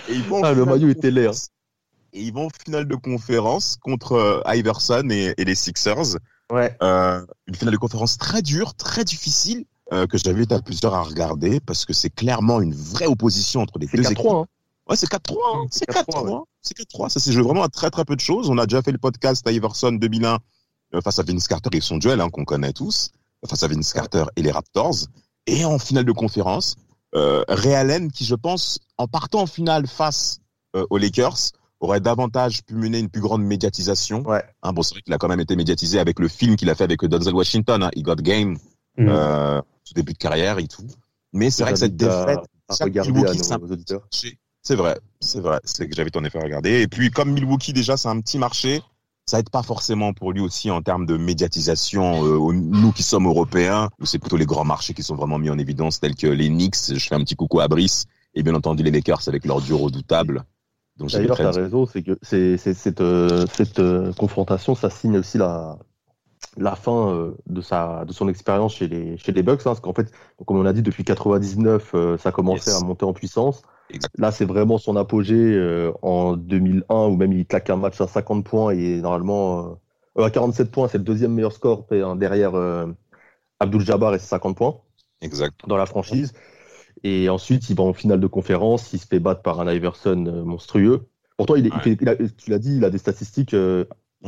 Et 0.07 0.13
ils 0.13 0.23
vont 0.23 0.39
en 0.39 0.43
Ah, 0.43 0.53
le 0.53 0.65
maillot 0.65 0.89
était 0.89 1.11
laid, 1.11 1.27
hein. 1.27 1.31
Et 2.13 2.21
ils 2.23 2.33
vont 2.33 2.47
en 2.47 2.49
finale 2.65 2.87
de 2.87 2.95
conférence 2.95 3.77
contre 3.81 4.13
euh, 4.13 4.41
Iverson 4.55 5.07
et, 5.11 5.33
et 5.37 5.45
les 5.45 5.55
Sixers. 5.55 6.17
Ouais. 6.51 6.75
Euh, 6.81 7.23
une 7.47 7.55
finale 7.55 7.73
de 7.73 7.77
conférence 7.79 8.17
très 8.17 8.41
dure, 8.41 8.73
très 8.73 9.03
difficile, 9.03 9.65
euh, 9.93 10.07
que 10.07 10.17
été 10.17 10.53
à 10.55 10.61
plusieurs 10.61 10.93
à 10.93 11.03
regarder 11.03 11.59
parce 11.59 11.85
que 11.85 11.93
c'est 11.93 12.09
clairement 12.09 12.61
une 12.61 12.73
vraie 12.73 13.07
opposition 13.07 13.61
entre 13.61 13.79
les 13.79 13.87
C'est 13.87 13.97
deux 13.97 14.11
équipes. 14.11 14.25
4-3, 14.25 14.41
hein. 14.43 14.45
Ouais, 14.87 14.95
c'est 14.95 15.09
4-3. 15.09 15.35
hein. 15.55 15.67
C'est 15.71 15.85
C'est 15.91 15.91
4-3, 15.91 16.25
4-3. 16.25 16.43
C'est 16.61 16.77
4-3. 16.77 17.09
Ça 17.09 17.19
s'est 17.19 17.31
joué 17.31 17.43
vraiment 17.43 17.63
à 17.63 17.69
très 17.69 17.89
très 17.91 18.05
peu 18.05 18.15
de 18.15 18.21
choses. 18.21 18.49
On 18.49 18.57
a 18.57 18.65
déjà 18.65 18.81
fait 18.81 18.91
le 18.91 18.97
podcast 18.97 19.47
Iverson 19.49 19.91
2001 19.91 20.39
euh, 20.95 21.01
face 21.01 21.19
à 21.19 21.23
Vince 21.23 21.47
Carter 21.47 21.69
et 21.73 21.81
son 21.81 21.97
duel 21.97 22.21
hein, 22.21 22.29
qu'on 22.29 22.45
connaît 22.45 22.73
tous, 22.73 23.11
face 23.47 23.61
à 23.63 23.67
Vince 23.67 23.93
Carter 23.93 24.25
et 24.35 24.41
les 24.41 24.51
Raptors. 24.51 24.95
Et 25.49 25.65
en 25.65 25.79
finale 25.79 26.05
de 26.05 26.11
conférence, 26.11 26.75
euh, 27.15 27.43
Ray 27.47 27.73
Allen, 27.75 28.11
qui 28.11 28.25
je 28.25 28.35
pense, 28.35 28.79
en 28.97 29.07
partant 29.07 29.41
en 29.41 29.45
finale 29.47 29.87
face 29.87 30.39
euh, 30.75 30.85
aux 30.89 30.97
Lakers, 30.97 31.37
aurait 31.79 32.01
davantage 32.01 32.63
pu 32.63 32.75
mener 32.75 32.99
une 32.99 33.09
plus 33.09 33.21
grande 33.21 33.41
médiatisation. 33.43 34.21
Ouais. 34.27 34.43
Hein, 34.63 34.73
bon, 34.73 34.83
c'est 34.83 34.95
vrai 34.95 35.01
qu'il 35.01 35.13
a 35.13 35.17
quand 35.17 35.27
même 35.29 35.39
été 35.39 35.55
médiatisé 35.55 35.97
avec 35.99 36.19
le 36.19 36.27
film 36.27 36.55
qu'il 36.55 36.69
a 36.69 36.75
fait 36.75 36.83
avec 36.83 37.01
Denzel 37.03 37.33
Washington, 37.33 37.83
hein, 37.83 37.89
He 37.95 38.03
Got 38.03 38.15
Game, 38.17 38.57
Mm. 38.97 39.07
euh, 39.07 39.61
tout 39.85 39.93
début 39.93 40.11
de 40.13 40.17
carrière 40.17 40.57
et 40.59 40.67
tout. 40.67 40.85
Mais 41.31 41.49
c'est 41.51 41.63
vrai 41.63 41.71
que 41.73 41.79
cette 41.79 41.93
à- 42.03 42.25
défaite, 42.25 42.39
à 42.67 42.83
regarder 42.83 43.23
à 43.25 43.33
c'est 43.33 43.57
nos 43.57 43.65
vrai, 44.75 44.99
c'est 45.21 45.39
vrai. 45.39 45.59
C'est 45.63 45.87
que 45.87 45.95
j'avais 45.95 46.15
en 46.17 46.23
effet 46.25 46.39
regardé. 46.39 46.81
Et 46.81 46.87
puis, 46.87 47.09
comme 47.09 47.31
Milwaukee, 47.31 47.71
déjà, 47.71 47.95
c'est 47.97 48.09
un 48.09 48.19
petit 48.19 48.37
marché, 48.37 48.81
ça 49.29 49.39
aide 49.39 49.49
pas 49.49 49.63
forcément 49.63 50.13
pour 50.13 50.31
lui 50.33 50.41
aussi 50.41 50.71
en 50.71 50.81
termes 50.81 51.05
de 51.05 51.15
médiatisation. 51.17 52.25
Euh, 52.25 52.51
nous 52.53 52.91
qui 52.91 53.03
sommes 53.03 53.27
européens, 53.27 53.89
c'est 54.03 54.19
plutôt 54.19 54.37
les 54.37 54.45
grands 54.45 54.65
marchés 54.65 54.93
qui 54.93 55.03
sont 55.03 55.15
vraiment 55.15 55.37
mis 55.37 55.49
en 55.49 55.57
évidence, 55.59 55.99
tels 55.99 56.15
que 56.15 56.27
les 56.27 56.49
Knicks. 56.49 56.93
Je 56.95 57.07
fais 57.07 57.15
un 57.15 57.19
petit 57.23 57.35
coucou 57.35 57.59
à 57.59 57.67
Brice. 57.67 58.05
Et 58.35 58.43
bien 58.43 58.55
entendu, 58.55 58.83
les 58.83 58.91
Lakers 58.91 59.27
avec 59.27 59.45
leur 59.45 59.61
duo 59.61 59.77
redoutable. 59.77 60.43
D'ailleurs, 60.97 61.37
tu 61.37 61.41
as 61.43 61.51
raison, 61.51 61.85
c'est 61.85 62.03
que 62.03 62.17
c'est, 62.21 62.57
cette, 62.57 63.01
euh, 63.01 63.45
cette 63.53 63.79
euh, 63.79 64.11
confrontation, 64.13 64.75
ça 64.75 64.89
signe 64.89 65.17
aussi 65.17 65.37
la, 65.37 65.77
la 66.57 66.75
fin 66.75 67.09
euh, 67.13 67.31
de, 67.47 67.61
sa, 67.61 68.03
de 68.05 68.11
son 68.13 68.27
expérience 68.27 68.75
chez 68.75 68.87
les, 68.87 69.17
chez 69.17 69.31
les 69.31 69.43
Bucks. 69.43 69.61
hein, 69.61 69.63
parce 69.65 69.79
qu'en 69.79 69.93
fait, 69.93 70.11
comme 70.45 70.57
on 70.57 70.65
a 70.65 70.73
dit, 70.73 70.81
depuis 70.81 71.03
99, 71.05 71.91
euh, 71.95 72.17
ça 72.17 72.31
commençait 72.31 72.71
Yes. 72.71 72.81
à 72.81 72.85
monter 72.85 73.05
en 73.05 73.13
puissance. 73.13 73.61
Là, 74.17 74.31
c'est 74.31 74.45
vraiment 74.45 74.77
son 74.77 74.95
apogée 74.95 75.35
euh, 75.55 75.91
en 76.01 76.35
2001, 76.37 77.07
où 77.07 77.15
même 77.15 77.33
il 77.33 77.45
claque 77.45 77.69
un 77.69 77.75
match 77.77 77.99
à 78.01 78.07
50 78.07 78.45
points 78.45 78.71
et 78.71 79.01
normalement, 79.01 79.79
euh, 80.17 80.21
euh, 80.21 80.23
à 80.25 80.29
47 80.29 80.71
points, 80.71 80.87
c'est 80.87 80.97
le 80.99 81.03
deuxième 81.03 81.33
meilleur 81.33 81.51
score 81.53 81.85
hein, 81.91 82.15
derrière 82.15 82.51
Abdul 83.59 83.81
Jabbar 83.81 84.13
et 84.15 84.19
ses 84.19 84.27
50 84.27 84.55
points 84.57 84.79
Exact. 85.21 85.59
dans 85.67 85.77
la 85.77 85.85
franchise. 85.85 86.33
Et 87.03 87.29
ensuite, 87.29 87.69
il 87.69 87.75
va 87.75 87.83
en 87.83 87.93
finale 87.93 88.19
de 88.19 88.27
conférence, 88.27 88.93
il 88.93 88.99
se 88.99 89.07
fait 89.07 89.19
battre 89.19 89.41
par 89.41 89.59
un 89.59 89.71
Iverson 89.71 90.43
monstrueux. 90.45 91.07
Pourtant, 91.37 91.55
il, 91.55 91.65
est- 91.65 91.69
il 91.69 91.75
Ouais. 91.75 91.81
fait- 91.81 91.97
il 92.01 92.09
a- 92.09 92.15
tu 92.15 92.49
l'as 92.49 92.59
dit, 92.59 92.75
il 92.77 92.85
a 92.85 92.89
des 92.89 92.97
statistiques 92.97 93.55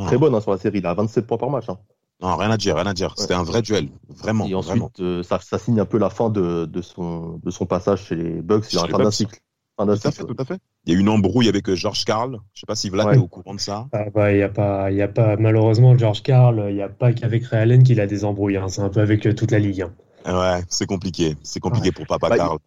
très 0.05 0.17
bonnes 0.17 0.33
hein, 0.35 0.41
sur 0.41 0.51
la 0.51 0.57
série. 0.57 0.79
Il 0.79 0.85
a 0.85 0.93
27 0.93 1.27
points 1.27 1.37
par 1.37 1.49
match. 1.49 1.69
hein. 1.69 1.77
non, 2.21 2.35
rien 2.35 2.51
à 2.51 2.57
dire, 2.57 2.75
rien 2.75 2.85
à 2.85 2.93
dire. 2.93 3.13
C'était 3.17 3.33
un 3.33 3.43
vrai 3.43 3.61
duel. 3.61 3.89
Vraiment. 4.09 4.45
Et 4.47 4.53
ensuite, 4.55 4.73
vraiment. 4.73 4.91
euh, 4.99 5.23
ça, 5.23 5.39
ça 5.39 5.57
signe 5.57 5.79
un 5.79 5.85
peu 5.85 5.97
la 5.97 6.09
fin 6.09 6.29
de, 6.29 6.65
de, 6.65 6.81
son, 6.81 7.39
de 7.43 7.51
son 7.51 7.65
passage 7.65 8.05
chez 8.05 8.15
les 8.15 8.41
Bucks. 8.41 8.71
Il 8.71 8.77
a 8.79 8.85
les 8.85 8.91
fin 8.91 8.99
d'un 8.99 9.11
cycle. 9.11 9.39
Fin 9.81 9.85
d'un 9.88 9.97
Tout 9.97 10.07
à 10.07 10.11
cycle. 10.11 10.27
fait, 10.27 10.33
tout 10.35 10.41
à 10.41 10.45
fait. 10.45 10.59
Il 10.85 10.93
y 10.93 10.95
a 10.95 10.97
eu 11.00 11.01
une 11.01 11.09
embrouille 11.09 11.50
avec 11.50 11.67
euh, 11.69 11.75
George 11.75 12.05
Carl. 12.05 12.38
Je 12.53 12.59
sais 12.61 12.65
pas 12.67 12.75
si 12.75 12.89
Vlad 12.89 13.07
Ouais. 13.07 13.15
est 13.15 13.19
au 13.19 13.27
courant 13.27 13.55
de 13.55 13.59
ça. 13.59 13.88
Ah 13.93 14.09
bah, 14.13 14.31
y 14.31 14.43
a 14.43 14.50
pas, 14.50 14.91
y 14.91 15.01
a 15.01 15.07
pas, 15.07 15.38
malheureusement, 15.38 15.97
George 15.97 16.21
Carl, 16.23 16.65
il 16.69 16.75
n'y 16.75 16.81
a 16.81 16.89
pas 16.89 17.13
qu'avec 17.13 17.45
Ray 17.45 17.61
Allen 17.61 17.83
qu'il 17.83 18.00
a 18.00 18.07
des 18.07 18.23
embrouilles. 18.25 18.57
hein. 18.57 18.67
C'est 18.67 18.81
un 18.81 18.89
peu 18.89 19.01
avec 19.01 19.25
euh, 19.25 19.33
toute 19.33 19.51
la 19.51 19.59
ligue. 19.59 19.81
hein. 19.81 19.91
Ouais, 20.25 20.63
c'est 20.69 20.85
compliqué. 20.85 21.35
C'est 21.41 21.59
compliqué 21.59 21.91
pour 21.91 22.05
Papa 22.05 22.29
Bah, 22.29 22.38
Carl. 22.38 22.57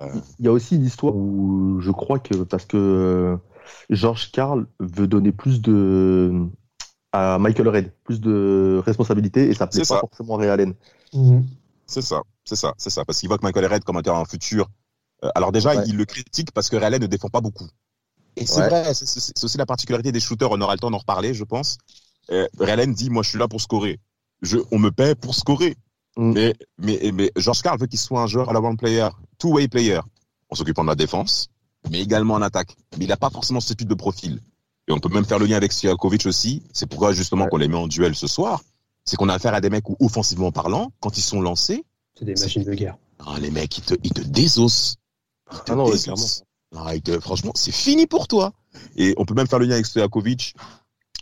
Il 0.41 0.45
y 0.45 0.49
a 0.49 0.53
aussi 0.53 0.75
une 0.75 0.85
histoire 0.85 1.15
où 1.15 1.79
je 1.81 1.93
crois 1.93 2.19
que 2.19 2.35
parce 2.43 2.65
que 2.65 2.77
euh, 2.77 3.37
George 3.91 4.33
Carl 4.33 4.67
veut 4.81 5.07
donner 5.07 5.31
plus 5.31 5.63
de 5.63 6.33
à 7.13 7.39
Michael 7.39 7.69
Red, 7.69 7.93
plus 8.03 8.21
de 8.21 8.83
responsabilités 8.85 9.49
et 9.49 9.55
ça 9.55 9.69
plaît 9.69 9.85
C'est 9.85 9.95
pas 9.95 10.01
ça. 10.01 10.01
forcément 10.01 10.35
à 10.35 10.39
Ray 10.39 10.49
Allen. 10.49 10.75
C'est 11.87 12.03
ça, 12.03 12.23
c'est 12.45 12.57
ça, 12.57 12.75
c'est 12.77 12.91
ça. 12.91 13.05
Parce 13.05 13.21
qu'il 13.21 13.29
voit 13.29 13.39
que 13.39 13.45
Michael 13.45 13.67
Red 13.67 13.85
comme 13.85 14.01
un 14.05 14.25
futur. 14.25 14.69
Euh, 15.23 15.31
alors 15.35 15.53
déjà, 15.53 15.75
Ouais. 15.77 15.85
il 15.87 15.97
le 15.97 16.05
critique 16.05 16.51
parce 16.53 16.69
que 16.69 16.77
Allen 16.77 17.01
ne 17.01 17.07
défend 17.07 17.29
pas 17.29 17.41
beaucoup. 17.41 17.69
Et 18.37 18.47
c'est 18.47 18.61
Ouais. 18.63 18.69
vrai, 18.69 18.95
c'est- 18.95 19.45
aussi 19.45 19.59
la 19.59 19.67
particularité 19.67 20.11
des 20.11 20.21
shooters. 20.21 20.51
On 20.51 20.61
aura 20.61 20.75
le 20.75 20.81
temps 20.81 20.91
d'en 20.91 20.99
reparler, 20.99 21.35
je 21.35 21.45
pense. 21.45 21.79
Euh, 22.31 22.49
dit, 22.89 23.11
moi, 23.11 23.23
je 23.23 23.29
suis 23.31 23.39
là 23.39 23.47
pour 23.49 23.61
scorer. 23.61 24.01
Je, 24.43 24.59
on 24.73 24.79
me 24.79 24.91
paie 24.91 25.15
pour 25.15 25.35
scorer. 25.35 25.77
Mm. 26.17 26.33
Mais, 26.33 26.55
mais, 26.79 27.13
mais 27.13 27.33
George 27.37 27.63
Carl 27.63 27.79
veut 27.79 27.87
qu'il 27.87 27.99
soit 27.99 28.21
un 28.23 28.27
joueur 28.27 28.49
à 28.49 28.53
la 28.53 28.61
one 28.61 28.77
player, 28.77 29.09
two-way 29.39 29.69
player, 29.69 30.01
en 30.51 30.55
s'occupant 30.55 30.83
de 30.83 30.89
la 30.89 30.95
défense, 30.95 31.49
mais 31.91 32.01
également 32.01 32.35
en 32.35 32.43
attaque. 32.43 32.77
Mais 32.99 33.05
il 33.05 33.09
n'a 33.09 33.17
pas 33.17 33.31
forcément 33.31 33.61
ce 33.61 33.73
type 33.75 33.89
de 33.89 33.95
profil. 33.95 34.41
et 34.87 34.93
on 34.93 34.99
peut 35.01 35.09
même 35.09 35.25
faire 35.25 35.39
le 35.39 35.47
lien 35.47 35.57
avec 35.57 35.73
Stojakovic 35.73 36.27
aussi, 36.27 36.63
c'est 36.75 36.85
pourquoi 36.87 37.15
justement 37.15 37.45
Ouais. 37.45 37.51
qu'on 37.51 37.57
les 37.57 37.69
met 37.69 37.77
en 37.79 37.87
duel 37.89 38.15
ce 38.15 38.27
soir, 38.27 38.61
c'est 39.07 39.17
qu'on 39.17 39.31
a 39.31 39.35
affaire 39.35 39.55
à 39.55 39.63
des 39.63 39.71
mecs 39.71 39.89
où, 39.89 39.97
offensivement 39.99 40.53
parlant, 40.53 40.93
quand 41.01 41.17
ils 41.17 41.23
sont 41.23 41.41
lancés, 41.41 41.87
C'est 42.19 42.27
des 42.27 42.35
machines 42.35 42.65
de 42.65 42.75
guerre. 42.75 42.99
ah, 43.21 43.39
les 43.41 43.51
mecs, 43.51 43.79
ils 43.79 43.81
te, 43.83 43.95
ils 44.05 44.13
te 44.13 44.21
désossent. 44.21 44.97
Te 45.65 45.73
Ah 45.73 45.75
non, 45.77 45.87
ouais, 46.87 47.01
te- 47.01 47.21
franchement, 47.21 47.53
c'est 47.55 47.73
fini 47.73 48.07
pour 48.07 48.27
toi. 48.29 48.53
Et 48.97 49.15
on 49.17 49.25
peut 49.25 49.35
même 49.35 49.47
faire 49.47 49.59
le 49.59 49.67
lien 49.67 49.75
avec 49.75 49.87
Stojakovic, 49.87 50.55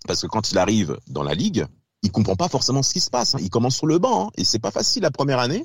parce 0.07 0.23
que 0.23 0.27
quand 0.27 0.51
il 0.53 0.59
arrive 0.59 0.97
dans 1.09 1.23
la 1.23 1.35
ligue, 1.35 1.67
il 2.03 2.11
comprend 2.11 2.35
pas 2.37 2.49
forcément 2.49 2.83
ce 2.83 2.93
qui 2.93 3.01
se 3.01 3.11
passe. 3.11 3.35
hein. 3.35 3.39
Il 3.41 3.51
commence 3.51 3.77
sur 3.77 3.87
le 3.87 3.99
banc, 3.99 4.27
hein, 4.27 4.31
et 4.37 4.45
c'est 4.45 4.59
pas 4.59 4.71
facile 4.71 5.03
la 5.03 5.11
première 5.11 5.39
année. 5.39 5.65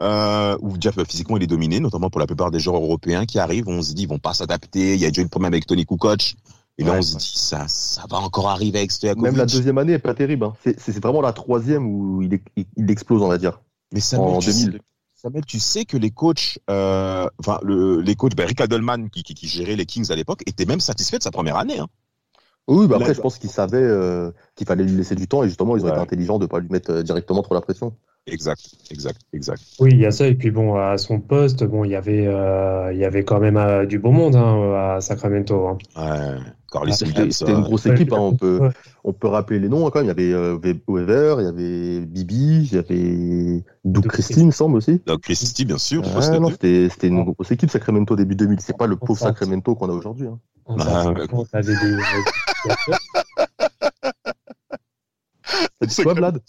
Euh, 0.00 0.56
où 0.60 0.78
déjà 0.78 0.92
physiquement 1.04 1.36
il 1.38 1.42
est 1.42 1.48
dominé, 1.48 1.80
notamment 1.80 2.08
pour 2.08 2.20
la 2.20 2.26
plupart 2.28 2.52
des 2.52 2.60
joueurs 2.60 2.80
européens 2.80 3.26
qui 3.26 3.40
arrivent, 3.40 3.66
on 3.66 3.82
se 3.82 3.94
dit 3.94 4.02
ils 4.02 4.08
vont 4.08 4.20
pas 4.20 4.32
s'adapter. 4.32 4.94
Il 4.94 5.00
y 5.00 5.04
a 5.04 5.08
déjà 5.08 5.22
eu 5.22 5.24
le 5.24 5.28
problème 5.28 5.52
avec 5.52 5.66
Tony 5.66 5.84
Kukoc, 5.86 6.36
et 6.78 6.84
là 6.84 6.92
Ouais, 6.92 6.98
on 6.98 7.02
se 7.02 7.16
dit 7.16 7.32
ça, 7.34 7.66
ça 7.66 8.04
va 8.08 8.18
encore 8.18 8.48
arriver 8.48 8.78
avec 8.78 8.92
Stojakovic. 8.92 9.24
Même 9.32 9.36
la 9.36 9.46
deuxième 9.46 9.76
année 9.76 9.94
est 9.94 9.98
pas 9.98 10.14
terrible. 10.14 10.44
hein. 10.44 10.54
C'est 10.64 11.00
vraiment 11.02 11.20
la 11.20 11.32
troisième 11.32 11.84
où 11.84 12.22
il, 12.22 12.38
il, 12.56 12.64
il 12.76 12.90
explose, 12.92 13.22
on 13.22 13.26
va 13.28 13.38
dire. 13.38 13.60
Mais 13.92 13.98
Samuel, 13.98 14.34
en 14.34 14.38
tu 14.38 14.52
sais- 14.52 14.66
2000. 14.66 14.80
Samuel, 15.20 15.44
tu 15.44 15.58
sais 15.58 15.84
que 15.84 15.96
les 15.96 16.10
coachs, 16.12 16.60
euh, 16.70 17.28
enfin 17.40 17.58
le, 17.64 18.00
les 18.00 18.14
coachs, 18.14 18.36
ben, 18.36 18.46
Rick 18.46 18.60
Adelman 18.60 19.10
qui, 19.10 19.22
qui, 19.24 19.34
qui 19.34 19.48
gérait 19.48 19.74
les 19.74 19.84
Kings 19.84 20.10
à 20.12 20.14
l'époque, 20.16 20.42
était 20.46 20.64
même 20.64 20.78
satisfait 20.80 21.18
de 21.18 21.22
sa 21.24 21.32
première 21.32 21.56
année. 21.56 21.78
Hein. 21.80 21.88
Oui, 22.68 22.86
bah 22.86 22.96
Là, 22.96 22.96
après, 22.98 23.14
je 23.14 23.20
pense 23.20 23.38
qu'il 23.38 23.50
savait 23.50 23.78
euh, 23.82 24.30
qu'il 24.54 24.66
fallait 24.66 24.84
lui 24.84 24.96
laisser 24.96 25.14
du 25.16 25.26
temps 25.26 25.42
et 25.42 25.48
justement, 25.48 25.76
ils 25.76 25.84
ont 25.84 25.88
Ouais. 25.88 25.90
été 25.90 25.98
intelligents 26.00 26.38
de 26.38 26.46
pas 26.46 26.60
lui 26.60 26.68
mettre 26.68 26.90
euh, 26.92 27.02
directement 27.02 27.42
trop 27.42 27.54
la 27.54 27.60
pression. 27.62 27.96
Exact, 28.26 28.60
exact, 28.90 29.22
exact. 29.32 29.62
Oui, 29.80 29.90
il 29.92 29.98
y 30.00 30.06
a 30.06 30.10
ça. 30.12 30.26
Et 30.28 30.34
puis 30.36 30.50
bon, 30.50 30.76
à 30.76 30.98
son 30.98 31.20
poste, 31.20 31.64
bon, 31.64 31.84
il 31.84 31.90
y 31.90 31.96
avait, 31.96 32.26
euh, 32.26 32.92
il 32.92 32.98
y 32.98 33.04
avait 33.04 33.24
quand 33.24 33.40
même 33.40 33.56
euh, 33.56 33.86
du 33.86 33.98
beau 33.98 34.10
monde 34.12 34.36
hein, 34.36 34.94
à 34.96 35.00
Sacramento. 35.00 35.66
hein. 35.68 35.78
Ouais, 35.96 36.38
C'était 36.70 36.94
c'était 36.96 37.10
une 37.12 37.18
Williamson. 37.18 37.60
grosse 37.62 37.84
Ouais, 37.86 37.94
équipe. 37.94 38.12
hein, 38.12 38.18
on, 38.18 38.34
peut, 38.36 38.58
ouais. 38.60 38.68
on 39.04 39.12
peut 39.12 39.28
rappeler 39.28 39.58
les 39.58 39.68
noms 39.68 39.86
hein, 39.86 39.90
quand 39.92 40.00
même. 40.04 40.06
Il 40.06 40.08
y 40.08 40.10
avait 40.10 40.32
euh, 40.34 40.58
Ve- 40.58 40.80
Weaver, 40.86 41.36
il 41.38 41.44
y 41.44 41.46
avait 41.48 42.00
Bibi, 42.06 42.68
il 42.70 42.72
y 42.74 42.78
avait 42.78 43.64
Doug 43.84 44.02
Doug 44.02 44.06
Christie, 44.12 44.40
il 44.40 44.46
me 44.46 44.50
semble 44.52 44.76
aussi. 44.76 45.00
Donc 45.06 45.22
Christie, 45.22 45.64
bien 45.64 45.78
sûr. 45.78 46.02
Ah, 46.16 46.38
non, 46.38 46.50
c'était 46.50 46.88
c'était 46.90 47.08
une 47.08 47.24
grosse 47.24 47.50
équipe 47.50 47.70
Sacramento 47.70 48.16
début 48.16 48.36
2000. 48.36 48.60
C'est 48.60 48.76
pas 48.76 48.86
le 48.86 48.96
pauvre 48.96 49.18
Sacramento 49.18 49.74
qu'on 49.74 49.88
a 49.88 49.92
aujourd'hui. 49.94 50.26
hein. 50.26 50.38
Des. 55.80 56.02
Quoi, 56.02 56.14
Vlad? 56.14 56.40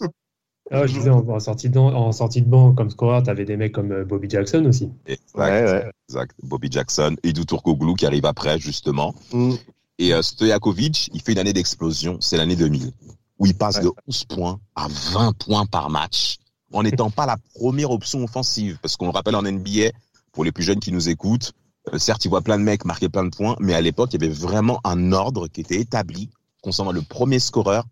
Ah, 0.72 0.86
je 0.86 0.92
disais, 0.92 1.10
en, 1.10 1.26
en 1.28 1.40
sortie 1.40 1.68
de, 1.68 1.78
en 1.78 2.12
sortie 2.12 2.42
de 2.42 2.48
banc, 2.48 2.72
comme 2.74 2.90
scoreur, 2.90 3.22
t'avais 3.24 3.44
des 3.44 3.56
mecs 3.56 3.72
comme 3.72 3.90
euh, 3.90 4.04
Bobby 4.04 4.30
Jackson 4.30 4.64
aussi. 4.66 4.88
Exact, 5.06 5.24
Ouais, 5.34 5.64
ouais. 5.64 5.90
exact. 6.08 6.36
Bobby 6.44 6.68
Jackson, 6.70 7.16
Edu 7.24 7.44
Turkoglu 7.44 7.94
qui 7.94 8.06
arrive 8.06 8.24
après, 8.24 8.58
justement. 8.58 9.14
Mm. 9.32 9.54
Et 10.00 10.14
euh, 10.14 10.22
Stojakovic, 10.22 11.10
il 11.12 11.20
fait 11.20 11.32
une 11.32 11.38
année 11.38 11.52
d'explosion, 11.52 12.16
c'est 12.22 12.38
l'année 12.38 12.56
2000, 12.56 12.90
où 13.38 13.44
il 13.44 13.54
passe 13.54 13.76
Ouais. 13.76 13.82
de 13.82 13.90
11 14.08 14.24
points 14.24 14.60
à 14.74 14.88
20 14.88 15.36
points 15.36 15.66
par 15.66 15.90
match, 15.90 16.38
en 16.72 16.82
n'étant 16.82 17.10
pas 17.10 17.26
la 17.26 17.36
première 17.54 17.90
option 17.90 18.24
offensive. 18.24 18.78
Parce 18.80 18.96
qu'on 18.96 19.04
le 19.04 19.12
rappelle 19.12 19.36
en 19.36 19.42
NBA, 19.42 19.90
pour 20.32 20.42
les 20.44 20.52
plus 20.52 20.64
jeunes 20.64 20.80
qui 20.80 20.90
nous 20.90 21.10
écoutent, 21.10 21.52
euh, 21.92 21.98
certes, 21.98 22.24
il 22.24 22.28
voit 22.28 22.40
plein 22.40 22.56
de 22.56 22.62
mecs 22.62 22.86
marquer 22.86 23.10
plein 23.10 23.24
de 23.24 23.28
points, 23.28 23.56
mais 23.60 23.74
à 23.74 23.82
l'époque, 23.82 24.08
il 24.14 24.22
y 24.22 24.24
avait 24.24 24.32
vraiment 24.32 24.80
un 24.84 25.12
ordre 25.12 25.48
qui 25.48 25.60
était 25.60 25.78
établi 25.78 26.30
concernant 26.62 26.92
le 26.92 27.02
premier 27.02 27.38
scoreur 27.38 27.84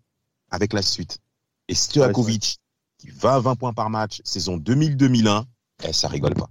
avec 0.49 0.73
la 0.73 0.81
suite. 0.81 1.19
Et 1.67 1.75
Stojakovic, 1.75 2.57
qui 2.97 3.11
va 3.11 3.35
à 3.35 3.39
20 3.39 3.55
points 3.55 3.73
par 3.73 3.91
match, 3.91 4.19
saison 4.23 4.57
2000-2001, 4.57 5.43
eh, 5.83 5.93
ça 5.93 6.07
rigole 6.07 6.33
pas. 6.33 6.49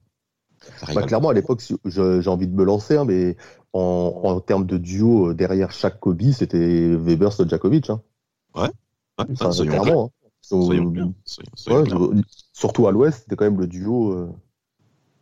Bah, 0.94 1.02
clairement, 1.02 1.30
à 1.30 1.34
l'époque, 1.34 1.62
j'ai 1.84 2.28
envie 2.28 2.46
de 2.46 2.54
me 2.54 2.64
lancer, 2.64 2.96
hein, 2.96 3.04
mais 3.04 3.36
en, 3.72 4.20
en 4.24 4.40
termes 4.40 4.66
de 4.66 4.78
duo 4.78 5.30
euh, 5.30 5.34
derrière 5.34 5.70
chaque 5.72 6.00
Kobe, 6.00 6.22
c'était 6.32 6.94
Weber 6.96 7.32
Stojakovic. 7.32 7.90
Hein. 7.90 8.00
Ouais, 8.54 8.70
Enfin, 9.18 9.50
clairs. 9.50 9.82
clairement. 9.82 10.06
hein. 10.06 10.28
Ils 10.42 10.48
sont- 10.48 10.62
Soyons 10.66 10.92
clairs. 10.92 11.06
Soyons- 11.24 11.50
soyons 11.54 11.80
ouais, 11.80 11.86
clairs. 11.86 12.02
euh, 12.02 12.22
surtout 12.52 12.86
à 12.88 12.92
l'Ouest, 12.92 13.20
c'était 13.24 13.36
quand 13.36 13.44
même 13.44 13.60
le 13.60 13.66
duo. 13.66 14.12
euh, 14.12 14.28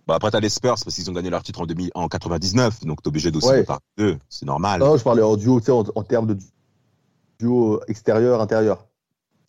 Bah 0.06 0.14
après 0.16 0.30
t'as 0.30 0.38
les 0.40 0.48
Spurs 0.48 0.76
parce 0.84 0.94
qu'ils 0.94 1.10
ont 1.10 1.14
gagné 1.14 1.30
leur 1.30 1.42
titre 1.42 1.60
en, 1.62 1.66
2000 1.66 1.90
en 1.94 2.06
99, 2.08 2.84
donc 2.84 3.02
t'es 3.02 3.08
obligé 3.08 3.30
d'aussi 3.32 3.48
Ouais. 3.48 3.64
parler 3.64 3.82
d'eux, 3.98 4.18
c'est 4.28 4.46
normal. 4.46 4.80
Non, 4.80 4.96
je 4.96 5.02
parlais 5.02 5.22
en 5.22 5.36
duo, 5.36 5.58
tu 5.58 5.66
sais, 5.66 5.72
en, 5.72 5.84
en 5.94 6.02
termes 6.04 6.28
de 6.28 6.38
duo 7.40 7.80
extérieur-intérieur. 7.88 8.86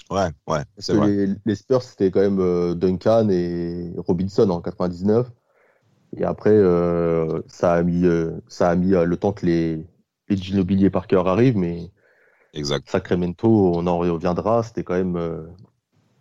Ouais, 0.09 0.25
ouais, 0.25 0.31
Parce 0.47 0.65
c'est 0.79 0.93
que 0.93 0.97
vrai. 0.97 1.09
les, 1.09 1.35
les 1.45 1.55
Spurs, 1.55 1.83
c'était 1.83 2.11
quand 2.11 2.21
même 2.21 2.39
euh, 2.39 2.73
Duncan 2.75 3.27
et 3.29 3.91
Robinson 3.97 4.49
en 4.49 4.61
99. 4.61 5.29
Et 6.15 6.23
après, 6.23 6.51
euh, 6.53 7.41
ça 7.47 7.73
a 7.73 7.83
mis, 7.83 8.05
euh, 8.05 8.39
ça 8.47 8.69
a 8.69 8.75
mis 8.75 8.93
euh, 8.93 9.03
le 9.05 9.17
temps 9.17 9.33
que 9.33 9.45
les, 9.45 9.85
les 10.29 10.37
Ginobili 10.37 10.85
et 10.85 10.89
Parker 10.89 11.23
arrivent, 11.25 11.57
mais 11.57 11.91
Exact. 12.53 12.89
Sacramento, 12.89 13.47
on 13.75 13.85
en 13.87 13.97
reviendra, 13.97 14.63
c'était 14.63 14.83
quand 14.83 14.95
même 14.95 15.15
euh, 15.17 15.43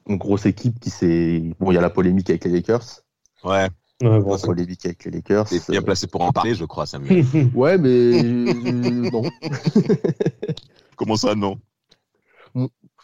une 0.09 0.17
grosse 0.19 0.47
équipe 0.47 0.81
qui 0.81 0.91
s'est... 0.91 1.43
Bon, 1.61 1.71
il 1.71 1.75
y 1.75 1.79
a 1.79 1.81
la 1.81 1.91
polémique 1.91 2.29
avec 2.31 2.45
les 2.45 2.51
Lakers. 2.51 3.03
Ouais, 3.45 3.69
Ouais, 4.03 4.21
bon, 4.21 4.33
La 4.33 4.39
polémique 4.39 4.85
avec 4.85 5.05
les 5.07 5.11
Lakers. 5.11 5.49
t'es 5.49 5.59
bien 5.71 5.81
placé 5.81 6.07
pour 6.07 6.21
en 6.21 6.31
parler, 6.31 6.55
je 6.55 6.65
crois, 6.67 6.85
Samuel. 6.85 7.25
Ouais, 7.55 7.79
mais 7.79 8.23
non. 8.23 9.23
Comment 10.97 11.17
ça, 11.17 11.35
non? 11.35 11.59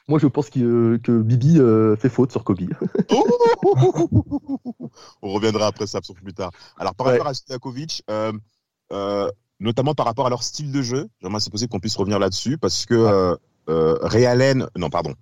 Moi, 0.08 0.18
je 0.18 0.26
pense 0.26 0.50
que, 0.50 0.96
que 1.02 1.22
Bibi 1.22 1.58
euh, 1.58 1.96
fait 1.96 2.08
faute 2.08 2.32
sur 2.32 2.42
Kobe. 2.44 2.60
On 5.22 5.32
reviendra 5.32 5.66
après 5.66 5.86
ça 5.86 6.00
plus 6.00 6.34
tard. 6.34 6.50
Alors 6.78 6.94
par 6.94 7.06
Ouais. 7.06 7.12
rapport 7.14 7.28
à 7.28 7.34
Stojakovic, 7.34 8.02
euh, 8.10 8.32
euh, 8.92 9.30
notamment 9.60 9.94
par 9.94 10.06
rapport 10.06 10.26
à 10.26 10.30
leur 10.30 10.42
style 10.42 10.72
de 10.72 10.82
jeu, 10.82 11.08
j'aimerais 11.20 11.40
c'est 11.40 11.50
possible 11.50 11.70
qu'on 11.70 11.80
puisse 11.80 11.96
revenir 11.96 12.18
là-dessus 12.18 12.58
parce 12.58 12.84
que 12.86 12.94
euh, 12.94 13.36
euh, 13.68 14.26
Allen, 14.26 14.66
non 14.76 14.90
pardon, 14.90 15.14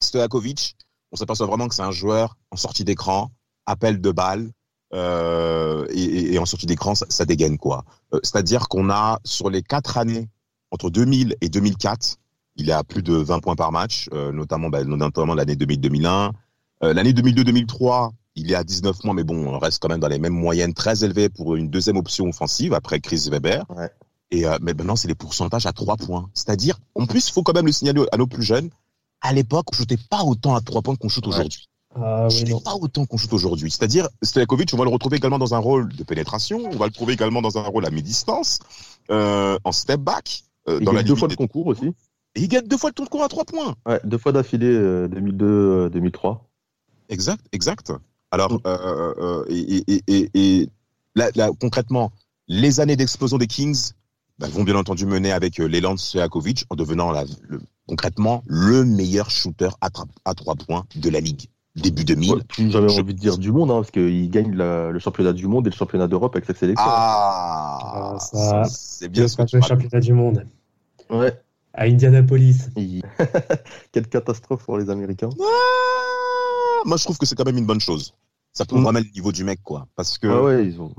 Stojakovic, 0.00 0.76
on 1.10 1.16
s'aperçoit 1.16 1.46
vraiment 1.46 1.68
que 1.68 1.74
c'est 1.74 1.82
un 1.82 1.90
joueur 1.90 2.36
en 2.50 2.56
sortie 2.56 2.84
d'écran, 2.84 3.30
appel 3.66 4.00
de 4.00 4.10
balle. 4.12 4.50
euh, 4.94 5.86
et, 5.90 6.38
en 6.38 6.44
sortie 6.46 6.66
d'écran, 6.66 6.94
ça, 6.94 7.06
ça 7.08 7.24
dégaine 7.24 7.56
quoi. 7.58 7.84
Euh, 8.14 8.20
C'est-à-dire 8.22 8.68
qu'on 8.68 8.90
a 8.90 9.20
sur 9.24 9.48
les 9.50 9.62
quatre 9.62 9.96
années 9.98 10.28
entre 10.70 10.90
2000 10.90 11.36
et 11.40 11.48
2004, 11.48 12.18
il 12.56 12.68
est 12.68 12.72
à 12.72 12.84
plus 12.84 13.02
de 13.02 13.14
20 13.14 13.40
points 13.40 13.56
par 13.56 13.72
match, 13.72 14.08
euh, 14.12 14.32
notamment, 14.32 14.68
bah, 14.68 14.84
notamment 14.84 15.34
l'année 15.34 15.54
2000-2001. 15.56 16.32
Euh, 16.84 16.92
l'année 16.94 17.12
2002-2003, 17.12 18.10
il 18.36 18.50
est 18.50 18.54
à 18.54 18.64
19 18.64 18.98
points, 18.98 19.14
mais 19.14 19.24
bon, 19.24 19.46
on 19.46 19.58
reste 19.58 19.80
quand 19.82 19.88
même 19.88 20.00
dans 20.00 20.08
les 20.08 20.18
mêmes 20.18 20.32
moyennes 20.34 20.74
très 20.74 21.04
élevées 21.04 21.28
pour 21.28 21.56
une 21.56 21.68
deuxième 21.68 21.96
option 21.96 22.26
offensive 22.28 22.74
après 22.74 23.00
Chris 23.00 23.28
Weber. 23.30 23.64
Ouais. 23.70 23.90
Et 24.30 24.46
euh, 24.46 24.56
mais 24.62 24.72
maintenant, 24.74 24.96
c'est 24.96 25.08
les 25.08 25.14
pourcentages 25.14 25.66
à 25.66 25.72
3 25.72 25.96
points. 25.96 26.30
C'est-à-dire, 26.34 26.78
en 26.94 27.06
plus, 27.06 27.28
il 27.28 27.32
faut 27.32 27.42
quand 27.42 27.54
même 27.54 27.66
le 27.66 27.72
signaler 27.72 28.04
à 28.12 28.16
nos 28.16 28.26
plus 28.26 28.42
jeunes. 28.42 28.70
À 29.20 29.32
l'époque, 29.32 29.66
on 29.72 29.76
shootait 29.76 29.98
pas 30.10 30.22
autant 30.24 30.54
à 30.54 30.60
3 30.60 30.82
points 30.82 30.96
qu'on 30.96 31.08
shoot 31.08 31.26
Ouais. 31.26 31.34
aujourd'hui. 31.34 31.68
Ah 31.94 32.26
On 32.30 32.34
oui, 32.34 32.44
non. 32.50 32.58
pas 32.60 32.74
autant 32.74 33.04
qu'on 33.04 33.18
shoot 33.18 33.32
aujourd'hui. 33.34 33.70
C'est-à-dire, 33.70 34.08
Stojakovic, 34.22 34.70
on 34.72 34.78
va 34.78 34.84
le 34.84 34.90
retrouver 34.90 35.18
également 35.18 35.38
dans 35.38 35.54
un 35.54 35.58
rôle 35.58 35.92
de 35.94 36.02
pénétration. 36.04 36.58
On 36.72 36.76
va 36.76 36.86
le 36.86 36.92
trouver 36.92 37.12
également 37.12 37.42
dans 37.42 37.58
un 37.58 37.62
rôle 37.62 37.84
à 37.84 37.90
mi-distance, 37.90 38.60
euh, 39.10 39.58
en 39.64 39.72
step 39.72 40.00
back. 40.00 40.44
euh, 40.68 40.78
dans 40.80 40.92
la 40.92 41.02
deux 41.02 41.16
fois 41.16 41.26
le 41.28 41.32
des- 41.32 41.36
concours 41.36 41.66
aussi. 41.66 41.92
Et 42.34 42.40
il 42.42 42.48
gagne 42.48 42.66
deux 42.66 42.78
fois 42.78 42.90
le 42.90 42.94
tour 42.94 43.04
de 43.04 43.10
cours 43.10 43.22
à 43.24 43.28
3 43.28 43.44
points. 43.44 43.74
Ouais, 43.86 44.00
deux 44.04 44.18
fois 44.18 44.32
d'affilée, 44.32 44.66
euh, 44.72 45.08
2002-2003. 45.08 46.38
Exact, 47.08 47.44
exact. 47.52 47.92
Alors, 48.30 48.52
Mm. 48.54 48.58
euh, 48.66 49.14
euh, 49.18 49.44
et, 49.48 49.84
et, 49.92 50.02
et, 50.06 50.30
et 50.34 50.68
là, 51.14 51.28
là, 51.34 51.50
concrètement, 51.60 52.10
les 52.48 52.80
années 52.80 52.96
d'explosion 52.96 53.36
des 53.38 53.46
Kings 53.46 53.92
bah, 54.38 54.48
vont 54.50 54.64
bien 54.64 54.76
entendu 54.76 55.04
mener 55.04 55.30
avec 55.30 55.60
euh, 55.60 55.66
l'élan 55.66 55.94
de 55.94 55.98
en 56.70 56.74
devenant 56.74 57.12
la- 57.12 57.24
le- 57.48 57.60
concrètement 57.86 58.42
le 58.46 58.84
meilleur 58.84 59.28
shooter 59.30 59.68
à, 59.82 59.88
tra- 59.90 60.06
à 60.24 60.34
trois 60.34 60.54
points 60.54 60.84
de 60.96 61.10
la 61.10 61.20
ligue. 61.20 61.46
Début 61.76 62.04
2000. 62.04 62.32
Ouais, 62.32 62.40
J'avais 62.70 62.88
Je- 62.88 63.00
envie 63.00 63.14
de 63.14 63.18
dire 63.18 63.36
du 63.38 63.52
monde, 63.52 63.70
hein, 63.70 63.76
parce 63.76 63.90
qu'il 63.90 64.30
gagne 64.30 64.54
la- 64.54 64.90
le 64.90 64.98
championnat 64.98 65.32
du 65.34 65.46
monde 65.46 65.66
et 65.66 65.70
le 65.70 65.76
championnat 65.76 66.06
d'Europe 66.08 66.34
avec 66.34 66.46
sa 66.46 66.54
sélection. 66.54 66.84
Ah, 66.86 68.14
Ah, 68.14 68.18
ça- 68.18 68.64
c'est 68.68 69.08
bien 69.10 69.28
ce 69.28 69.36
que 69.36 69.42
le 69.56 69.62
championnat 69.62 70.00
du 70.00 70.12
monde 70.14 70.46
Ouais. 71.10 71.41
À 71.74 71.84
Indianapolis. 71.84 72.68
Quelle 73.92 74.08
catastrophe 74.08 74.64
pour 74.64 74.78
les 74.78 74.90
Américains. 74.90 75.30
Ah, 75.40 76.82
Moi, 76.84 76.96
je 76.96 77.04
trouve 77.04 77.18
que 77.18 77.26
c'est 77.26 77.34
quand 77.34 77.44
même 77.46 77.58
une 77.58 77.66
bonne 77.66 77.80
chose. 77.80 78.14
Ça 78.52 78.64
peut 78.64 78.76
Mm. 78.76 78.82
vraiment 78.82 78.98
le 78.98 79.10
niveau 79.14 79.32
du 79.32 79.44
mec, 79.44 79.60
quoi. 79.62 79.86
Parce 79.96 80.18
que 80.18 80.26
ouais, 80.26 80.66
ils 80.66 80.80
ont, 80.80 80.92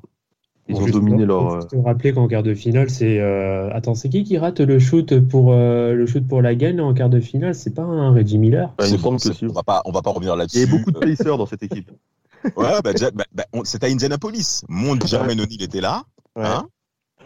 ils 0.68 0.92
dominé 0.92 1.26
leur. 1.26 1.52
euh, 1.54 1.62
te 1.62 1.76
rappeler 1.76 2.14
qu'en 2.14 2.28
quart 2.28 2.42
de 2.42 2.54
finale, 2.56 2.90
c'est 2.90 3.20
euh, 3.20 3.70
attends, 3.74 3.94
c'est 3.96 4.10
qui 4.10 4.24
qui 4.24 4.38
rate 4.38 4.60
le 4.62 4.80
shoot 4.80 5.20
pour 5.28 5.52
euh, 5.54 5.94
le 5.94 6.06
shoot 6.08 6.28
pour 6.28 6.42
la 6.42 6.56
gagne 6.56 6.82
en 6.82 6.94
quart 6.94 7.10
de 7.10 7.20
finale? 7.20 7.54
C'est 7.54 7.76
pas 7.76 7.84
un 7.84 8.12
Reggie 8.14 8.40
Miller? 8.40 8.74
Ouais, 8.80 8.88
c'est 8.88 8.98
bon, 8.98 9.18
que 9.18 9.22
c'est- 9.22 9.34
si. 9.34 9.46
on 9.46 9.54
va 9.54 9.62
pas, 9.64 9.82
on 9.86 9.92
va 9.92 10.02
pas 10.02 10.10
revenir 10.10 10.34
Il 10.34 10.38
y 10.38 10.40
là-dessus. 10.40 10.58
avait 10.64 10.68
beaucoup 10.72 10.92
de 10.92 11.00
Pacers 11.00 11.38
dans 11.38 11.46
cette 11.46 11.64
équipe. 11.64 11.92
Ouais, 12.58 12.82
bah, 12.84 12.92
bah, 13.14 13.24
bah, 13.32 13.46
on- 13.54 13.64
c'était 13.64 13.86
à 13.88 13.90
Indianapolis. 13.90 14.64
Mon 14.68 15.00
Jermaine 15.00 15.40
O'Neal 15.40 15.62
était 15.62 15.80
là. 15.80 16.04
Ouais. 16.36 16.44
Hein 16.44 16.68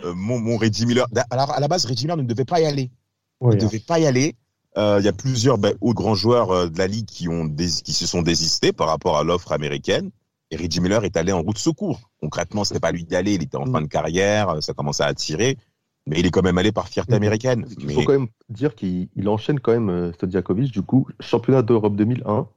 Euh, 0.05 0.13
mon, 0.13 0.37
mon 0.39 0.57
Reggie 0.57 0.85
Miller. 0.85 1.07
Alors, 1.31 1.49
à 1.51 1.59
la 1.59 1.67
base, 1.67 1.85
Reggie 1.85 2.03
Miller 2.05 2.17
ne 2.17 2.21
devait 2.23 2.45
pas 2.45 2.59
y 2.61 2.65
aller. 2.65 2.91
Ouais, 3.41 3.53
Il 3.53 3.57
ne 3.57 3.61
devait 3.65 3.79
pas 3.79 3.99
y 3.99 4.05
aller. 4.05 4.35
Euh, 4.77 4.97
Il 4.99 5.05
y 5.05 5.07
a 5.09 5.13
plusieurs 5.13 5.57
bah, 5.57 5.69
autres 5.81 5.95
grands 5.95 6.15
joueurs 6.15 6.51
euh, 6.51 6.67
de 6.69 6.77
la 6.77 6.87
ligue 6.87 7.05
qui, 7.05 7.27
ont 7.29 7.47
qui 7.49 7.93
se 7.93 8.05
sont 8.07 8.21
désistés 8.21 8.71
par 8.73 8.87
rapport 8.87 9.17
à 9.17 9.23
l'offre 9.23 9.51
américaine. 9.51 10.11
Et 10.51 10.55
Reggie 10.55 10.79
Miller 10.79 11.03
est 11.03 11.17
allé 11.17 11.31
en 11.31 11.41
route 11.41 11.57
secours. 11.57 12.09
Concrètement, 12.21 12.63
c'était 12.63 12.79
pas 12.79 12.91
lui 12.91 13.03
d'y 13.03 13.15
aller. 13.15 13.33
Il 13.33 13.43
était 13.43 13.57
en 13.57 13.65
Mm. 13.65 13.71
fin 13.71 13.81
de 13.81 13.87
carrière. 13.87 14.49
euh, 14.49 14.61
Ça 14.61 14.73
commençait 14.73 15.03
à 15.03 15.13
tirer. 15.13 15.57
Mais 16.05 16.19
il 16.19 16.25
est 16.25 16.31
quand 16.31 16.41
même 16.43 16.57
allé 16.57 16.71
par 16.71 16.87
fierté 16.87 17.15
américaine. 17.15 17.65
Il 17.79 17.87
Mais 17.87 17.93
faut 17.93 18.03
quand 18.03 18.13
même 18.13 18.27
dire 18.49 18.75
qu'il 18.75 19.09
il 19.15 19.27
enchaîne 19.27 19.59
quand 19.59 19.77
même 19.77 20.13
Stojakovic, 20.13 20.71
du 20.71 20.81
coup, 20.81 21.05
championnat 21.19 21.61
d'Europe 21.63 21.95
2001, 21.97 22.47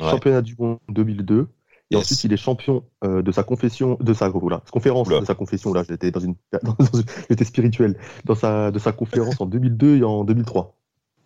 Ouais. 0.00 0.10
championnat 0.10 0.42
du 0.42 0.56
monde 0.58 0.78
2002, 0.88 1.48
et 1.90 1.94
Yes. 1.94 2.02
ensuite 2.04 2.24
il 2.24 2.32
est 2.32 2.36
champion 2.36 2.84
euh, 3.04 3.22
de 3.22 3.30
sa 3.32 3.42
confession, 3.44 3.96
de 4.00 4.12
sa 4.14 4.28
voilà, 4.28 4.62
conférence, 4.72 5.06
Oula. 5.08 5.20
de 5.20 5.24
sa 5.24 5.34
confession. 5.34 5.72
Là, 5.72 5.84
j'étais 5.88 6.10
dans 6.10 6.20
une, 6.20 6.34
dans 6.62 6.76
une- 6.94 7.04
j'étais 7.30 7.44
spirituel 7.44 7.96
dans 8.24 8.34
sa 8.34 8.70
de 8.70 8.78
sa 8.78 8.92
conférence 8.92 9.40
en 9.40 9.46
2002 9.46 9.98
et 9.98 10.04
en 10.04 10.24
2003, 10.24 10.76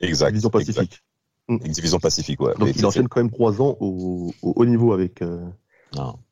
exact. 0.00 0.30
division 0.30 0.50
Pacifique. 0.50 1.02
exact. 1.48 1.72
Division 1.74 1.98
Pacifique, 1.98 2.40
ouais. 2.40 2.52
Donc 2.58 2.68
Mais 2.68 2.70
il 2.76 2.86
enchaîne 2.86 3.08
quand 3.08 3.20
même 3.20 3.30
trois 3.30 3.60
ans 3.60 3.76
au, 3.80 4.32
au 4.42 4.52
haut 4.54 4.66
niveau 4.66 4.92
avec 4.92 5.20
euh, 5.22 5.44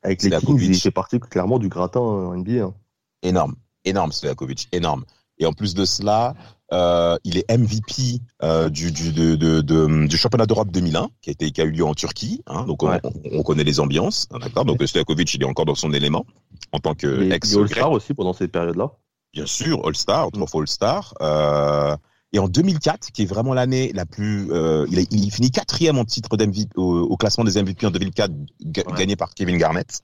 avec 0.03 0.23
les 0.23 0.29
Kings. 0.31 0.59
Il 0.61 0.79
fait 0.79 0.91
partie 0.91 1.19
clairement 1.19 1.59
du 1.59 1.67
gratin 1.67 1.99
en 1.99 2.35
NBA. 2.37 2.63
hein. 2.63 2.73
énorme, 3.21 3.55
énorme 3.83 4.11
Stojakovic, 4.11 4.69
énorme. 4.71 5.03
Et 5.39 5.45
en 5.45 5.53
plus 5.53 5.73
de 5.73 5.85
cela, 5.85 6.35
euh, 6.71 7.17
il 7.23 7.37
est 7.37 7.49
MVP 7.57 8.19
euh, 8.43 8.69
du, 8.69 8.91
du, 8.91 9.11
de, 9.11 9.35
de- 9.35 9.61
de- 9.61 10.07
du 10.07 10.17
championnat 10.17 10.45
d'Europe 10.45 10.69
2001 10.71 11.09
qui 11.21 11.29
a, 11.29 11.33
été, 11.33 11.51
qui 11.51 11.61
a 11.61 11.63
eu 11.63 11.71
lieu 11.71 11.85
en 11.85 11.93
Turquie. 11.95 12.41
Hein, 12.47 12.65
donc 12.65 12.83
on, 12.83 12.89
Ouais. 12.89 12.99
on- 13.03 13.39
on 13.39 13.43
connaît 13.43 13.63
les 13.63 13.79
ambiances, 13.79 14.27
hein, 14.31 14.39
d'accord. 14.39 14.65
Donc 14.65 14.81
Stojakovic, 14.83 15.33
il 15.33 15.41
est 15.41 15.45
encore 15.45 15.65
dans 15.65 15.75
son 15.75 15.91
élément 15.93 16.25
en 16.71 16.79
tant 16.79 16.93
que 16.95 17.23
il 17.23 17.31
ex 17.31 17.55
All-Star 17.55 17.91
aussi 17.91 18.13
pendant 18.13 18.33
cette 18.33 18.51
période-là. 18.51 18.91
bien 19.33 19.45
sûr, 19.45 19.81
All-Star, 19.87 20.31
trois 20.31 20.47
fois 20.47 20.61
All-Star. 20.61 21.13
Euh, 21.21 21.95
et 22.31 22.37
en 22.37 22.47
2004, 22.47 23.11
qui 23.11 23.23
est 23.23 23.25
vraiment 23.25 23.55
l'année 23.55 23.91
la 23.93 24.05
plus, 24.05 24.51
euh, 24.51 24.85
il, 24.91 24.99
a- 24.99 25.03
il 25.09 25.31
finit 25.31 25.49
quatrième 25.49 25.97
en 25.97 26.05
titre 26.05 26.37
d'MVP 26.37 26.69
au, 26.77 26.99
au 26.99 27.17
classement 27.17 27.43
des 27.43 27.59
MVP 27.59 27.87
en 27.87 27.91
2004, 27.91 28.31
ga- 28.63 28.83
Ouais. 28.87 28.97
gagné 28.97 29.15
par 29.15 29.33
Kevin 29.33 29.57
Garnett. 29.57 30.01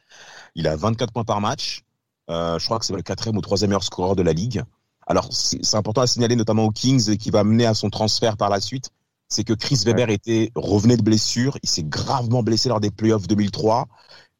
Il 0.55 0.67
a 0.67 0.75
24 0.75 1.13
points 1.13 1.23
par 1.23 1.41
match. 1.41 1.83
Euh, 2.31 2.57
je 2.57 2.65
crois 2.65 2.79
que 2.79 2.85
c'est 2.85 2.95
le 2.95 3.03
quatrième 3.03 3.37
ou 3.37 3.41
troisième 3.41 3.69
meilleur 3.69 3.83
scoreur 3.83 4.15
de 4.15 4.23
la 4.23 4.33
ligue. 4.33 4.63
Alors, 5.05 5.27
c'est 5.31 5.75
important 5.75 6.01
à 6.01 6.07
signaler 6.07 6.35
notamment 6.35 6.65
aux 6.65 6.71
Kings 6.71 7.17
qui 7.17 7.29
va 7.29 7.43
mener 7.43 7.65
à 7.65 7.73
son 7.73 7.89
transfert 7.89 8.37
par 8.37 8.49
la 8.49 8.59
suite, 8.59 8.89
c'est 9.27 9.43
que 9.43 9.53
Chris 9.53 9.81
Weber 9.85 10.09
était 10.09 10.51
revenait 10.55 10.97
de 10.97 11.01
blessure, 11.01 11.57
il 11.63 11.69
s'est 11.69 11.83
gravement 11.83 12.43
blessé 12.43 12.69
lors 12.69 12.79
des 12.79 12.91
playoffs 12.91 13.27
2003. 13.27 13.87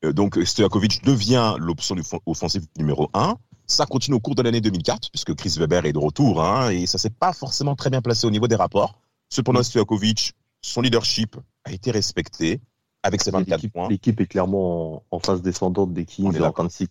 Euh, 0.03 0.13
donc, 0.13 0.37
euh, 0.37 0.45
Stojakovic 0.45 1.03
devient 1.03 1.55
l'option 1.57 1.95
offensive 2.25 2.65
numéro 2.77 3.09
1. 3.13 3.35
Ça 3.67 3.85
continue 3.85 4.15
au 4.15 4.19
cours 4.19 4.35
de 4.35 4.43
l'année 4.43 4.61
2004, 4.61 5.09
puisque 5.11 5.33
Chris 5.33 5.55
Weber 5.57 5.85
est 5.85 5.93
de 5.93 5.97
retour, 5.97 6.43
hein, 6.43 6.69
et 6.69 6.85
ça 6.85 6.97
s'est 6.97 7.09
pas 7.09 7.33
forcément 7.33 7.75
très 7.75 7.89
bien 7.89 8.01
placé 8.01 8.27
au 8.27 8.31
niveau 8.31 8.47
des 8.47 8.55
rapports. 8.55 8.99
Cependant, 9.29 9.61
mm. 9.61 9.63
Stojakovic, 9.63 10.33
son 10.61 10.81
leadership 10.81 11.35
a 11.63 11.71
été 11.71 11.91
respecté 11.91 12.61
avec 13.03 13.21
ses 13.21 13.31
24 13.31 13.67
points. 13.67 13.89
L'équipe 13.89 14.19
est 14.19 14.27
clairement 14.27 15.03
en, 15.11 15.19
phase 15.19 15.41
descendante 15.41 15.93
des 15.93 16.05
Kings 16.05 16.39
en 16.41 16.51
26. 16.51 16.87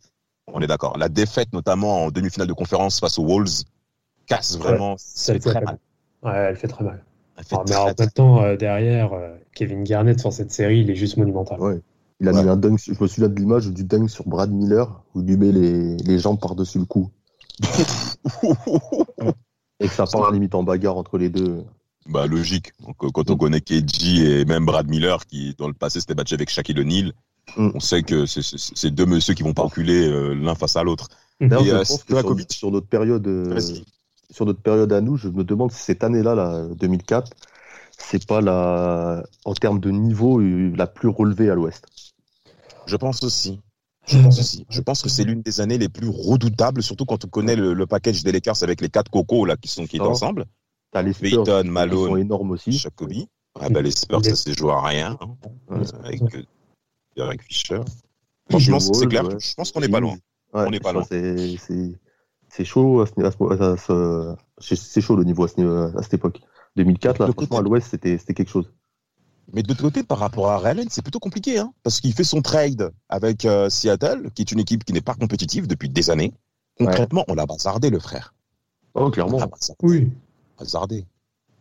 On 0.56 0.60
est 0.60 0.66
d'accord. 0.68 0.96
La 0.96 1.08
défaite, 1.08 1.52
notamment 1.52 2.04
en 2.04 2.10
demi-finale 2.10 2.46
de 2.48 2.52
conférence 2.52 3.00
face 3.00 3.18
aux 3.18 3.24
Wolves, 3.26 3.64
casse 4.26 4.56
vraiment. 4.56 4.96
ça 4.96 5.04
c'est 5.14 5.32
fait 5.34 5.50
très 5.50 5.54
mal. 5.60 5.64
mal. 5.64 6.32
Ouais, 6.34 6.40
elle 6.50 6.56
fait 6.56 6.68
très 6.68 6.84
mal. 6.84 7.04
Elle 7.36 7.44
Ah, 7.52 7.62
mais 7.68 7.74
en 7.76 7.86
même 7.98 8.10
temps, 8.14 8.42
euh, 8.42 8.56
derrière, 8.56 9.12
euh, 9.12 9.34
Kevin 9.54 9.82
Garnett 9.82 10.18
sur 10.20 10.32
cette 10.32 10.52
série, 10.52 10.80
il 10.80 10.90
est 10.90 10.94
juste 10.94 11.16
monumental. 11.16 11.60
Ouais. 11.60 11.80
Il 12.20 12.28
a 12.28 12.32
Ouais. 12.32 12.44
mis 12.44 12.48
un 12.48 12.56
dunk, 12.56 12.78
je 12.78 12.92
me 12.98 13.08
souviens 13.08 13.28
de 13.28 13.34
l'image 13.34 13.66
du 13.68 13.82
dunk 13.84 14.08
sur 14.08 14.26
Brad 14.28 14.50
Miller, 14.52 15.02
où 15.14 15.20
il 15.20 15.26
lui 15.26 15.36
met 15.36 15.50
les, 15.50 15.96
les 15.96 16.18
jambes 16.20 16.38
par-dessus 16.40 16.78
le 16.78 16.84
cou. 16.84 17.10
Et 19.80 19.88
que 19.88 19.92
ça 19.94 20.06
part 20.06 20.22
à 20.22 20.26
la 20.28 20.32
limite 20.34 20.54
en 20.54 20.62
bagarre 20.62 20.96
entre 20.96 21.18
les 21.18 21.28
deux. 21.30 21.64
Bah 22.08 22.26
logique. 22.26 22.72
Donc, 22.80 22.96
euh, 23.02 23.08
quand 23.12 23.30
on 23.30 23.36
connaît 23.36 23.60
KG 23.60 24.40
et 24.40 24.44
même 24.44 24.64
Brad 24.66 24.88
Miller 24.88 25.26
qui 25.26 25.54
dans 25.58 25.66
le 25.68 25.74
passé 25.74 26.00
s'était 26.00 26.14
battu 26.14 26.34
avec 26.34 26.50
Shaquille 26.50 26.78
O'Neal, 26.78 27.12
Mm. 27.56 27.70
on 27.74 27.80
sait 27.80 28.02
que 28.02 28.26
c'est- 28.26 28.90
deux 28.90 29.06
messieurs 29.06 29.34
qui 29.34 29.42
vont 29.42 29.52
pas 29.54 29.62
reculer 29.62 30.06
euh, 30.08 30.34
l'un 30.34 30.54
face 30.54 30.76
à 30.76 30.82
l'autre. 30.82 31.08
D'ailleurs, 31.40 31.62
Et, 31.62 31.66
je 31.66 31.74
euh, 31.74 31.78
pense 31.78 32.04
que 32.04 32.54
sur, 32.54 32.70
notre 32.70 32.86
période, 32.86 33.26
euh, 33.26 33.60
sur 34.30 34.46
notre 34.46 34.60
période 34.60 34.92
à 34.92 35.00
nous, 35.00 35.16
je 35.16 35.28
me 35.28 35.44
demande 35.44 35.70
si 35.72 35.80
cette 35.80 36.02
année-là, 36.04 36.34
là, 36.34 36.66
2004, 36.74 37.30
c'est 37.96 38.26
pas 38.26 38.40
la, 38.40 39.22
en 39.44 39.54
termes 39.54 39.78
de 39.80 39.90
niveau, 39.90 40.40
la 40.40 40.86
plus 40.86 41.08
relevée 41.08 41.50
à 41.50 41.54
l'Ouest. 41.54 41.84
Je 42.86 42.96
pense 42.96 43.22
aussi. 43.22 43.60
Je 44.06 44.18
pense 44.20 44.38
aussi. 44.38 44.66
Je 44.68 44.80
pense 44.80 45.00
que 45.02 45.08
c'est 45.08 45.24
l'une 45.24 45.40
des 45.42 45.60
années 45.60 45.78
les 45.78 45.88
plus 45.88 46.08
redoutables, 46.08 46.82
surtout 46.82 47.06
quand 47.06 47.24
on 47.24 47.28
connaît 47.28 47.56
le, 47.56 47.72
le 47.72 47.86
package 47.86 48.22
des 48.22 48.32
Lakers 48.32 48.62
avec 48.62 48.80
les 48.80 48.88
quatre 48.90 49.10
cocos 49.10 49.44
là 49.46 49.56
qui 49.56 49.68
sont 49.68 49.86
qui 49.86 49.96
Ça. 49.98 50.04
ensemble. 50.04 50.44
T'as 50.92 51.02
les 51.02 51.12
Spurs, 51.12 51.44
Peyton, 51.44 51.60
qui 51.62 51.66
sont 51.66 51.72
Malone, 51.72 52.18
énormes 52.18 52.50
aussi. 52.52 52.72
Jacoby. 52.72 53.28
Ah 53.58 53.68
bah 53.70 53.80
les 53.82 53.90
Spurs, 53.92 54.24
ça 54.24 54.34
s'est 54.36 54.52
joué 54.52 54.72
à 54.72 54.80
rien. 54.82 55.16
hein, 55.20 55.36
Ouais. 55.70 55.82
avec 56.04 56.22
euh, 56.34 56.42
Derek 57.16 57.42
Fisher. 57.42 57.80
Franchement, 58.50 58.80
c'est 58.80 58.94
c'est 58.94 59.06
clair. 59.06 59.24
Ouais. 59.26 59.36
Je 59.40 59.54
pense 59.54 59.72
qu'on 59.72 59.80
n'est 59.80 59.88
pas 59.88 60.00
loin. 60.00 60.14
Ouais, 60.52 60.64
On 60.66 60.70
n'est 60.70 60.80
pas 60.80 60.92
loin. 60.92 61.04
C'est, 61.08 61.56
c'est, 61.56 61.92
c'est 62.48 62.64
chaud 62.64 63.00
à 63.00 63.06
ce, 63.06 63.12
à 63.24 63.30
ce- 63.30 63.62
à 63.62 63.76
ce- 63.76 64.36
c'est- 64.58 64.76
c'est 64.76 65.00
chaud 65.00 65.16
le 65.16 65.24
niveau 65.24 65.44
à, 65.44 65.48
ce 65.48 65.56
niveau- 65.60 65.96
à 65.98 66.02
cette 66.02 66.14
époque. 66.14 66.40
2004, 66.76 67.18
là, 67.20 67.26
De 67.26 67.32
franchement, 67.32 67.48
côté. 67.48 67.58
à 67.58 67.62
l'Ouest, 67.62 67.88
c'était, 67.90 68.18
c'était 68.18 68.34
quelque 68.34 68.50
chose. 68.50 68.70
Mais 69.52 69.62
de 69.62 69.68
l'autre 69.68 69.82
côté, 69.82 70.02
par 70.02 70.18
rapport 70.18 70.50
à 70.50 70.58
Ray 70.58 70.70
Allen, 70.72 70.88
c'est 70.90 71.02
plutôt 71.02 71.18
compliqué, 71.20 71.58
hein, 71.58 71.72
parce 71.82 72.00
qu'il 72.00 72.12
fait 72.14 72.24
son 72.24 72.42
trade 72.42 72.92
avec 73.08 73.44
euh, 73.44 73.68
Seattle, 73.70 74.30
qui 74.34 74.42
est 74.42 74.50
une 74.52 74.58
équipe 74.60 74.84
qui 74.84 74.92
n'est 74.92 75.00
pas 75.02 75.14
compétitive 75.14 75.66
depuis 75.66 75.88
des 75.88 76.10
années. 76.10 76.32
Concrètement, 76.78 77.24
on 77.28 77.34
l'a 77.34 77.46
bazardé, 77.46 77.90
le 77.90 78.00
frère. 78.00 78.34
Oh, 78.94 79.02
On 79.06 79.10
clairement. 79.10 79.38
l'a 79.38 79.46
bazardé. 79.46 79.78
Oui. 79.82 80.10
bazardé. 80.58 81.04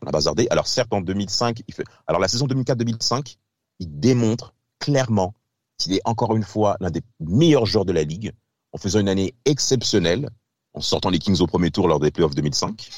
On 0.01 0.05
l'a 0.05 0.11
bazardé. 0.11 0.47
Alors 0.49 0.67
certes, 0.67 0.91
en 0.93 1.01
2005, 1.01 1.61
il 1.67 1.73
fait. 1.73 1.83
Alors 2.07 2.19
la 2.21 2.27
saison 2.27 2.47
2004-2005, 2.47 3.37
il 3.79 3.99
démontre 3.99 4.53
clairement 4.79 5.33
qu'il 5.77 5.93
est 5.93 6.01
encore 6.05 6.36
une 6.36 6.43
fois 6.43 6.77
l'un 6.79 6.91
des 6.91 7.01
meilleurs 7.19 7.65
joueurs 7.65 7.86
de 7.86 7.91
la 7.93 8.03
ligue, 8.03 8.31
en 8.71 8.77
faisant 8.77 8.99
une 8.99 9.09
année 9.09 9.33
exceptionnelle, 9.45 10.29
en 10.73 10.81
sortant 10.81 11.09
les 11.09 11.19
Kings 11.19 11.39
au 11.41 11.47
premier 11.47 11.71
tour 11.71 11.88
lors 11.88 11.99
des 11.99 12.12
playoffs 12.12 12.36
2005. 12.36 12.89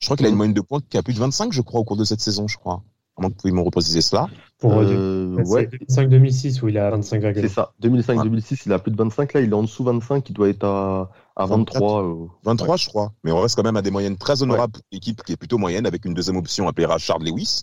Je 0.00 0.06
crois 0.06 0.16
qu'il 0.16 0.26
a 0.26 0.28
une 0.28 0.34
Mhm. 0.34 0.38
moyenne 0.38 0.54
de 0.54 0.60
points 0.60 0.80
qui 0.88 0.96
a 0.96 1.02
plus 1.02 1.14
de 1.14 1.18
25, 1.18 1.52
je 1.52 1.60
crois, 1.62 1.80
au 1.80 1.84
cours 1.84 1.96
de 1.96 2.04
cette 2.04 2.20
saison, 2.20 2.48
je 2.48 2.56
crois. 2.56 2.82
À 3.16 3.22
moins 3.22 3.28
que 3.30 3.34
vous 3.34 3.40
pouvez 3.42 3.52
me 3.52 3.60
repréciser 3.60 4.00
cela. 4.00 4.28
Pour 4.58 4.72
euh, 4.78 4.84
Euh, 4.86 5.44
ouais, 5.44 5.66
2005-2006 5.66 6.62
où 6.62 6.68
il 6.68 6.78
a 6.78 6.90
25 6.90 7.22
c'est 7.34 7.48
ça. 7.48 7.72
2005-2006, 7.82 8.62
il 8.66 8.72
a 8.72 8.78
plus 8.78 8.90
de 8.92 8.96
25. 8.96 9.34
Là, 9.34 9.40
il 9.42 9.50
est 9.50 9.54
en 9.54 9.62
dessous 9.62 9.84
25. 9.84 10.28
Il 10.30 10.32
doit 10.32 10.48
être 10.48 10.64
à, 10.64 11.10
à 11.36 11.46
23. 11.46 12.02
euh, 12.04 12.26
23, 12.44 12.76
je 12.76 12.88
crois. 12.88 13.12
Mais 13.24 13.32
on 13.32 13.40
reste 13.40 13.56
quand 13.56 13.62
même 13.62 13.76
à 13.76 13.82
des 13.82 13.90
moyennes 13.90 14.16
très 14.16 14.42
honorables 14.42 14.72
pour 14.72 14.82
une 14.90 14.96
équipe 14.96 15.22
qui 15.22 15.32
est 15.32 15.36
plutôt 15.36 15.58
moyenne, 15.58 15.86
avec 15.86 16.04
une 16.06 16.14
deuxième 16.14 16.36
option 16.36 16.66
appelée 16.66 16.86
Rashard 16.86 17.18
Lewis. 17.18 17.62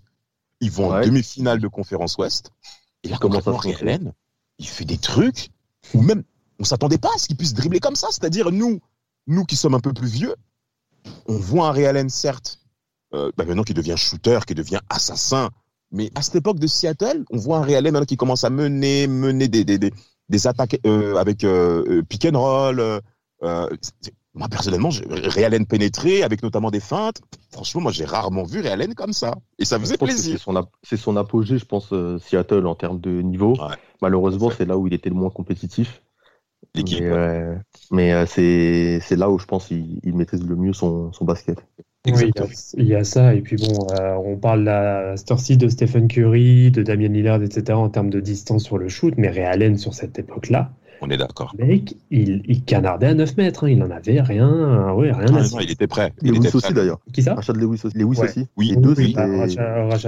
Ils 0.61 0.71
vont 0.71 0.91
en 0.93 1.01
demi-finale 1.01 1.59
de 1.59 1.67
conférence 1.67 2.17
Ouest. 2.17 2.51
Et 3.03 3.09
là, 3.09 3.15
Il 3.15 3.19
commence 3.19 3.47
à 3.47 3.51
concrètement, 3.51 3.77
se 3.79 3.85
il 4.59 4.67
fait 4.67 4.85
des 4.85 4.97
trucs 4.97 5.49
où 5.93 6.01
même 6.01 6.23
on 6.59 6.63
s'attendait 6.63 6.97
pas 6.97 7.09
à 7.15 7.17
ce 7.17 7.27
qu'il 7.27 7.37
puisse 7.37 7.53
dribbler 7.53 7.79
comme 7.79 7.95
ça. 7.95 8.07
C'est-à-dire, 8.09 8.51
nous, 8.51 8.79
nous 9.27 9.45
qui 9.45 9.55
sommes 9.55 9.75
un 9.75 9.79
peu 9.79 9.93
plus 9.93 10.07
vieux, 10.07 10.35
on 11.27 11.37
voit 11.37 11.67
un 11.67 11.71
Ray 11.71 11.85
Allen, 11.85 12.09
certes, 12.09 12.59
euh, 13.13 13.31
bah 13.37 13.45
maintenant 13.45 13.63
qui 13.63 13.73
devient 13.73 13.95
shooter, 13.97 14.39
qui 14.47 14.55
devient 14.55 14.79
assassin. 14.89 15.49
Mais 15.91 16.11
à 16.15 16.21
cette 16.21 16.35
époque 16.35 16.59
de 16.59 16.67
Seattle, 16.67 17.23
on 17.29 17.37
voit 17.37 17.57
un 17.57 17.61
Ray 17.61 17.75
Allen 17.75 17.93
maintenant 17.93 18.05
qui 18.05 18.17
commence 18.17 18.43
à 18.43 18.49
mener, 18.49 19.07
mener 19.07 19.47
des, 19.47 19.63
des, 19.63 19.77
des, 19.77 19.93
des 20.29 20.47
attaques 20.47 20.79
euh, 20.85 21.15
avec 21.15 21.43
euh, 21.43 22.01
pick 22.09 22.25
and 22.25 22.37
roll. 22.37 23.01
Moi, 24.37 24.47
personnellement, 24.49 24.89
Allen 25.37 25.65
pénétré 25.65 26.23
avec 26.23 26.43
notamment 26.43 26.71
des 26.71 26.79
feintes. 26.79 27.21
Franchement, 27.51 27.81
moi, 27.81 27.91
j'ai 27.91 28.05
rarement 28.05 28.43
vu 28.43 28.61
Ray 28.61 28.71
Allen 28.71 28.93
comme 28.93 29.13
ça. 29.13 29.35
Et 29.59 29.65
ça 29.65 29.79
faisait 29.79 29.97
plaisir. 29.97 30.37
C'est 30.37 30.43
son, 30.43 30.55
ap- 30.55 30.69
c'est 30.83 30.97
son 30.97 31.17
apogée, 31.17 31.57
je 31.57 31.65
pense, 31.65 31.89
euh, 31.93 32.19
Seattle 32.19 32.65
en 32.67 32.75
termes 32.75 32.99
de 32.99 33.21
niveau. 33.21 33.53
Ouais. 33.53 33.75
Malheureusement, 34.01 34.49
c'est 34.55 34.65
là 34.65 34.77
où 34.77 34.87
il 34.87 34.93
était 34.93 35.09
le 35.09 35.15
moins 35.15 35.29
compétitif. 35.29 36.01
L'équipe. 36.75 37.01
Mais, 37.01 37.09
euh, 37.09 37.55
mais, 37.91 38.13
euh, 38.13 38.25
c'est, 38.25 38.99
c'est 39.01 39.15
là 39.15 39.29
où 39.29 39.39
je 39.39 39.45
pense 39.45 39.67
qu'il 39.67 39.99
il 40.03 40.15
maîtrise 40.15 40.43
le 40.43 40.55
mieux 40.55 40.73
son, 40.73 41.11
son 41.13 41.25
basket. 41.25 41.57
Oui, 42.05 42.13
il 42.15 42.19
y, 42.19 42.23
a, 42.23 42.27
Exactement. 42.27 42.47
il 42.77 42.87
y 42.87 42.95
a 42.95 43.03
ça. 43.03 43.33
Et 43.33 43.41
puis 43.41 43.57
bon, 43.57 43.87
euh, 43.99 44.15
on 44.15 44.37
parle 44.37 44.67
à 44.69 45.17
cette 45.17 45.29
heure-ci 45.31 45.57
de 45.57 45.67
Stephen 45.67 46.07
Curry, 46.07 46.71
de 46.71 46.81
Damian 46.83 47.11
Lillard, 47.11 47.41
etc. 47.43 47.73
en 47.73 47.89
termes 47.89 48.09
de 48.09 48.19
distance 48.19 48.63
sur 48.63 48.77
le 48.77 48.87
shoot. 48.87 49.13
Mais 49.17 49.29
Ray 49.29 49.43
Allen, 49.43 49.77
sur 49.77 49.93
cette 49.93 50.17
époque-là, 50.17 50.71
On 51.01 51.09
est 51.09 51.17
d'accord. 51.17 51.55
mec, 51.57 51.95
il, 52.11 52.41
il 52.47 52.63
canardait 52.63 53.07
à 53.07 53.13
9 53.13 53.37
mètres. 53.37 53.65
hein. 53.65 53.69
Il 53.69 53.83
en 53.83 53.91
avait 53.91 54.21
rien, 54.21 54.93
ouais, 54.93 55.11
rien 55.11 55.27
Ah, 55.33 55.37
à 55.39 55.47
non, 55.47 55.59
il 55.59 55.71
était 55.71 55.87
prêt. 55.87 56.13
Il 56.21 56.31
Lewis 56.31 56.47
était 56.47 56.55
aussi, 56.55 56.73
d'ailleurs. 56.73 56.99
Qui 57.13 57.23
ça? 57.23 57.35
Lewis 57.53 57.81
aussi. 57.83 57.97
Lewis 57.97 58.17
Ouais. 58.19 58.29
aussi. 58.29 58.47
Oui. 58.57 58.69
Les 58.69 58.75
deux, 58.77 58.93
Oui, 58.97 59.13
bah, 59.13 59.25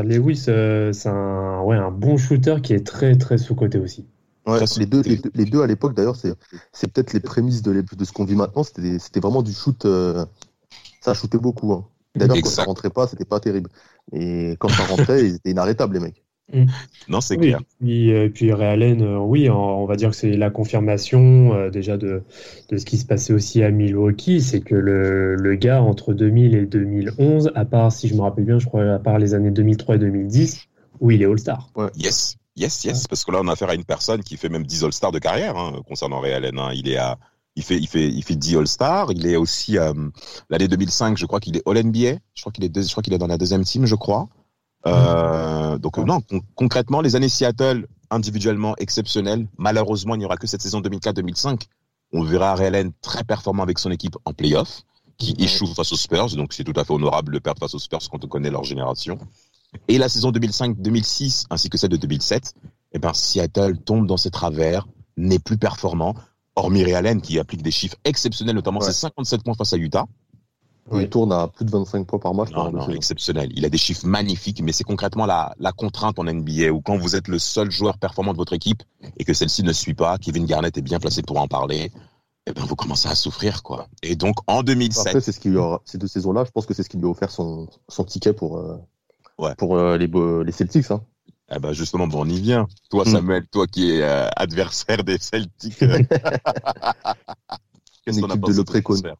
Lewis, 0.03 0.45
euh, 0.49 0.93
c'est 0.93 1.09
un, 1.09 1.61
ouais, 1.63 1.77
un 1.77 1.91
bon 1.91 2.17
shooter 2.17 2.55
qui 2.61 2.73
est 2.73 2.85
très 2.85 3.15
très 3.15 3.37
sous-coté 3.37 3.77
aussi. 3.77 4.05
Ouais, 4.47 4.59
les, 4.77 4.85
deux, 4.85 5.01
les, 5.03 5.17
deux, 5.17 5.31
les 5.35 5.45
deux, 5.45 5.61
à 5.61 5.67
l'époque, 5.67 5.93
d'ailleurs, 5.93 6.15
c'est, 6.15 6.33
c'est 6.71 6.91
peut-être 6.91 7.13
les 7.13 7.19
prémices 7.19 7.61
de, 7.61 7.81
de 7.81 8.05
ce 8.05 8.11
qu'on 8.11 8.25
vit 8.25 8.35
maintenant. 8.35 8.63
C'était, 8.63 8.81
des- 8.81 8.99
c'était 8.99 9.19
vraiment 9.19 9.43
du 9.43 9.51
shoot. 9.53 9.85
euh, 9.85 10.25
ça 11.01 11.13
shootait 11.13 11.37
beaucoup. 11.37 11.71
Hein. 11.73 11.85
D'ailleurs, 12.15 12.37
quand 12.41 12.49
ça 12.49 12.63
rentrait 12.63 12.89
pas, 12.89 13.07
c'était 13.07 13.25
pas 13.25 13.39
terrible. 13.39 13.69
Et 14.11 14.55
quand 14.59 14.69
ça 14.69 14.83
rentrait, 14.85 15.23
ils 15.27 15.35
étaient 15.35 15.51
inarrêtables, 15.51 15.93
les 15.93 15.99
mecs. 15.99 16.23
Non, 17.07 17.21
c'est 17.21 17.37
Oui, 17.37 17.47
clair. 17.49 17.61
puis, 17.79 18.13
euh, 18.13 18.29
puis 18.29 18.51
Allen, 18.51 19.01
euh, 19.01 19.17
oui, 19.19 19.49
on, 19.49 19.83
on 19.83 19.85
va 19.85 19.95
dire 19.95 20.09
que 20.11 20.15
c'est 20.15 20.35
la 20.35 20.49
confirmation 20.49 21.53
euh, 21.53 21.69
déjà 21.69 21.97
de, 21.97 22.23
de 22.69 22.77
ce 22.77 22.85
qui 22.85 22.97
se 22.97 23.05
passait 23.05 23.33
aussi 23.33 23.63
à 23.63 23.71
Milwaukee, 23.71 24.41
c'est 24.41 24.61
que 24.61 24.75
le, 24.75 25.35
le 25.35 25.55
gars 25.55 25.81
entre 25.81 26.13
2000 26.13 26.55
et 26.55 26.65
2011, 26.65 27.51
à 27.55 27.65
part, 27.65 27.91
si 27.91 28.07
je 28.07 28.15
me 28.15 28.21
rappelle 28.21 28.45
bien, 28.45 28.59
je 28.59 28.65
crois, 28.67 28.83
à 28.93 28.99
part 28.99 29.19
les 29.19 29.33
années 29.33 29.51
2003 29.51 29.95
et 29.95 29.99
2010, 29.99 30.61
où 30.99 31.11
il 31.11 31.21
est 31.21 31.25
All-Star. 31.25 31.69
Yes, 31.95 32.35
yes, 32.55 32.83
yes. 32.83 33.07
Parce 33.07 33.23
que 33.23 33.31
là, 33.31 33.39
on 33.41 33.47
a 33.47 33.53
affaire 33.53 33.69
à 33.69 33.75
une 33.75 33.85
personne 33.85 34.21
qui 34.23 34.35
fait 34.37 34.49
même 34.49 34.65
10 34.65 34.83
All-Stars 34.85 35.11
de 35.11 35.19
carrière 35.19 35.55
hein, 35.57 35.81
concernant 35.87 36.19
Ray 36.19 36.33
Allen. 36.33 36.57
hein. 36.59 36.71
Il 36.73 36.89
est 36.89 36.97
à, 36.97 37.17
Il 37.55 37.63
fait, 37.63 37.77
il 37.77 37.87
fait, 37.87 38.07
il 38.07 38.23
fait 38.23 38.35
10 38.35 38.57
All-Star. 38.57 39.11
Il 39.11 39.25
est 39.27 39.35
aussi 39.35 39.77
euh, 39.77 39.93
l'année 40.49 40.67
2005, 40.67 41.17
je 41.17 41.25
crois 41.25 41.39
qu'il 41.39 41.57
est 41.57 41.63
All-NBA. 41.67 42.19
Je 42.33 42.41
crois 42.41 42.51
qu'il 42.51 42.63
est, 42.65 42.81
je 42.81 42.91
crois 42.91 43.01
qu'il 43.03 43.13
est 43.13 43.17
dans 43.17 43.27
la 43.27 43.37
deuxième 43.37 43.63
team, 43.63 43.85
je 43.85 43.95
crois. 43.95 44.27
Euh, 44.87 45.77
donc 45.77 45.97
non, 45.97 46.21
concrètement, 46.55 47.01
les 47.01 47.15
années 47.15 47.29
Seattle 47.29 47.87
individuellement 48.09 48.75
exceptionnelles. 48.77 49.47
Malheureusement, 49.57 50.15
il 50.15 50.19
n'y 50.19 50.25
aura 50.25 50.37
que 50.37 50.47
cette 50.47 50.61
saison 50.61 50.81
2004-2005. 50.81 51.63
On 52.11 52.23
verra 52.23 52.55
Ray 52.55 52.91
très 53.01 53.23
performant 53.23 53.63
avec 53.63 53.77
son 53.77 53.91
équipe 53.91 54.15
en 54.25 54.33
playoff, 54.33 54.81
qui 55.17 55.35
échoue 55.37 55.67
face 55.67 55.91
aux 55.91 55.97
Spurs. 55.97 56.35
Donc 56.35 56.53
c'est 56.53 56.63
tout 56.63 56.77
à 56.79 56.83
fait 56.83 56.93
honorable 56.93 57.33
de 57.33 57.39
perdre 57.39 57.59
face 57.59 57.75
aux 57.75 57.79
Spurs 57.79 58.09
quand 58.09 58.23
on 58.23 58.27
connaît 58.27 58.49
leur 58.49 58.63
génération. 58.63 59.19
Et 59.87 59.99
la 59.99 60.09
saison 60.09 60.31
2005-2006 60.31 61.45
ainsi 61.51 61.69
que 61.69 61.77
celle 61.77 61.91
de 61.91 61.97
2007, 61.97 62.55
eh 62.93 62.99
ben 62.99 63.13
Seattle 63.13 63.77
tombe 63.77 64.07
dans 64.07 64.17
ses 64.17 64.31
travers, 64.31 64.87
n'est 65.17 65.39
plus 65.39 65.57
performant. 65.57 66.15
Hormis 66.55 66.83
Ray 66.83 66.95
Allen 66.95 67.21
qui 67.21 67.37
applique 67.37 67.61
des 67.61 67.71
chiffres 67.71 67.97
exceptionnels, 68.03 68.55
notamment 68.55 68.81
ses 68.81 68.91
57 68.91 69.43
points 69.43 69.53
face 69.53 69.73
à 69.73 69.77
Utah. 69.77 70.07
Il 70.93 71.09
tourne 71.09 71.31
à 71.31 71.47
plus 71.47 71.65
de 71.65 71.71
25 71.71 72.07
points 72.07 72.19
par 72.19 72.33
match. 72.33 72.51
Non, 72.51 72.71
non, 72.71 72.89
exceptionnel. 72.89 73.49
Il 73.55 73.65
a 73.65 73.69
des 73.69 73.77
chiffres 73.77 74.05
magnifiques, 74.05 74.61
mais 74.61 74.71
c'est 74.71 74.83
concrètement 74.83 75.25
la, 75.25 75.53
la 75.59 75.71
contrainte 75.71 76.17
en 76.19 76.23
NBA 76.23 76.69
où 76.71 76.81
quand 76.81 76.97
vous 76.97 77.15
êtes 77.15 77.27
le 77.27 77.39
seul 77.39 77.69
joueur 77.69 77.97
performant 77.97 78.33
de 78.33 78.37
votre 78.37 78.53
équipe 78.53 78.83
et 79.17 79.23
que 79.23 79.33
celle-ci 79.33 79.63
ne 79.63 79.73
suit 79.73 79.93
pas, 79.93 80.17
Kevin 80.17 80.45
Garnett 80.45 80.77
est 80.77 80.81
bien 80.81 80.99
placé 80.99 81.21
pour 81.21 81.39
en 81.39 81.47
parler. 81.47 81.91
Eh 82.47 82.53
ben, 82.53 82.63
vous 82.63 82.75
commencez 82.75 83.07
à 83.07 83.15
souffrir, 83.15 83.61
quoi. 83.61 83.87
Et 84.01 84.15
donc, 84.15 84.37
en 84.47 84.63
2007. 84.63 85.07
Après, 85.07 85.21
c'est 85.21 85.31
ce 85.31 85.39
qui 85.39 85.49
lui 85.49 85.59
ces 85.85 85.97
deux 85.99 86.07
saisons-là, 86.07 86.45
je 86.45 86.51
pense 86.51 86.65
que 86.65 86.73
c'est 86.73 86.83
ce 86.83 86.89
qui 86.89 86.97
lui 86.97 87.05
a 87.05 87.09
offert 87.09 87.29
son, 87.29 87.67
son 87.87 88.03
ticket 88.03 88.33
pour, 88.33 88.57
euh, 88.57 88.77
ouais. 89.37 89.53
pour 89.55 89.77
euh, 89.77 89.97
les, 89.97 90.07
les 90.07 90.51
Celtics, 90.51 90.89
hein. 90.89 91.01
Eh 91.51 91.59
ben 91.59 91.73
justement, 91.73 92.07
bon, 92.07 92.21
on 92.21 92.29
y 92.29 92.39
vient. 92.39 92.67
Toi, 92.91 93.03
hmm. 93.05 93.11
Samuel, 93.11 93.47
toi 93.47 93.65
qui 93.65 93.91
es 93.91 94.03
euh, 94.03 94.29
adversaire 94.35 95.03
des 95.03 95.17
Celtics. 95.17 95.79
Qu'est-ce 98.05 98.21
qu'on 98.21 98.29
a 98.29 98.37
pensé 98.37 98.53
de, 98.53 98.63
de 98.63 99.13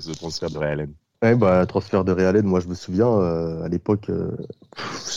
ce 0.00 0.12
transfert 0.12 0.50
de 0.50 0.58
Ray 0.58 0.86
Ouais, 1.22 1.34
bah, 1.34 1.64
transfert 1.64 2.04
de 2.04 2.12
Real 2.12 2.42
moi 2.42 2.60
je 2.60 2.68
me 2.68 2.74
souviens, 2.74 3.08
euh, 3.08 3.62
à 3.62 3.68
l'époque, 3.68 4.10
euh, 4.10 4.36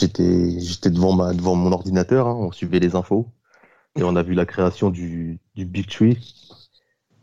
j'étais, 0.00 0.58
j'étais 0.58 0.90
devant, 0.90 1.12
ma, 1.12 1.34
devant 1.34 1.54
mon 1.54 1.72
ordinateur, 1.72 2.26
hein, 2.26 2.34
on 2.34 2.52
suivait 2.52 2.78
les 2.78 2.94
infos, 2.94 3.28
et 3.98 4.02
on 4.02 4.16
a 4.16 4.22
vu 4.22 4.32
la 4.32 4.46
création 4.46 4.88
du, 4.88 5.38
du 5.54 5.66
Big 5.66 5.86
Tree, 5.86 6.18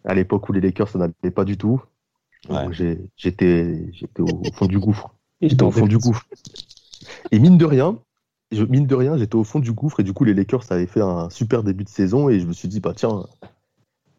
à 0.06 0.14
l'époque 0.14 0.48
où 0.48 0.54
les 0.54 0.62
Lakers, 0.62 0.90
ça 0.90 1.00
n'allait 1.00 1.32
pas 1.34 1.44
du 1.44 1.58
tout. 1.58 1.82
J'étais, 3.18 3.90
j'étais 3.92 4.22
au, 4.22 4.44
fond 4.54 4.68
du 4.68 4.80
gouffre. 4.80 5.14
J'étais 5.42 5.64
au 5.64 5.72
fond 5.72 5.88
du 5.88 5.98
gouffre. 5.98 6.26
Et 7.32 7.40
mine 7.40 7.58
de 7.58 7.66
rien, 7.66 8.00
je, 8.52 8.64
mine 8.64 8.86
de 8.86 8.96
rien, 8.96 9.18
j'étais 9.18 9.36
au 9.36 9.44
fond 9.44 9.60
du 9.60 9.74
gouffre, 9.74 10.00
et 10.00 10.04
du 10.04 10.14
coup, 10.14 10.24
les 10.24 10.34
Lakers 10.34 10.72
avaient 10.72 10.88
fait 10.88 11.02
un 11.02 11.30
super 11.30 11.64
début 11.64 11.84
de 11.84 11.90
saison, 11.90 12.30
et 12.30 12.40
je 12.40 12.46
me 12.46 12.54
suis 12.54 12.68
dit, 12.68 12.80
bah 12.80 12.94
tiens, 12.96 13.26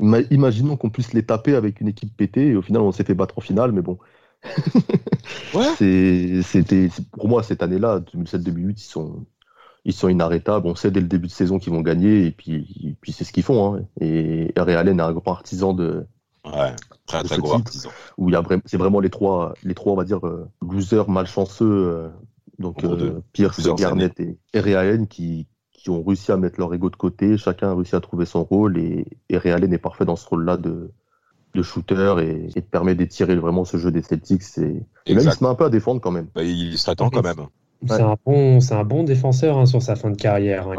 imaginons 0.00 0.76
qu'on 0.76 0.90
puisse 0.90 1.12
les 1.12 1.24
taper 1.24 1.54
avec 1.54 1.80
une 1.80 1.88
équipe 1.88 2.16
pétée, 2.16 2.48
et 2.48 2.56
au 2.56 2.62
final, 2.62 2.82
on 2.82 2.92
s'est 2.92 3.04
fait 3.04 3.14
battre 3.14 3.38
en 3.38 3.40
finale, 3.40 3.72
mais 3.72 3.82
bon 3.82 3.98
C'était 5.78 6.88
pour 7.12 7.28
moi 7.28 7.42
cette 7.42 7.62
année-là, 7.62 8.00
2007-2008, 8.14 8.74
ils 8.76 8.78
sont 8.78 9.26
ils 9.84 9.94
sont 9.94 10.08
inarrêtables. 10.08 10.66
On 10.66 10.74
sait 10.74 10.90
dès 10.90 11.00
le 11.00 11.06
début 11.06 11.28
de 11.28 11.32
saison 11.32 11.58
qu'ils 11.58 11.72
vont 11.72 11.80
gagner 11.80 12.26
et 12.26 12.30
puis 12.30 12.96
puis 13.00 13.12
c'est 13.12 13.24
ce 13.24 13.32
qu'ils 13.32 13.42
font. 13.42 13.74
Hein. 13.74 13.84
Et 14.00 14.52
Ray 14.56 14.76
Allen 14.76 15.00
est 15.00 15.02
un 15.02 15.12
grand 15.12 15.32
artisan 15.32 15.72
de 15.72 16.04
ouais, 16.44 16.74
très 17.06 17.22
très 17.22 17.38
gros 17.38 17.54
artisan. 17.54 17.90
Où 18.16 18.28
il 18.28 18.32
y 18.34 18.36
a 18.36 18.42
c'est 18.66 18.76
vraiment 18.76 19.00
les 19.00 19.10
trois 19.10 19.54
les 19.64 19.74
trois 19.74 19.92
on 19.92 19.96
va 19.96 20.04
dire 20.04 20.26
euh, 20.26 20.48
losers 20.62 21.08
malchanceux 21.08 21.64
euh, 21.64 22.08
donc 22.58 22.84
euh, 22.84 23.22
Pierce, 23.32 23.66
Garnett 23.76 24.18
et, 24.20 24.38
et 24.52 24.60
Ray 24.60 24.74
Allen 24.74 25.06
qui 25.06 25.46
qui 25.78 25.90
ont 25.90 26.02
réussi 26.02 26.32
à 26.32 26.36
mettre 26.36 26.58
leur 26.58 26.74
ego 26.74 26.90
de 26.90 26.96
côté. 26.96 27.38
Chacun 27.38 27.70
a 27.70 27.74
réussi 27.74 27.94
à 27.94 28.00
trouver 28.00 28.26
son 28.26 28.42
rôle 28.42 28.78
et, 28.78 29.06
et 29.30 29.36
Allen 29.50 29.72
est 29.72 29.78
parfait 29.78 30.04
dans 30.04 30.16
ce 30.16 30.28
rôle-là 30.28 30.56
de 30.56 30.90
de 31.54 31.62
shooter 31.62 32.14
et, 32.20 32.58
et 32.58 32.60
permet 32.60 32.94
d'étirer 32.94 33.34
vraiment 33.36 33.64
ce 33.64 33.78
jeu 33.78 33.90
des 33.90 34.02
Celtics. 34.02 34.42
Et, 34.58 34.82
et 35.06 35.14
même 35.14 35.24
il 35.24 35.32
se 35.32 35.42
met 35.42 35.48
un 35.48 35.54
peu 35.54 35.64
à 35.64 35.70
défendre 35.70 36.00
quand 36.00 36.10
même. 36.10 36.28
Bah, 36.34 36.42
il 36.42 36.76
s'attend 36.76 37.08
quand 37.10 37.22
même. 37.24 37.46
C'est 37.86 38.02
un 38.02 38.16
bon, 38.26 38.60
c'est 38.60 38.74
un 38.74 38.84
bon 38.84 39.04
défenseur 39.04 39.56
hein, 39.56 39.66
sur 39.66 39.82
sa 39.82 39.94
fin 39.94 40.10
de 40.10 40.16
carrière, 40.16 40.68
hein, 40.68 40.76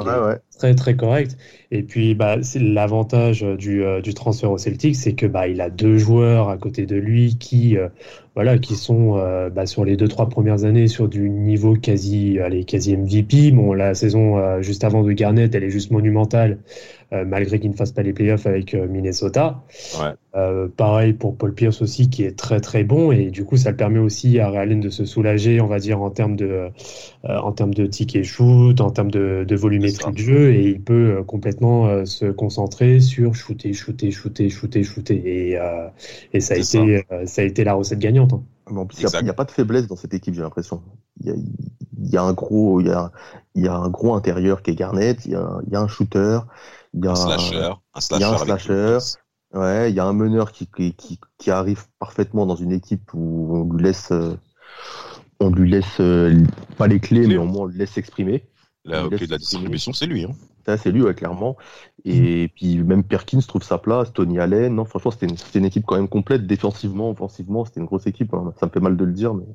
très 0.57 0.75
très 0.75 0.95
correct. 0.97 1.37
Et 1.71 1.83
puis, 1.83 2.13
bah, 2.13 2.35
l'avantage 2.55 3.41
du, 3.41 3.83
euh, 3.83 4.01
du 4.01 4.13
transfert 4.13 4.51
au 4.51 4.57
Celtics, 4.57 4.95
c'est 4.97 5.13
que 5.13 5.25
bah, 5.25 5.47
il 5.47 5.61
a 5.61 5.69
deux 5.69 5.97
joueurs 5.97 6.49
à 6.49 6.57
côté 6.57 6.85
de 6.85 6.97
lui 6.97 7.37
qui, 7.37 7.77
euh, 7.77 7.87
voilà, 8.35 8.57
qui 8.59 8.75
sont 8.75 9.17
euh, 9.17 9.49
bah, 9.49 9.65
sur 9.65 9.85
les 9.85 9.95
deux 9.95 10.09
trois 10.09 10.27
premières 10.27 10.65
années 10.65 10.87
sur 10.89 11.07
du 11.07 11.29
niveau 11.29 11.75
quasi, 11.75 12.37
allez, 12.39 12.65
quasi 12.65 12.97
MVP. 12.97 13.51
Bon, 13.51 13.73
la 13.73 13.93
saison 13.93 14.61
juste 14.61 14.83
avant 14.83 15.01
de 15.03 15.11
Garnett, 15.13 15.55
elle 15.55 15.63
est 15.63 15.69
juste 15.69 15.91
monumentale. 15.91 16.59
Euh, 17.11 17.25
malgré 17.25 17.59
qu'il 17.59 17.71
ne 17.71 17.75
fasse 17.75 17.91
pas 17.91 18.03
les 18.03 18.13
playoffs 18.13 18.45
avec 18.45 18.75
euh, 18.75 18.87
Minnesota. 18.87 19.63
Euh, 20.35 20.67
pareil 20.67 21.13
pour 21.13 21.35
Paul 21.35 21.55
Pierce 21.55 21.81
aussi, 21.81 22.07
qui 22.07 22.23
est 22.23 22.37
très 22.37 22.61
très 22.61 22.83
bon 22.83 23.11
et 23.11 23.31
du 23.31 23.45
coup 23.45 23.57
ça 23.57 23.71
le 23.71 23.77
permet 23.77 23.97
aussi 23.97 24.39
à 24.39 24.47
Real 24.47 24.79
de 24.79 24.89
se 24.89 25.05
soulager, 25.05 25.59
on 25.59 25.65
va 25.65 25.79
dire 25.79 26.03
en 26.03 26.11
termes 26.11 26.35
de 26.35 26.69
en 27.23 27.51
termes 27.51 27.73
de 27.73 27.87
ticket 27.87 28.23
shoot, 28.23 28.79
en 28.79 28.91
termes 28.91 29.09
de, 29.09 29.43
de 29.47 29.55
volumétrie 29.55 30.13
de 30.13 30.17
jeu 30.19 30.53
et 30.53 30.61
il 30.67 30.81
peut 30.81 31.23
complètement 31.25 32.05
se 32.05 32.27
concentrer 32.27 32.99
sur 32.99 33.33
shooter, 33.33 33.73
shooter, 33.73 34.11
shooter, 34.11 34.51
shooter, 34.51 34.83
shooter 34.83 35.15
et, 35.15 35.57
et 36.33 36.39
ça 36.41 36.53
a 36.53 36.57
été 36.57 37.03
ça. 37.25 37.41
a 37.41 37.45
été 37.45 37.63
la 37.63 37.73
recette 37.73 37.97
gagnante. 37.97 38.33
Hein. 38.33 38.43
il 38.69 39.23
n'y 39.23 39.29
a, 39.29 39.33
pas 39.33 39.45
de 39.45 39.51
faiblesse 39.51 39.87
dans 39.87 39.95
cette 39.95 40.13
équipe, 40.13 40.35
j'ai 40.35 40.43
l'impression. 40.43 40.83
Il, 41.21 41.33
y 42.03 42.17
a, 42.17 42.21
un 42.21 42.33
gros, 42.33 42.79
il 42.81 42.87
y 42.87 42.91
a, 42.91 43.11
il 43.55 43.65
y 43.65 43.67
a 43.67 43.73
un 43.73 43.89
gros 43.89 44.13
intérieur 44.13 44.61
qui 44.61 44.69
est 44.69 44.75
Garnett, 44.75 45.25
il 45.25 45.31
y 45.31 45.35
a, 45.35 45.59
il 45.65 45.73
y 45.73 45.75
a 45.75 45.81
un 45.81 45.87
shooter, 45.87 46.41
il 46.93 47.03
y 47.03 47.07
a 47.07 47.11
un 47.11 47.15
slasher, 47.15 47.73
un 47.93 48.01
slasher. 48.01 48.97
Ouais, 49.53 49.89
il 49.89 49.95
y 49.95 49.99
a 49.99 50.05
un 50.05 50.13
meneur 50.13 50.51
qui, 50.51 50.67
qui, 50.67 50.95
qui, 51.37 51.51
arrive 51.51 51.87
parfaitement 51.97 52.45
dans 52.45 52.55
une 52.55 52.71
équipe 52.71 53.13
où 53.15 53.57
on 53.57 53.73
lui 53.73 53.83
laisse, 53.83 54.11
euh, 54.11 54.35
on 55.39 55.49
lui 55.49 55.69
laisse 55.69 55.99
euh, 55.99 56.43
pas 56.77 56.85
les 56.87 56.99
clés, 56.99 57.25
mais 57.25 57.37
au 57.37 57.45
moins 57.45 57.63
on 57.63 57.65
le 57.65 57.75
laisse 57.75 57.91
s'exprimer. 57.91 58.47
La 58.85 59.07
clé 59.07 59.25
de 59.25 59.31
la 59.31 59.37
distribution, 59.39 59.91
c'est 59.91 60.05
lui. 60.05 60.23
Hein. 60.23 60.35
Ça, 60.65 60.77
c'est 60.77 60.91
lui, 60.91 61.01
ouais, 61.01 61.15
clairement. 61.15 61.57
Et 62.05 62.51
puis 62.55 62.77
même 62.77 63.03
Perkins 63.03 63.39
trouve 63.39 63.63
sa 63.63 63.79
place, 63.79 64.13
Tony 64.13 64.39
Allen. 64.39 64.75
Non, 64.75 64.85
franchement, 64.85 65.11
c'était 65.11 65.25
une, 65.25 65.35
une, 65.55 65.65
équipe 65.65 65.85
quand 65.85 65.95
même 65.95 66.07
complète, 66.07 66.45
défensivement, 66.45 67.09
offensivement. 67.09 67.65
C'était 67.65 67.79
une 67.79 67.87
grosse 67.87 68.05
équipe. 68.05 68.33
Hein. 68.33 68.53
Ça 68.59 68.67
me 68.67 68.71
fait 68.71 68.79
mal 68.79 68.97
de 68.97 69.03
le 69.03 69.13
dire, 69.13 69.33
mais. 69.33 69.45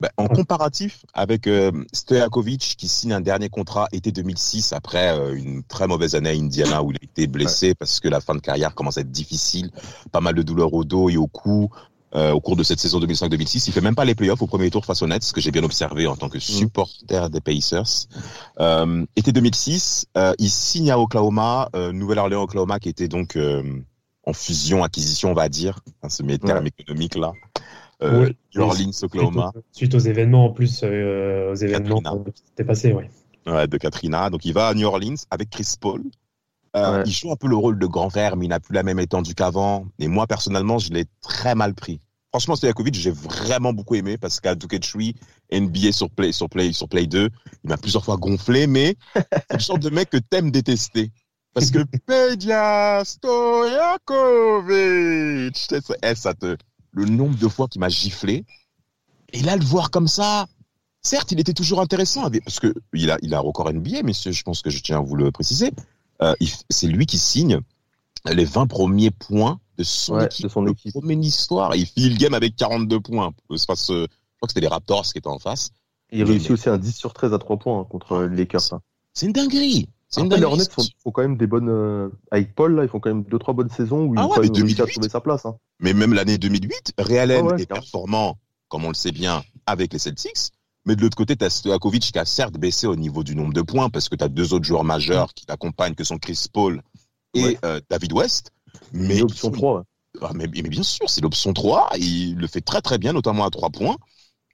Bah, 0.00 0.10
en 0.16 0.26
comparatif 0.26 1.04
avec 1.14 1.46
euh, 1.46 1.70
Stojakovic 1.92 2.74
qui 2.76 2.88
signe 2.88 3.12
un 3.12 3.20
dernier 3.20 3.48
contrat 3.48 3.88
été 3.92 4.10
2006 4.10 4.72
après 4.72 5.16
euh, 5.16 5.34
une 5.34 5.62
très 5.62 5.86
mauvaise 5.86 6.16
année 6.16 6.30
à 6.30 6.32
Indiana 6.32 6.82
où 6.82 6.90
il 6.90 6.96
a 6.96 7.04
été 7.04 7.26
blessé 7.26 7.74
parce 7.74 8.00
que 8.00 8.08
la 8.08 8.20
fin 8.20 8.34
de 8.34 8.40
carrière 8.40 8.74
commence 8.74 8.98
à 8.98 9.02
être 9.02 9.12
difficile, 9.12 9.70
pas 10.10 10.20
mal 10.20 10.34
de 10.34 10.42
douleurs 10.42 10.74
au 10.74 10.84
dos 10.84 11.10
et 11.10 11.16
au 11.16 11.28
cou. 11.28 11.70
Euh, 12.14 12.30
au 12.30 12.40
cours 12.40 12.54
de 12.54 12.62
cette 12.62 12.78
saison 12.78 13.00
2005-2006, 13.00 13.64
il 13.66 13.72
fait 13.72 13.80
même 13.80 13.96
pas 13.96 14.04
les 14.04 14.14
playoffs 14.14 14.40
au 14.40 14.46
premier 14.46 14.70
tour 14.70 14.84
face 14.84 15.02
aux 15.02 15.06
Nets, 15.06 15.24
ce 15.24 15.32
que 15.32 15.40
j'ai 15.40 15.50
bien 15.50 15.64
observé 15.64 16.06
en 16.06 16.14
tant 16.14 16.28
que 16.28 16.38
mm. 16.38 16.42
supporter 16.42 17.28
des 17.28 17.40
Pacers. 17.40 18.06
Euh, 18.60 19.04
été 19.16 19.32
2006, 19.32 20.06
euh, 20.16 20.32
il 20.38 20.50
signe 20.50 20.92
à 20.92 20.98
Oklahoma, 20.98 21.68
Nouvelle-Orléans, 21.74 22.42
Oklahoma, 22.42 22.78
qui 22.78 22.88
était 22.88 23.08
donc 23.08 23.36
en 24.26 24.32
fusion, 24.32 24.84
acquisition, 24.84 25.32
on 25.32 25.34
va 25.34 25.48
dire, 25.48 25.80
hein, 26.02 26.08
ce 26.08 26.22
terme 26.22 26.66
économique 26.66 27.16
là. 27.16 27.32
Euh, 28.02 28.30
New 28.54 28.62
Orleans, 28.62 28.90
Oklahoma. 29.02 29.52
Suite, 29.72 29.94
aux 29.94 29.98
événements 29.98 30.46
en 30.46 30.50
plus, 30.50 30.80
euh, 30.82 31.52
aux 31.52 31.54
événements 31.54 32.00
qui 32.00 32.42
s'étaient 32.46 32.64
passés, 32.64 32.92
ouais. 32.92 33.10
Ouais, 33.46 33.66
de 33.66 33.76
Katrina. 33.76 34.30
Donc 34.30 34.44
il 34.44 34.52
va 34.52 34.68
à 34.68 34.74
New 34.74 34.86
Orleans 34.86 35.16
avec 35.30 35.50
Chris 35.50 35.74
Paul. 35.80 36.02
Euh, 36.76 37.02
Il 37.06 37.12
joue 37.12 37.30
un 37.30 37.36
peu 37.36 37.46
le 37.46 37.56
rôle 37.56 37.78
de 37.78 37.86
grand 37.86 38.10
frère, 38.10 38.36
mais 38.36 38.46
il 38.46 38.48
n'a 38.48 38.58
plus 38.58 38.74
la 38.74 38.82
même 38.82 38.98
étendue 38.98 39.34
qu'avant. 39.34 39.86
Et 39.98 40.08
moi, 40.08 40.26
personnellement, 40.26 40.78
je 40.78 40.92
l'ai 40.92 41.04
très 41.20 41.54
mal 41.54 41.72
pris. 41.74 42.00
Franchement, 42.30 42.56
Stojakovic, 42.56 42.94
j'ai 42.96 43.12
vraiment 43.12 43.72
beaucoup 43.72 43.94
aimé 43.94 44.18
parce 44.18 44.40
qu'à 44.40 44.56
Duquesne, 44.56 45.12
NBA 45.52 45.92
sur 45.92 46.10
Play, 46.10 46.32
sur 46.32 46.48
Play, 46.48 46.72
sur 46.72 46.88
Play 46.88 47.06
2, 47.06 47.28
il 47.62 47.70
m'a 47.70 47.76
plusieurs 47.76 48.04
fois 48.04 48.16
gonflé, 48.16 48.66
mais 48.66 48.96
c'est 49.14 49.52
le 49.52 49.58
genre 49.60 49.78
de 49.78 49.88
mec 49.90 50.10
que 50.10 50.16
t'aimes 50.16 50.50
détester. 50.50 51.12
Parce 51.52 51.70
que 51.70 51.78
Pedia 52.06 53.04
Stojakovic, 53.04 53.94
ça 56.16 56.34
te, 56.34 56.56
le 56.94 57.04
nombre 57.06 57.36
de 57.36 57.48
fois 57.48 57.68
qu'il 57.68 57.80
m'a 57.80 57.88
giflé. 57.88 58.44
Et 59.32 59.42
là, 59.42 59.56
le 59.56 59.64
voir 59.64 59.90
comme 59.90 60.08
ça, 60.08 60.46
certes, 61.02 61.32
il 61.32 61.40
était 61.40 61.52
toujours 61.52 61.80
intéressant, 61.80 62.30
parce 62.44 62.60
que 62.60 62.72
il 62.92 63.10
a, 63.10 63.18
il 63.22 63.34
a 63.34 63.38
un 63.38 63.40
record 63.40 63.72
NBA, 63.72 64.02
messieurs, 64.02 64.32
je 64.32 64.42
pense 64.42 64.62
que 64.62 64.70
je 64.70 64.80
tiens 64.80 64.98
à 64.98 65.00
vous 65.00 65.16
le 65.16 65.30
préciser. 65.30 65.72
Euh, 66.22 66.34
c'est 66.70 66.86
lui 66.86 67.06
qui 67.06 67.18
signe 67.18 67.60
les 68.24 68.44
20 68.44 68.66
premiers 68.68 69.10
points 69.10 69.60
de 69.76 69.84
son 69.84 70.20
équipe, 70.20 70.46
de 70.46 70.50
son 70.50 70.66
équipe. 70.66 70.94
Histoire. 71.22 71.74
Il 71.74 71.86
finit 71.86 72.10
le 72.10 72.16
game 72.16 72.34
avec 72.34 72.56
42 72.56 73.00
points. 73.00 73.32
Face, 73.66 73.88
je 73.88 74.06
crois 74.06 74.46
que 74.46 74.48
c'était 74.48 74.60
les 74.60 74.68
Raptors 74.68 75.04
qui 75.04 75.18
étaient 75.18 75.26
en 75.26 75.38
face. 75.38 75.70
il 76.12 76.22
réussit 76.22 76.52
aussi 76.52 76.68
un 76.68 76.78
10 76.78 76.92
sur 76.94 77.12
13 77.12 77.34
à 77.34 77.38
3 77.38 77.58
points 77.58 77.80
hein, 77.80 77.86
contre 77.90 78.22
les 78.22 78.36
Lakers. 78.36 78.72
Hein. 78.72 78.80
C'est 79.12 79.26
une 79.26 79.32
dinguerie. 79.32 79.88
Après, 80.16 80.38
les 80.38 80.44
Hornets 80.44 80.64
font, 80.70 81.10
quand 81.10 81.22
même 81.22 81.36
des 81.36 81.46
bonnes. 81.46 81.68
Euh, 81.68 82.08
avec 82.30 82.54
Paul, 82.54 82.74
là, 82.74 82.82
ils 82.84 82.88
font 82.88 83.00
quand 83.00 83.10
même 83.10 83.22
2-3 83.22 83.54
bonnes 83.54 83.70
saisons 83.70 84.04
où 84.04 84.14
ah 84.16 84.28
il 84.36 84.40
ouais, 84.40 84.80
à 84.80 84.86
trouver 84.86 85.08
sa 85.08 85.20
place. 85.20 85.46
Hein. 85.46 85.56
Mais 85.80 85.92
même 85.92 86.14
l'année 86.14 86.38
2008, 86.38 86.94
Real 86.98 87.30
ah 87.30 87.56
est 87.58 87.66
performant, 87.66 88.38
comme 88.68 88.84
on 88.84 88.88
le 88.88 88.94
sait 88.94 89.12
bien, 89.12 89.42
avec 89.66 89.92
les 89.92 89.98
Celtics. 89.98 90.52
Mais 90.86 90.96
de 90.96 91.00
l'autre 91.00 91.16
côté, 91.16 91.36
tu 91.36 91.44
as 91.44 91.50
Stojakovic 91.50 92.12
qui 92.12 92.18
a 92.18 92.24
certes 92.24 92.58
baissé 92.58 92.86
au 92.86 92.96
niveau 92.96 93.24
du 93.24 93.34
nombre 93.34 93.54
de 93.54 93.62
points 93.62 93.88
parce 93.88 94.08
que 94.08 94.16
tu 94.16 94.24
as 94.24 94.28
deux 94.28 94.52
autres 94.52 94.66
joueurs 94.66 94.84
majeurs 94.84 95.32
qui 95.32 95.46
t'accompagnent, 95.46 95.94
que 95.94 96.04
sont 96.04 96.18
Chris 96.18 96.46
Paul 96.52 96.82
et 97.32 97.58
euh, 97.64 97.80
David 97.88 98.12
West. 98.12 98.50
Mais 98.92 99.18
ils 99.18 99.34
sont, 99.34 99.50
3, 99.50 99.84
ah, 100.20 100.30
mais, 100.34 100.46
mais, 100.52 100.62
bien 100.62 100.82
sûr, 100.82 101.08
c'est 101.08 101.20
l'option 101.20 101.52
3. 101.52 101.90
Il 101.98 102.36
le 102.36 102.46
fait 102.46 102.60
très 102.60 102.82
très 102.82 102.98
bien, 102.98 103.12
notamment 103.12 103.44
à 103.44 103.50
3 103.50 103.70
points. 103.70 103.96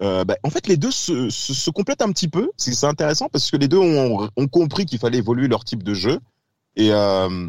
Euh, 0.02 0.24
bah, 0.24 0.36
en 0.42 0.50
fait, 0.50 0.66
les 0.66 0.76
deux 0.76 0.90
se, 0.90 1.28
se, 1.28 1.52
se, 1.52 1.70
complètent 1.70 2.02
un 2.02 2.10
petit 2.10 2.28
peu. 2.28 2.50
C'est 2.56 2.84
intéressant 2.84 3.28
parce 3.28 3.50
que 3.50 3.56
les 3.56 3.68
deux 3.68 3.78
ont, 3.78 4.28
ont 4.34 4.48
compris 4.48 4.86
qu'il 4.86 4.98
fallait 4.98 5.18
évoluer 5.18 5.46
leur 5.46 5.64
type 5.64 5.82
de 5.82 5.94
jeu. 5.94 6.20
Et, 6.76 6.92
euh, 6.92 7.48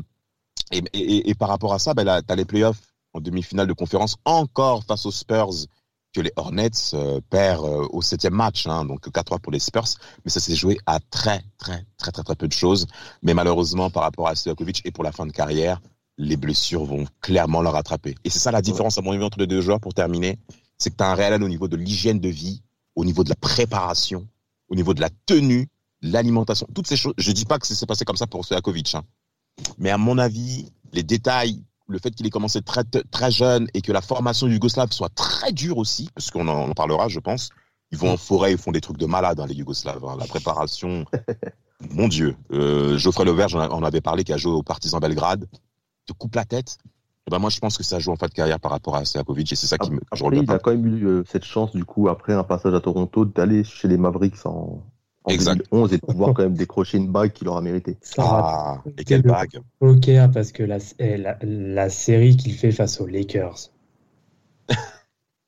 et, 0.72 0.84
et, 0.94 1.30
et, 1.30 1.34
par 1.36 1.50
rapport 1.50 1.74
à 1.74 1.80
ça, 1.80 1.94
bah, 1.94 2.22
tu 2.22 2.32
as 2.32 2.36
les 2.36 2.46
playoffs 2.46 2.82
en 3.14 3.22
demi-finale 3.22 3.68
de 3.68 3.74
conférence 3.74 4.18
encore 4.26 4.84
face 4.84 5.06
aux 5.06 5.12
Spurs 5.12 5.68
que 6.14 6.22
les 6.22 6.32
Hornets 6.36 6.70
euh, 6.94 7.22
perdent 7.30 7.88
au 7.92 8.02
septième 8.02 8.34
match, 8.34 8.68
hein, 8.68 8.84
donc 8.84 9.08
4-3 9.08 9.40
pour 9.40 9.52
les 9.52 9.60
Spurs, 9.60 9.88
mais 10.26 10.32
ça 10.32 10.42
s'est 10.42 10.56
joué 10.56 10.78
à 10.86 11.00
très, 11.00 11.42
très, 11.58 11.86
très, 11.98 12.12
très, 12.12 12.24
très 12.24 12.36
peu 12.36 12.48
de 12.50 12.54
choses. 12.54 12.88
Mais 13.24 13.34
malheureusement, 13.34 13.90
par 13.90 14.04
rapport 14.04 14.28
à 14.28 14.36
Stojakovic 14.36 14.82
et 14.86 14.92
pour 14.92 15.06
la 15.06 15.14
fin 15.14 15.26
de 15.26 15.32
carrière, 15.32 15.80
les 16.18 16.36
blessures 16.36 16.84
vont 16.84 17.06
clairement 17.22 17.62
le 17.62 17.70
rattraper. 17.70 18.16
Et 18.26 18.30
c'est 18.30 18.40
ça 18.40 18.52
la 18.52 18.62
différence, 18.62 18.98
à 18.98 19.02
mon 19.02 19.14
avis, 19.14 19.24
entre 19.24 19.40
les 19.40 19.48
deux 19.48 19.62
joueurs, 19.62 19.80
pour 19.80 19.94
terminer, 19.94 20.38
c'est 20.82 20.90
que 20.90 20.96
tu 20.96 21.04
as 21.04 21.12
un 21.12 21.16
réel 21.16 21.44
au 21.44 21.50
niveau 21.50 21.68
de 21.68 21.78
l'hygiène 21.78 22.20
de 22.20 22.30
vie, 22.30 22.62
au 22.96 23.06
niveau 23.06 23.24
de 23.24 23.30
la 23.30 23.36
préparation, 23.36 24.28
au 24.68 24.76
niveau 24.76 24.94
de 24.94 25.02
la 25.02 25.10
tenue, 25.26 25.70
l'alimentation, 26.02 26.68
toutes 26.74 26.88
ces 26.88 26.98
choses. 26.98 27.14
Je 27.18 27.32
dis 27.32 27.46
pas 27.46 27.60
que 27.60 27.68
c'est 27.68 27.86
passé 27.86 28.04
comme 28.04 28.18
ça 28.18 28.28
pour 28.28 28.44
Stojakovic, 28.44 28.96
hein. 28.96 29.04
mais 29.78 29.92
à 29.92 29.98
mon 29.98 30.18
avis, 30.18 30.72
les 30.92 31.04
détails 31.04 31.64
le 31.88 32.00
fait 32.00 32.12
qu'il 32.12 32.26
ait 32.26 32.32
commencé 32.32 32.62
très, 32.62 32.84
très 32.84 33.32
jeune 33.32 33.68
et 33.74 33.82
que 33.82 33.92
la 33.92 34.02
formation 34.02 34.48
yougoslave 34.48 34.92
soit 34.92 35.14
très 35.14 35.52
dure 35.52 35.78
aussi, 35.78 36.10
parce 36.16 36.32
qu'on 36.32 36.48
en, 36.48 36.72
parlera, 36.74 37.10
je 37.10 37.20
pense. 37.20 37.50
Ils 37.92 37.98
vont 37.98 38.12
en 38.12 38.18
forêt, 38.18 38.54
ils 38.54 38.58
font 38.58 38.72
des 38.72 38.80
trucs 38.80 38.98
de 38.98 39.06
malade, 39.06 39.42
hein, 39.42 39.46
les 39.46 39.54
Yougoslaves. 39.54 40.06
Hein. 40.06 40.16
La 40.18 40.26
préparation, 40.26 41.06
mon 41.92 42.08
Dieu. 42.08 42.38
Euh, 42.54 42.98
Geoffrey 42.98 43.26
Leverge 43.26 43.56
on 43.56 43.84
avait 43.84 44.00
parlé, 44.00 44.24
qui 44.24 44.32
a 44.32 44.38
joué 44.38 44.54
au 44.54 44.64
Partizan 44.64 45.00
Belgrade, 45.00 45.46
te 46.06 46.14
coupe 46.14 46.36
la 46.36 46.46
tête. 46.46 46.78
Ben 47.32 47.40
moi, 47.40 47.50
je 47.50 47.60
pense 47.60 47.78
que 47.78 47.84
ça 47.84 47.98
joue 47.98 48.12
en 48.12 48.18
fin 48.18 48.28
de 48.28 48.34
carrière 48.34 48.60
par 48.60 48.72
rapport 48.72 48.98
à 48.98 49.06
Serkovic 49.06 49.54
et 49.54 49.56
c'est 49.56 49.66
ça 49.66 49.78
qui 49.78 49.90
me. 49.90 50.02
Après, 50.12 50.38
il 50.38 50.52
a 50.52 50.60
quand 50.60 50.72
même 50.72 50.86
eu 50.86 51.08
euh, 51.08 51.24
cette 51.26 51.46
chance, 51.46 51.72
du 51.72 51.86
coup, 51.86 52.10
après 52.10 52.34
un 52.34 52.44
passage 52.44 52.74
à 52.74 52.82
Toronto, 52.82 53.24
d'aller 53.24 53.64
chez 53.64 53.88
les 53.88 53.98
Mavericks 53.98 54.46
en, 54.46 54.84
en 55.24 55.32
exact. 55.32 55.66
2011 55.72 55.94
et 55.94 55.98
de 55.98 56.06
pouvoir 56.06 56.34
quand 56.34 56.44
même 56.44 56.56
décrocher 56.56 56.98
une 56.98 57.10
bague 57.10 57.32
qu'il 57.32 57.48
aura 57.48 57.62
mérité. 57.62 57.98
Ah, 58.18 58.84
et 58.98 59.06
quelle 59.06 59.22
bague 59.22 59.62
Poker 59.80 60.30
parce 60.30 60.52
que 60.52 60.64
la, 60.64 60.80
eh, 61.00 61.16
la, 61.16 61.38
la 61.42 61.90
série 61.90 62.36
qu'il 62.36 62.54
fait 62.54 62.74
face 62.74 63.00
aux 63.00 63.08
Lakers. 63.08 63.70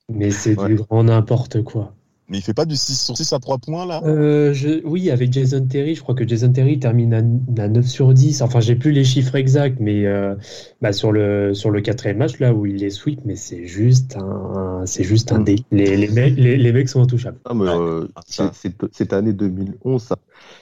Mais 0.08 0.30
c'est 0.30 0.58
ouais. 0.58 0.68
du 0.68 0.74
grand 0.76 1.04
n'importe 1.04 1.62
quoi. 1.62 1.94
Mais 2.28 2.38
il 2.38 2.42
fait 2.42 2.54
pas 2.54 2.64
du 2.64 2.74
6 2.74 3.04
sur 3.04 3.16
6 3.16 3.32
à 3.34 3.38
3 3.38 3.58
points 3.58 3.84
là? 3.84 4.00
Euh, 4.04 4.54
je, 4.54 4.82
Oui, 4.86 5.10
avec 5.10 5.32
Jason 5.32 5.66
Terry, 5.66 5.94
je 5.94 6.02
crois 6.02 6.14
que 6.14 6.26
Jason 6.26 6.50
Terry 6.52 6.78
termine 6.78 7.12
à, 7.12 7.18
à 7.62 7.68
9 7.68 7.86
sur 7.86 8.14
10. 8.14 8.40
Enfin, 8.40 8.60
j'ai 8.60 8.76
plus 8.76 8.92
les 8.92 9.04
chiffres 9.04 9.34
exacts, 9.34 9.78
mais 9.78 10.06
euh, 10.06 10.34
bah, 10.80 10.92
sur, 10.92 11.12
le, 11.12 11.52
sur 11.52 11.70
le 11.70 11.82
quatrième 11.82 12.18
match 12.18 12.38
là 12.38 12.54
où 12.54 12.64
il 12.64 12.76
les 12.76 12.90
sweep, 12.90 13.20
mais 13.26 13.36
c'est 13.36 13.66
juste 13.66 14.16
un, 14.16 14.84
c'est 14.86 15.04
juste 15.04 15.32
un 15.32 15.40
dé. 15.40 15.56
Les, 15.70 15.96
les, 15.96 16.08
mecs, 16.08 16.36
les, 16.36 16.56
les 16.56 16.72
mecs 16.72 16.88
sont 16.88 17.02
intouchables. 17.02 17.38
Ah, 17.44 17.52
mais, 17.52 17.66
euh, 17.68 18.08
cette 18.92 19.12
année 19.12 19.34
2011, 19.34 20.14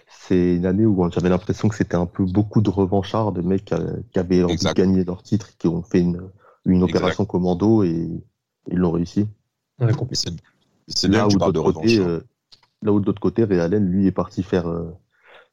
c'est 0.09 0.57
une 0.57 0.67
année 0.67 0.85
où 0.85 1.09
j'avais 1.11 1.29
l'impression 1.29 1.69
que 1.69 1.77
c'était 1.77 1.97
un 1.97 2.07
peu 2.07 2.25
beaucoup 2.25 2.61
de 2.61 2.71
revanchards, 2.71 3.33
de 3.33 3.43
mecs 3.43 3.67
qui, 3.67 3.75
qui 4.13 4.19
avaient 4.19 4.43
envie 4.43 4.57
de 4.57 4.73
gagner 4.73 5.05
leur 5.05 5.23
titre, 5.23 5.57
qui 5.59 5.69
ont 5.69 5.83
fait 5.83 6.01
une, 6.01 6.23
une 6.67 6.83
opération 6.83 7.25
commando 7.25 7.85
et 7.85 8.09
ils 8.71 8.79
l'ont 8.79 8.91
réussi. 8.93 9.27
Ouais, 9.81 9.93
c'est 10.89 11.09
bien 11.09 11.27
que 11.27 11.33
tu 11.33 11.39
parles 11.39 11.53
de 11.53 11.61
côté, 11.61 11.99
revanche. 11.99 12.09
euh, 12.09 12.21
là 12.83 12.93
où 12.93 13.01
de 13.01 13.07
l'autre 13.07 13.21
côté, 13.21 13.45
Realen, 13.45 13.87
lui, 13.87 14.07
est 14.07 14.13
parti 14.13 14.43
faire. 14.43 14.69
Euh, 14.69 14.91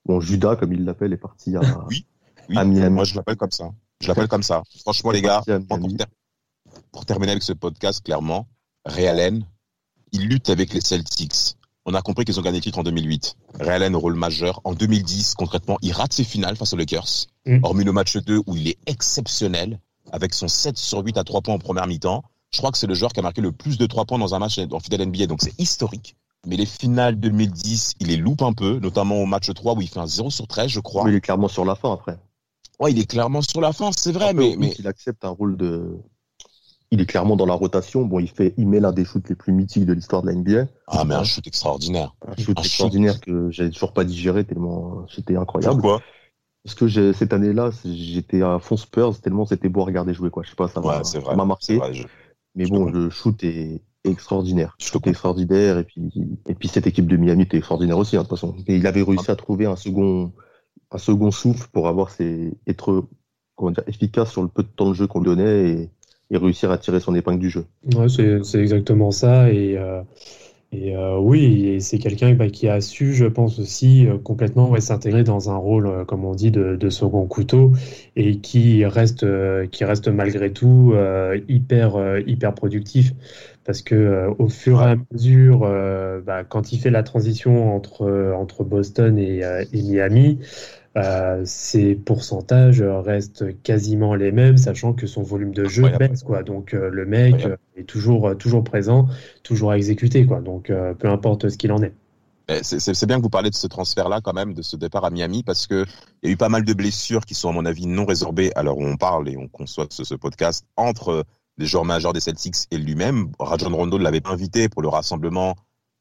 bon, 0.06 0.20
Judas, 0.20 0.56
comme 0.56 0.74
il 0.74 0.86
l'appelle, 0.86 1.14
est 1.14 1.18
parti 1.18 1.56
à, 1.56 1.62
oui, 1.90 2.06
oui. 2.50 2.58
à 2.58 2.66
Miami. 2.66 2.96
Moi, 2.96 3.04
je 3.04 3.16
l'appelle 3.16 3.38
comme 3.38 3.52
ça. 3.52 3.72
Je 4.02 4.08
l'appelle 4.08 4.28
comme 4.28 4.44
ça. 4.44 4.64
Franchement, 4.82 5.12
les 5.12 5.22
gars, 5.22 5.42
pour, 5.46 5.80
ter 5.98 6.06
pour, 6.92 7.06
terminer 7.06 7.32
avec 7.34 7.44
ce 7.44 7.54
podcast, 7.54 8.04
clairement, 8.04 8.48
Realen, 8.86 9.46
il 10.12 10.28
lutte 10.28 10.50
avec 10.50 10.74
les 10.74 10.82
Celtics. 10.82 11.58
On 11.86 11.94
a 11.94 12.02
compris 12.02 12.24
qu'ils 12.24 12.40
ont 12.40 12.44
gagné 12.44 12.58
le 12.58 12.64
titre 12.64 12.80
en 12.80 12.84
2008. 12.84 13.36
Realen 13.60 13.96
au 13.96 14.00
rôle 14.00 14.14
majeur. 14.14 14.62
En 14.64 14.74
2010, 14.74 15.34
concrètement, 15.34 15.78
il 15.82 15.92
rate 15.92 16.14
ses 16.14 16.24
finales 16.24 16.56
face 16.56 16.74
aux 16.74 16.78
Lakers. 16.78 17.28
Mm. 17.46 17.60
Hormis 17.64 17.84
le 17.84 17.92
match 17.92 18.16
2 18.18 18.42
où 18.46 18.56
il 18.56 18.68
est 18.68 18.78
exceptionnel 18.86 19.80
avec 20.12 20.34
son 20.34 20.48
7 20.48 20.78
sur 20.78 21.00
8 21.00 21.18
à 21.18 21.24
3 21.24 21.42
points 21.42 21.56
en 21.56 21.60
première 21.60 21.88
mi-temps. 21.88 22.24
Je 22.52 22.58
crois 22.58 22.72
que 22.72 22.78
c'est 22.78 22.88
le 22.88 22.94
joueur 22.94 23.14
qui 23.14 23.20
a 23.20 23.24
marqué 23.24 23.42
le 23.42 23.52
plus 23.52 23.78
de 23.78 23.86
3 23.86 24.06
points 24.06 24.18
dans 24.18 24.34
un 24.34 24.40
match 24.40 24.60
en 24.72 24.80
fidèle 24.80 25.06
NBA, 25.08 25.28
donc 25.28 25.42
c'est 25.42 25.58
historique. 25.60 26.16
Mais 26.48 26.56
les 26.56 26.66
finales 26.66 27.20
2010, 27.20 27.96
il 28.00 28.08
les 28.08 28.18
loupe 28.18 28.42
un 28.42 28.54
peu, 28.54 28.80
notamment 28.80 29.18
au 29.18 29.26
match 29.26 29.54
3 29.54 29.76
où 29.76 29.82
il 29.82 29.90
fait 29.90 30.00
un 30.00 30.08
0 30.08 30.30
sur 30.30 30.48
13, 30.48 30.70
je 30.70 30.80
crois. 30.80 31.04
Mais 31.04 31.12
il 31.12 31.16
est 31.16 31.22
clairement 31.22 31.48
sur 31.48 31.66
la 31.66 31.76
fin 31.76 31.94
après. 31.94 32.18
Ouais, 32.80 32.92
il 32.92 33.00
est 33.00 33.06
clairement 33.06 33.42
sur 33.42 33.60
la 33.60 33.74
fin, 33.74 33.92
c'est 33.96 34.14
vrai, 34.14 34.34
mais, 34.34 34.56
mais. 34.58 34.74
Il 34.80 34.88
accepte 34.88 35.26
un 35.26 35.30
rôle 35.30 35.58
de. 35.58 35.98
Il 36.92 37.02
est 37.02 37.06
clairement 37.06 37.36
dans 37.36 37.46
la 37.46 37.54
rotation. 37.54 38.04
Bon, 38.04 38.20
il 38.20 38.30
fait, 38.30 38.54
il 38.58 38.68
met 38.68 38.80
l'un 38.80 38.94
des 38.94 39.06
shoots 39.06 39.28
les 39.30 39.36
plus 39.36 39.52
mythiques 39.52 39.86
de 39.86 39.94
l'histoire 39.94 40.24
de 40.24 40.28
la 40.28 40.34
NBA. 40.34 40.68
Ah, 40.88 41.04
mais 41.04 41.14
un 41.14 41.24
shoot 41.24 41.46
extraordinaire. 41.46 42.16
Un 42.26 42.42
shoot 42.42 42.58
Un 42.58 42.62
extraordinaire 42.64 43.14
shoot. 43.14 43.26
que 43.26 43.52
j'ai 43.52 43.70
toujours 43.70 43.94
pas 43.94 44.06
digéré 44.06 44.44
tellement 44.44 45.06
c'était 45.14 45.36
incroyable. 45.36 45.82
Pourquoi? 45.82 46.02
Parce 46.64 46.76
que 46.76 47.14
cette 47.14 47.34
année-là, 47.34 47.70
j'étais 47.86 48.42
à 48.42 48.60
fond 48.60 48.76
Spurs 48.76 49.20
tellement 49.22 49.46
c'était 49.46 49.70
beau 49.70 49.82
à 49.82 49.86
regarder 49.86 50.14
jouer, 50.14 50.30
quoi. 50.30 50.44
Je 50.44 50.50
sais 50.50 50.56
pas, 50.56 50.68
ça 50.68 50.82
m'a 50.82 51.02
ouais, 51.02 51.46
marqué. 51.46 51.78
Vrai, 51.78 51.94
je... 51.94 52.08
Mais 52.56 52.66
bon, 52.68 52.86
le 52.86 53.10
shoot 53.10 53.44
est 53.44 53.82
extraordinaire. 54.04 54.76
Le 54.80 54.86
shoot 54.86 55.06
est 55.08 55.12
extraordinaire. 55.12 55.78
Et 55.78 55.84
puis, 55.84 56.12
et 56.48 56.56
puis 56.56 56.68
cette 56.68 56.88
équipe 56.88 57.08
de 57.08 57.18
Miami 57.18 57.44
était 57.44 57.58
extraordinaire 57.58 57.98
aussi, 57.98 58.18
hein, 58.18 58.24
de 58.24 58.28
toute 58.28 58.38
façon. 58.38 58.56
Et 58.68 58.76
il 58.76 58.88
avait 58.88 59.04
réussi 59.04 59.30
à 59.32 59.36
trouver 59.36 59.66
un 59.66 59.76
second, 59.76 60.32
un 60.92 60.98
second 60.98 61.32
souffle 61.32 61.68
pour 61.72 61.88
avoir 61.88 62.10
ses, 62.10 62.54
être, 62.68 63.06
comment 63.56 63.72
dire, 63.72 63.84
efficace 63.88 64.32
sur 64.32 64.42
le 64.42 64.48
peu 64.48 64.64
de 64.64 64.70
temps 64.70 64.90
de 64.90 64.94
jeu 64.94 65.08
qu'on 65.08 65.20
lui 65.20 65.28
donnait 65.28 65.70
et, 65.70 65.90
et, 66.32 66.38
réussir 66.38 66.72
à 66.72 66.78
tirer 66.78 67.00
son 67.00 67.16
épingle 67.16 67.40
du 67.40 67.50
jeu. 67.50 67.66
Ouais, 67.96 68.08
c'est 68.10 68.60
exactement 68.60 69.12
ça. 69.12 69.52
Et, 69.52 69.78
euh, 69.78 70.02
et 70.72 70.96
euh, 70.96 71.18
oui, 71.18 71.82
c'est 71.82 71.98
quelqu'un 71.98 72.34
bah, 72.36 72.48
qui 72.50 72.70
a 72.70 72.80
su, 72.80 73.14
je 73.16 73.26
pense 73.26 73.58
aussi, 73.58 74.06
euh, 74.06 74.20
complètement 74.20 74.70
ouais, 74.70 74.82
s'intégrer 74.82 75.24
dans 75.24 75.50
un 75.50 75.58
rôle, 75.58 75.88
euh, 75.88 76.06
comme 76.06 76.26
on 76.26 76.36
dit, 76.36 76.52
de, 76.52 76.76
de, 76.76 76.90
second 76.92 77.26
couteau 77.26 77.72
et 78.16 78.38
qui 78.38 78.86
reste, 78.86 79.24
euh, 79.24 79.66
qui 79.66 79.84
reste 79.84 80.10
malgré 80.10 80.54
tout 80.54 80.94
hyper, 81.48 82.20
hyper 82.28 82.54
productif. 82.54 83.14
Parce 83.66 83.82
que 83.82 84.28
au 84.40 84.48
fur 84.50 84.82
et 84.82 84.92
à 84.92 84.96
mesure, 85.12 85.60
bah, 86.26 86.44
quand 86.44 86.72
il 86.72 86.80
fait 86.80 86.90
la 86.90 87.04
transition 87.04 87.76
entre, 87.76 88.34
entre 88.36 88.64
Boston 88.64 89.18
et, 89.20 89.42
et 89.72 89.82
Miami, 89.84 90.40
euh, 91.00 91.42
ses 91.46 91.96
pourcentages 91.96 92.82
restent 92.82 93.62
quasiment 93.64 94.16
les 94.16 94.32
mêmes, 94.32 94.58
sachant 94.58 94.94
que 94.94 95.08
son 95.08 95.24
volume 95.24 95.54
de 95.54 95.66
jeu 95.66 95.86
Incroyable. 95.86 96.14
baisse. 96.14 96.24
Quoi. 96.24 96.44
Donc 96.44 96.74
euh, 96.74 96.90
le 96.92 97.06
mec 97.06 97.36
Incroyable. 97.36 97.62
est 97.78 97.84
toujours, 97.84 98.38
toujours 98.38 98.64
présent, 98.64 99.08
toujours 99.44 99.72
à 99.72 99.78
exécuter. 99.78 100.26
Quoi. 100.26 100.42
Donc 100.42 100.70
euh, 100.70 100.94
peu 100.94 101.10
importe 101.10 101.50
ce 101.50 101.58
qu'il 101.58 101.72
en 101.72 101.82
est. 101.82 101.94
C'est 102.64 103.06
bien 103.06 103.18
que 103.18 103.22
vous 103.22 103.30
parlez 103.30 103.52
de 103.52 103.56
ce 103.56 103.68
transfert-là 103.68 104.22
quand 104.24 104.34
même, 104.34 104.56
de 104.56 104.64
ce 104.64 104.76
départ 104.76 105.06
à 105.06 105.12
Miami, 105.12 105.44
parce 105.44 105.68
que 105.68 105.86
il 106.24 106.30
y 106.30 106.32
a 106.32 106.34
eu 106.34 106.38
pas 106.38 106.50
mal 106.50 106.66
de 106.66 106.74
blessures 106.74 107.24
qui 107.24 107.36
sont 107.36 107.50
à 107.50 107.52
mon 107.52 107.64
avis 107.64 107.86
non 107.86 108.06
résorbées 108.06 108.52
à 108.56 108.64
l'heure 108.64 108.80
où 108.80 108.84
on 108.84 108.98
parle 108.98 109.30
et 109.30 109.38
on 109.38 109.48
conçoit 109.48 109.86
ce, 109.92 110.04
ce 110.04 110.16
podcast 110.16 110.66
entre 110.76 111.26
les 111.60 111.68
joueurs 111.68 111.86
majeurs 111.86 112.12
des 112.12 112.22
Celtics 112.22 112.56
et 112.72 112.78
lui-même. 112.80 113.32
Rajon 113.38 113.70
Rondo 113.70 114.00
l'avait 114.00 114.26
invité 114.26 114.68
pour 114.68 114.82
le 114.82 114.88
rassemblement 114.88 115.56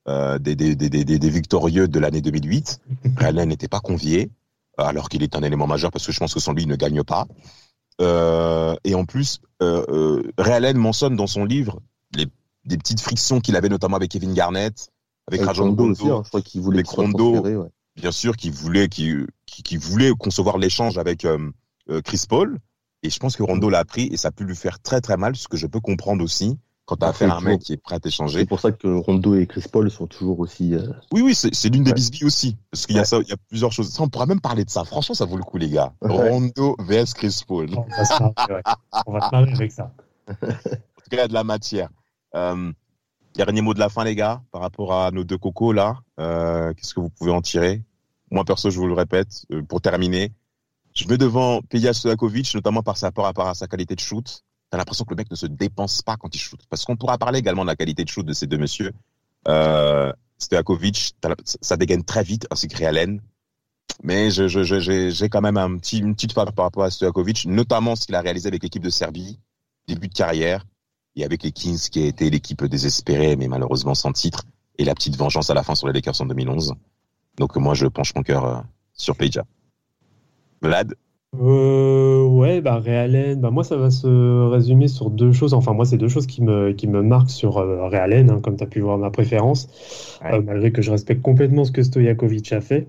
euh, 0.09 0.39
des, 0.39 0.57
des, 0.57 0.75
des, 0.75 0.89
des, 0.89 1.29
victorieux 1.29 1.87
de 1.87 1.99
l'année 1.99 2.23
2008. 2.23 2.81
Allen 3.19 3.47
n'était 3.51 3.69
pas 3.69 3.81
convié 3.81 4.31
alors 4.87 5.09
qu'il 5.09 5.23
est 5.23 5.37
un 5.37 5.43
élément 5.43 5.67
majeur 5.67 5.91
parce 5.91 6.07
que 6.07 6.13
je 6.13 6.19
pense 6.19 6.33
que 6.33 6.41
sans 6.41 6.53
lui, 6.53 6.63
il 6.63 6.69
ne 6.69 6.77
gagne 6.77 7.03
pas. 7.03 7.27
Euh, 8.01 8.77
et 8.85 8.95
en 8.95 9.05
plus, 9.05 9.41
euh, 9.63 9.85
euh, 9.89 10.33
Ray 10.39 10.55
Allen 10.55 10.77
mentionne 10.77 11.17
dans 11.17 11.27
son 11.27 11.45
livre 11.45 11.81
les, 12.15 12.27
des 12.65 12.79
petites 12.79 13.01
frictions 13.01 13.41
qu'il 13.41 13.57
avait 13.57 13.69
notamment 13.69 13.97
avec 13.97 14.11
Kevin 14.11 14.35
Garnett, 14.35 14.91
avec 15.27 15.43
Rajon 15.43 15.65
Rondo, 15.65 15.91
aussi, 15.91 16.09
hein, 16.09 16.23
je 16.25 16.29
crois 16.29 16.43
qu'il 16.43 16.61
voulait 16.61 16.79
avec 16.79 16.89
Rondo, 16.89 17.41
ouais. 17.41 17.69
bien 17.97 18.13
sûr, 18.13 18.37
qui 18.37 18.51
voulait, 18.51 18.89
qui, 18.89 19.15
qui, 19.47 19.63
qui 19.63 19.77
voulait 19.77 20.13
concevoir 20.17 20.59
l'échange 20.59 20.97
avec 20.97 21.25
euh, 21.25 21.51
Chris 22.05 22.25
Paul. 22.29 22.59
Et 23.03 23.11
je 23.11 23.19
pense 23.19 23.37
que 23.37 23.43
Rondo 23.43 23.69
l'a 23.69 23.79
appris 23.79 24.09
et 24.13 24.17
ça 24.17 24.29
a 24.29 24.31
pu 24.33 24.45
lui 24.45 24.57
faire 24.57 24.81
très 24.81 25.01
très 25.01 25.17
mal, 25.17 25.37
ce 25.37 25.49
que 25.49 25.57
je 25.57 25.67
peux 25.67 25.81
comprendre 25.81 26.25
aussi 26.25 26.57
quand 26.89 26.97
tu 26.97 27.05
as 27.05 27.09
affaire 27.09 27.31
à 27.31 27.37
un 27.37 27.41
mec 27.43 27.61
qui 27.61 27.75
est 27.75 27.77
prêt 27.77 27.97
à 27.97 28.01
t'échanger. 28.01 28.41
C'est 28.41 28.47
pour 28.47 28.61
ça 28.61 28.73
que 28.73 28.89
Rondo 28.89 29.35
et 29.35 29.47
Chris 29.47 29.65
Paul 29.71 29.91
sont 29.91 30.07
toujours 30.07 30.41
aussi. 30.41 30.75
Euh... 30.75 30.91
Oui, 31.13 31.21
oui, 31.21 31.35
c'est 31.35 31.69
l'une 31.69 31.85
des 31.85 31.91
ouais. 31.91 31.95
bisbilles 31.95 32.25
aussi. 32.25 32.57
Parce 32.71 32.87
qu'il 32.87 32.97
y 32.97 32.99
a 32.99 33.05
ça, 33.05 33.19
il 33.19 33.29
y 33.29 33.33
a 33.33 33.37
plusieurs 33.37 33.73
choses. 33.73 33.91
Ça, 33.91 34.03
on 34.03 34.09
pourra 34.09 34.25
même 34.25 34.41
parler 34.41 34.65
de 34.65 34.71
ça. 34.71 34.85
Franchement, 34.85 35.15
ça 35.15 35.27
vaut 35.27 35.37
le 35.37 35.43
coup, 35.43 35.59
les 35.59 35.69
gars. 35.69 35.93
Ouais. 36.01 36.31
Rondo 36.31 36.77
vs 36.79 37.13
Chris 37.15 37.43
Paul. 37.47 37.69
On 37.77 37.83
va 37.83 38.05
se 38.07 38.23
marrer, 38.23 38.55
ouais. 38.55 38.63
on 39.07 39.13
va 39.13 39.21
se 39.21 39.29
marrer 39.31 39.53
avec 39.53 39.71
ça. 39.71 39.93
en 40.29 40.35
tout 40.35 40.47
cas, 40.47 41.13
il 41.13 41.19
y 41.19 41.21
a 41.21 41.29
de 41.29 41.35
la 41.35 41.45
matière. 41.45 41.91
Euh, 42.35 42.73
dernier 43.35 43.61
mot 43.61 43.75
de 43.75 43.81
la 43.81 43.91
fin, 43.91 44.05
les 44.05 44.15
gars, 44.15 44.41
par 44.51 44.63
rapport 44.63 44.95
à 44.95 45.11
nos 45.11 45.25
deux 45.25 45.39
cocos 45.39 45.75
là. 45.75 45.99
Euh, 46.19 46.73
Qu'est-ce 46.73 46.95
que 46.95 47.01
vous 47.01 47.11
pouvez 47.11 47.33
en 47.33 47.43
tirer? 47.43 47.83
Moi, 48.31 48.47
perso, 48.47 48.71
je 48.71 48.79
vous 48.79 48.87
le 48.87 48.95
répète, 48.95 49.45
pour 49.69 49.83
terminer, 49.83 50.33
je 50.95 51.07
vais 51.07 51.19
devant 51.19 51.61
Peja 51.61 51.93
Stojakovic, 51.93 52.55
notamment 52.55 52.83
par 52.83 52.97
sa, 52.97 53.13
par 53.13 53.27
rapport 53.27 53.47
à 53.47 53.55
sa 53.55 53.67
qualité 53.67 53.95
de 53.95 54.01
shoot 54.01 54.43
t'as 54.71 54.79
l'impression 54.79 55.05
que 55.05 55.11
le 55.11 55.17
mec 55.17 55.31
ne 55.31 55.37
se 55.37 55.47
dépense 55.47 56.03
pas 56.03 56.17
quand 56.17 56.35
il 56.35 56.39
shoot. 56.39 56.61
Parce 56.69 56.85
qu'on 56.85 56.97
pourra 56.97 57.19
parler 57.19 57.39
également 57.39 57.63
de 57.63 57.69
la 57.69 57.77
qualité 57.77 58.05
de 58.05 58.09
shoot 58.09 58.25
de 58.25 58.33
ces 58.33 58.47
deux 58.47 58.59
messieurs. 58.59 58.93
Euh, 59.47 60.13
Stojakovic, 60.39 61.15
ça 61.61 61.77
dégaine 61.77 62.05
très 62.05 62.23
vite, 62.23 62.47
ainsi 62.51 62.69
que 62.69 62.77
Realen. 62.77 63.21
Mais 64.03 64.31
j'ai 64.31 65.29
quand 65.29 65.41
même 65.41 65.57
un 65.57 65.77
petit, 65.79 65.99
une 65.99 66.15
petite 66.15 66.35
part 66.35 66.53
par 66.53 66.67
rapport 66.67 66.85
à 66.85 66.91
Stojakovic, 66.91 67.47
notamment 67.47 67.97
ce 67.97 68.07
qu'il 68.07 68.15
a 68.15 68.21
réalisé 68.21 68.49
avec 68.49 68.63
l'équipe 68.63 68.83
de 68.83 68.91
Serbie. 68.91 69.39
début 69.89 70.09
de 70.09 70.15
carrière 70.15 70.65
et 71.17 71.25
avec 71.25 71.43
les 71.43 71.53
Kings 71.53 71.89
qui 71.91 72.03
a 72.03 72.07
été 72.07 72.31
l'équipe 72.31 72.65
désespérée 72.65 73.37
mais 73.37 73.49
malheureusement 73.49 73.95
sans 73.95 74.13
titre 74.13 74.45
et 74.79 74.85
la 74.85 74.95
petite 74.95 75.17
vengeance 75.17 75.51
à 75.51 75.55
la 75.55 75.63
fin 75.63 75.75
sur 75.75 75.89
les 75.89 75.93
Lakers 75.93 76.21
en 76.21 76.27
2011. 76.27 76.75
Donc 77.37 77.57
moi 77.57 77.75
je 77.75 77.87
penche 77.87 78.15
mon 78.15 78.23
cœur 78.23 78.45
euh, 78.45 78.61
sur 78.93 79.17
Peja. 79.17 79.45
Vlad? 80.63 80.95
Euh, 81.37 82.27
ouais, 82.27 82.63
bah 82.63 82.79
Realen, 82.79 83.39
bah 83.41 83.51
moi 83.51 83.63
ça 83.63 83.77
va 83.77 83.91
se 83.91 84.07
résumer 84.49 84.89
sur 84.89 85.11
deux 85.11 85.31
choses. 85.33 85.53
Enfin, 85.53 85.75
moi, 85.75 85.85
c'est 85.85 85.99
deux 85.99 86.09
choses 86.09 86.27
qui 86.27 86.43
me, 86.43 86.73
qui 86.73 86.89
me 86.89 87.03
marquent 87.03 87.31
sur 87.31 87.59
euh, 87.59 87.87
Realen, 87.87 88.31
hein, 88.31 88.41
comme 88.43 88.57
tu 88.57 88.65
as 88.65 88.67
pu 88.67 88.81
voir 88.81 88.97
ma 88.97 89.11
préférence, 89.11 89.69
euh, 90.25 90.41
malgré 90.43 90.73
que 90.73 90.81
je 90.81 90.91
respecte 90.91 91.21
complètement 91.21 91.65
ce 91.65 91.73
que 91.73 91.83
Stojakovic 91.83 92.53
a 92.53 92.63
fait. 92.63 92.89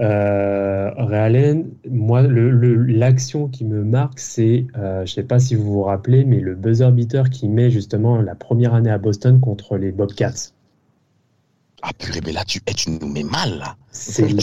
Euh, 0.00 0.90
Realen, 0.96 1.70
moi, 1.90 2.22
l'action 2.22 3.44
le, 3.46 3.50
qui 3.50 3.64
me 3.64 3.82
marque, 3.82 4.20
c'est, 4.20 4.66
euh, 4.78 5.04
je 5.04 5.12
sais 5.12 5.24
pas 5.24 5.40
si 5.40 5.56
vous 5.56 5.72
vous 5.72 5.82
rappelez, 5.82 6.24
mais 6.24 6.38
le 6.40 6.54
buzzer 6.54 6.92
beater 6.92 7.30
qui 7.30 7.48
met 7.48 7.70
justement 7.70 8.20
la 8.22 8.36
première 8.36 8.74
année 8.74 8.90
à 8.90 8.98
Boston 8.98 9.40
contre 9.40 9.76
les 9.76 9.90
Bobcats. 9.90 10.52
Ah 11.82 11.90
purée, 11.98 12.20
mais 12.24 12.32
là, 12.32 12.44
tu, 12.44 12.60
eh, 12.66 12.74
tu 12.74 12.90
nous 12.90 13.08
mets 13.08 13.24
mal, 13.24 13.58
là. 13.58 13.76
C'est 13.90 14.30
une 14.30 14.40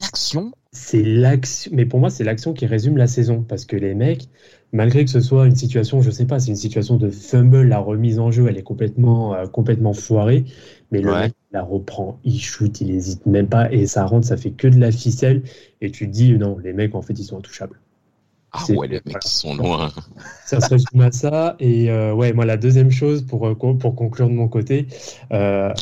action 0.00 0.52
c'est 0.76 1.02
l'action, 1.02 1.70
mais 1.74 1.86
pour 1.86 2.00
moi, 2.00 2.10
c'est 2.10 2.22
l'action 2.22 2.52
qui 2.52 2.66
résume 2.66 2.98
la 2.98 3.06
saison 3.06 3.42
parce 3.42 3.64
que 3.64 3.76
les 3.76 3.94
mecs, 3.94 4.28
malgré 4.72 5.04
que 5.04 5.10
ce 5.10 5.20
soit 5.20 5.46
une 5.46 5.56
situation, 5.56 6.02
je 6.02 6.10
sais 6.10 6.26
pas, 6.26 6.38
c'est 6.38 6.50
une 6.50 6.56
situation 6.56 6.96
de 6.96 7.08
fumble, 7.08 7.62
la 7.62 7.78
remise 7.78 8.18
en 8.18 8.30
jeu, 8.30 8.46
elle 8.48 8.58
est 8.58 8.62
complètement, 8.62 9.34
euh, 9.34 9.46
complètement 9.46 9.94
foirée, 9.94 10.44
mais 10.92 11.00
le 11.00 11.12
mec 11.12 11.32
la 11.52 11.62
reprend, 11.62 12.20
il 12.24 12.38
shoot, 12.38 12.80
il 12.82 12.90
hésite 12.90 13.24
même 13.24 13.48
pas 13.48 13.72
et 13.72 13.86
ça 13.86 14.04
rentre, 14.04 14.26
ça 14.26 14.36
fait 14.36 14.50
que 14.50 14.68
de 14.68 14.78
la 14.78 14.92
ficelle 14.92 15.42
et 15.80 15.90
tu 15.90 16.06
te 16.06 16.12
dis 16.12 16.34
non, 16.36 16.58
les 16.58 16.74
mecs 16.74 16.94
en 16.94 17.00
fait 17.02 17.18
ils 17.18 17.24
sont 17.24 17.38
intouchables. 17.38 17.80
Ah 18.58 18.72
ouais, 18.72 18.88
les 18.88 19.00
mecs 19.04 19.22
sont 19.22 19.54
loin. 19.54 19.90
Ça 20.46 20.60
se 20.60 20.70
résume 20.70 21.00
à 21.00 21.12
ça. 21.12 21.56
Et 21.58 21.90
euh, 21.90 22.14
ouais, 22.14 22.32
moi, 22.32 22.46
la 22.46 22.56
deuxième 22.56 22.90
chose, 22.90 23.22
pour, 23.22 23.46
euh, 23.46 23.54
pour 23.54 23.94
conclure 23.94 24.28
de 24.28 24.34
mon 24.34 24.48
côté, 24.48 24.86
euh, 25.32 25.72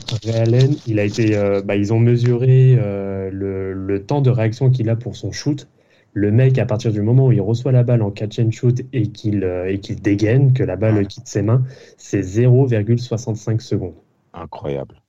il 0.86 0.98
a 0.98 1.04
été, 1.04 1.36
euh, 1.36 1.62
bah, 1.62 1.76
ils 1.76 1.92
ont 1.92 2.00
mesuré 2.00 2.74
le, 2.76 3.72
le, 3.72 4.06
temps 4.06 4.20
de 4.20 4.30
réaction 4.30 4.70
qu'il 4.70 4.88
a 4.88 4.96
pour 4.96 5.16
son 5.16 5.32
shoot. 5.32 5.68
Le 6.12 6.30
mec, 6.30 6.58
à 6.58 6.66
partir 6.66 6.92
du 6.92 7.02
moment 7.02 7.26
où 7.26 7.32
il 7.32 7.40
reçoit 7.40 7.72
la 7.72 7.82
balle 7.82 8.02
en 8.02 8.10
catch 8.10 8.38
and 8.38 8.50
shoot 8.52 8.80
et 8.92 9.08
qu'il 9.08 9.44
et 9.66 9.80
qu'il 9.80 10.00
dégaine, 10.00 10.52
que 10.52 10.62
la 10.62 10.76
balle 10.76 11.06
quitte 11.06 11.26
ses 11.26 11.42
mains, 11.42 11.64
c'est 11.96 12.20
0,65 12.20 13.60
secondes. 13.60 13.94
Incroyable. 14.32 15.02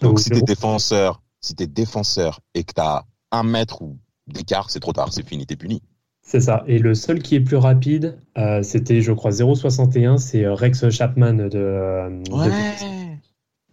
Donc, 0.00 0.20
si 0.20 0.30
t'es 0.30 0.42
défenseur, 0.42 1.22
si 1.40 1.54
t'es 1.54 1.66
défenseur 1.66 2.40
et 2.54 2.64
que 2.64 2.72
t'as 2.72 3.02
un 3.32 3.42
mètre 3.42 3.82
ou 3.82 3.98
d'écart, 4.26 4.70
c'est 4.70 4.80
trop 4.80 4.92
tard, 4.92 5.12
c'est 5.12 5.26
fini, 5.26 5.46
t'es 5.46 5.56
puni. 5.56 5.82
C'est 6.26 6.40
ça. 6.40 6.64
Et 6.66 6.80
le 6.80 6.96
seul 6.96 7.22
qui 7.22 7.36
est 7.36 7.40
plus 7.40 7.56
rapide, 7.56 8.18
euh, 8.36 8.60
c'était, 8.64 9.00
je 9.00 9.12
crois, 9.12 9.30
0,61. 9.30 10.18
C'est 10.18 10.44
euh, 10.44 10.54
Rex 10.54 10.90
Chapman 10.90 11.34
de. 11.34 11.50
Euh, 11.54 12.08
ouais. 12.30 12.50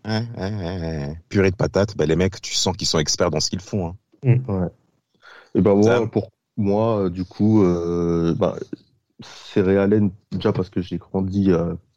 Ouais, 0.05 0.27
ouais, 0.37 1.17
Purée 1.29 1.49
de 1.49 1.55
patates, 1.55 1.97
bah, 1.97 2.05
les 2.05 2.15
mecs, 2.15 2.39
tu 2.41 2.53
sens 2.53 2.77
qu'ils 2.77 2.87
sont 2.87 2.99
experts 2.99 3.31
dans 3.31 3.39
ce 3.39 3.49
qu'ils 3.49 3.59
font. 3.59 3.87
Hein. 3.87 3.95
Mm. 4.23 4.51
Ouais. 4.51 4.67
Et 5.55 5.61
ben 5.61 5.73
moi, 5.73 6.09
pour 6.11 6.29
moi, 6.55 7.09
du 7.09 7.25
coup, 7.25 7.63
bah, 8.37 8.55
c'est 9.21 9.61
Réalen, 9.61 10.11
déjà 10.31 10.53
parce 10.53 10.69
que 10.69 10.81
j'ai 10.81 10.97
grandi 10.97 11.51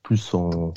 plus 0.07 0.35
en, 0.35 0.73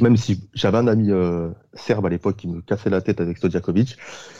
même 0.00 0.16
si 0.16 0.48
j'avais 0.54 0.78
un 0.78 0.86
ami 0.86 1.10
euh, 1.10 1.50
serbe 1.72 2.06
à 2.06 2.08
l'époque 2.08 2.36
qui 2.36 2.46
me 2.46 2.60
cassait 2.60 2.88
la 2.88 3.00
tête 3.00 3.20
avec 3.20 3.36
Stojakovic, 3.36 3.96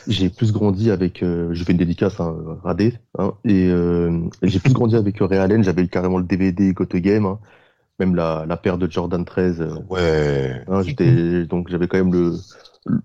j'ai 0.07 0.31
plus 0.31 0.53
grandi 0.53 0.93
avec, 0.93 1.21
euh, 1.25 1.49
je 1.53 1.65
fais 1.65 1.73
une 1.73 1.79
dédicace 1.79 2.21
à 2.21 2.25
hein, 2.25 2.59
Radé, 2.63 2.95
hein, 3.19 3.35
euh, 3.49 4.21
et, 4.41 4.49
j'ai 4.49 4.61
plus 4.61 4.73
grandi 4.73 4.95
avec 4.95 5.19
Realen, 5.19 5.65
j'avais 5.65 5.89
carrément 5.89 6.19
le 6.19 6.25
DVD 6.25 6.73
Go 6.73 6.85
Game, 6.85 7.27
hein, 7.27 7.41
même 7.99 8.15
la, 8.15 8.45
la 8.47 8.57
paire 8.57 8.79
de 8.79 8.89
Jordan 8.89 9.25
13. 9.25 9.67
ouais. 9.91 10.63
Hein, 10.69 10.83
j'étais, 10.83 11.45
donc 11.45 11.69
j'avais 11.71 11.89
quand 11.89 11.99
même 11.99 12.13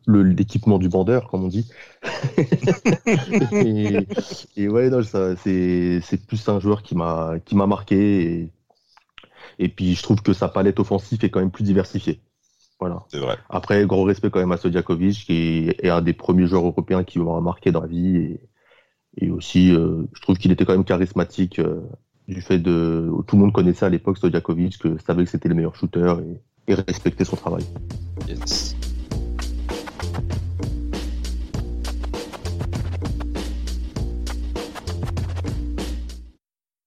le, 0.06 0.22
l'équipement 0.22 0.78
du 0.78 0.90
bandeur, 0.90 1.28
comme 1.28 1.46
on 1.46 1.48
dit. 1.48 1.68
et, 3.52 4.06
et, 4.58 4.68
ouais, 4.68 4.92
non, 4.92 5.02
ça, 5.02 5.36
c'est, 5.38 6.02
c'est 6.04 6.24
plus 6.24 6.48
un 6.50 6.60
joueur 6.60 6.84
qui 6.84 6.96
m'a, 6.96 7.34
qui 7.46 7.56
m'a 7.56 7.66
marqué. 7.66 8.24
Et, 8.24 8.52
et 9.60 9.68
puis, 9.68 9.94
je 9.94 10.02
trouve 10.02 10.22
que 10.22 10.32
sa 10.32 10.48
palette 10.48 10.80
offensive 10.80 11.24
est 11.24 11.30
quand 11.30 11.42
même 11.42 11.52
plus 11.52 11.66
diversifiée. 11.66 12.22
Voilà. 12.80 13.04
C'est 13.10 13.20
vrai. 13.20 13.38
Après, 13.50 13.86
gros 13.86 14.06
respect 14.06 14.30
quand 14.30 14.40
même 14.40 14.54
à 14.54 14.58
Sodjakovic, 14.58 15.26
qui 15.26 15.70
est, 15.78 15.90
un 15.90 16.02
des 16.02 16.14
premiers 16.14 16.48
joueurs 16.48 16.66
européens 16.66 17.04
qui 17.04 17.20
m'a 17.20 17.42
marqué 17.42 17.74
dans 17.74 17.82
la 17.82 17.88
vie. 17.88 18.40
Et, 19.18 19.30
aussi, 19.30 19.76
euh, 19.76 20.04
je 20.14 20.22
trouve 20.22 20.38
qu'il 20.38 20.52
était 20.54 20.64
quand 20.64 20.72
même 20.72 20.86
charismatique 20.86 21.60
euh, 21.60 21.82
du 22.30 22.42
fait 22.42 22.58
de. 22.58 23.12
Tout 23.28 23.36
le 23.36 23.42
monde 23.42 23.54
connaissait 23.54 23.86
à 23.86 23.90
l'époque 23.90 24.18
Sodjakovic, 24.18 24.78
que 24.78 24.98
savait 25.06 25.26
que 25.26 25.30
c'était 25.30 25.50
le 25.50 25.56
meilleur 25.56 25.76
shooter 25.76 26.16
et, 26.68 26.72
et 26.72 26.76
respectait 26.76 27.26
son 27.26 27.36
travail. 27.36 27.66
Yes. 28.30 28.79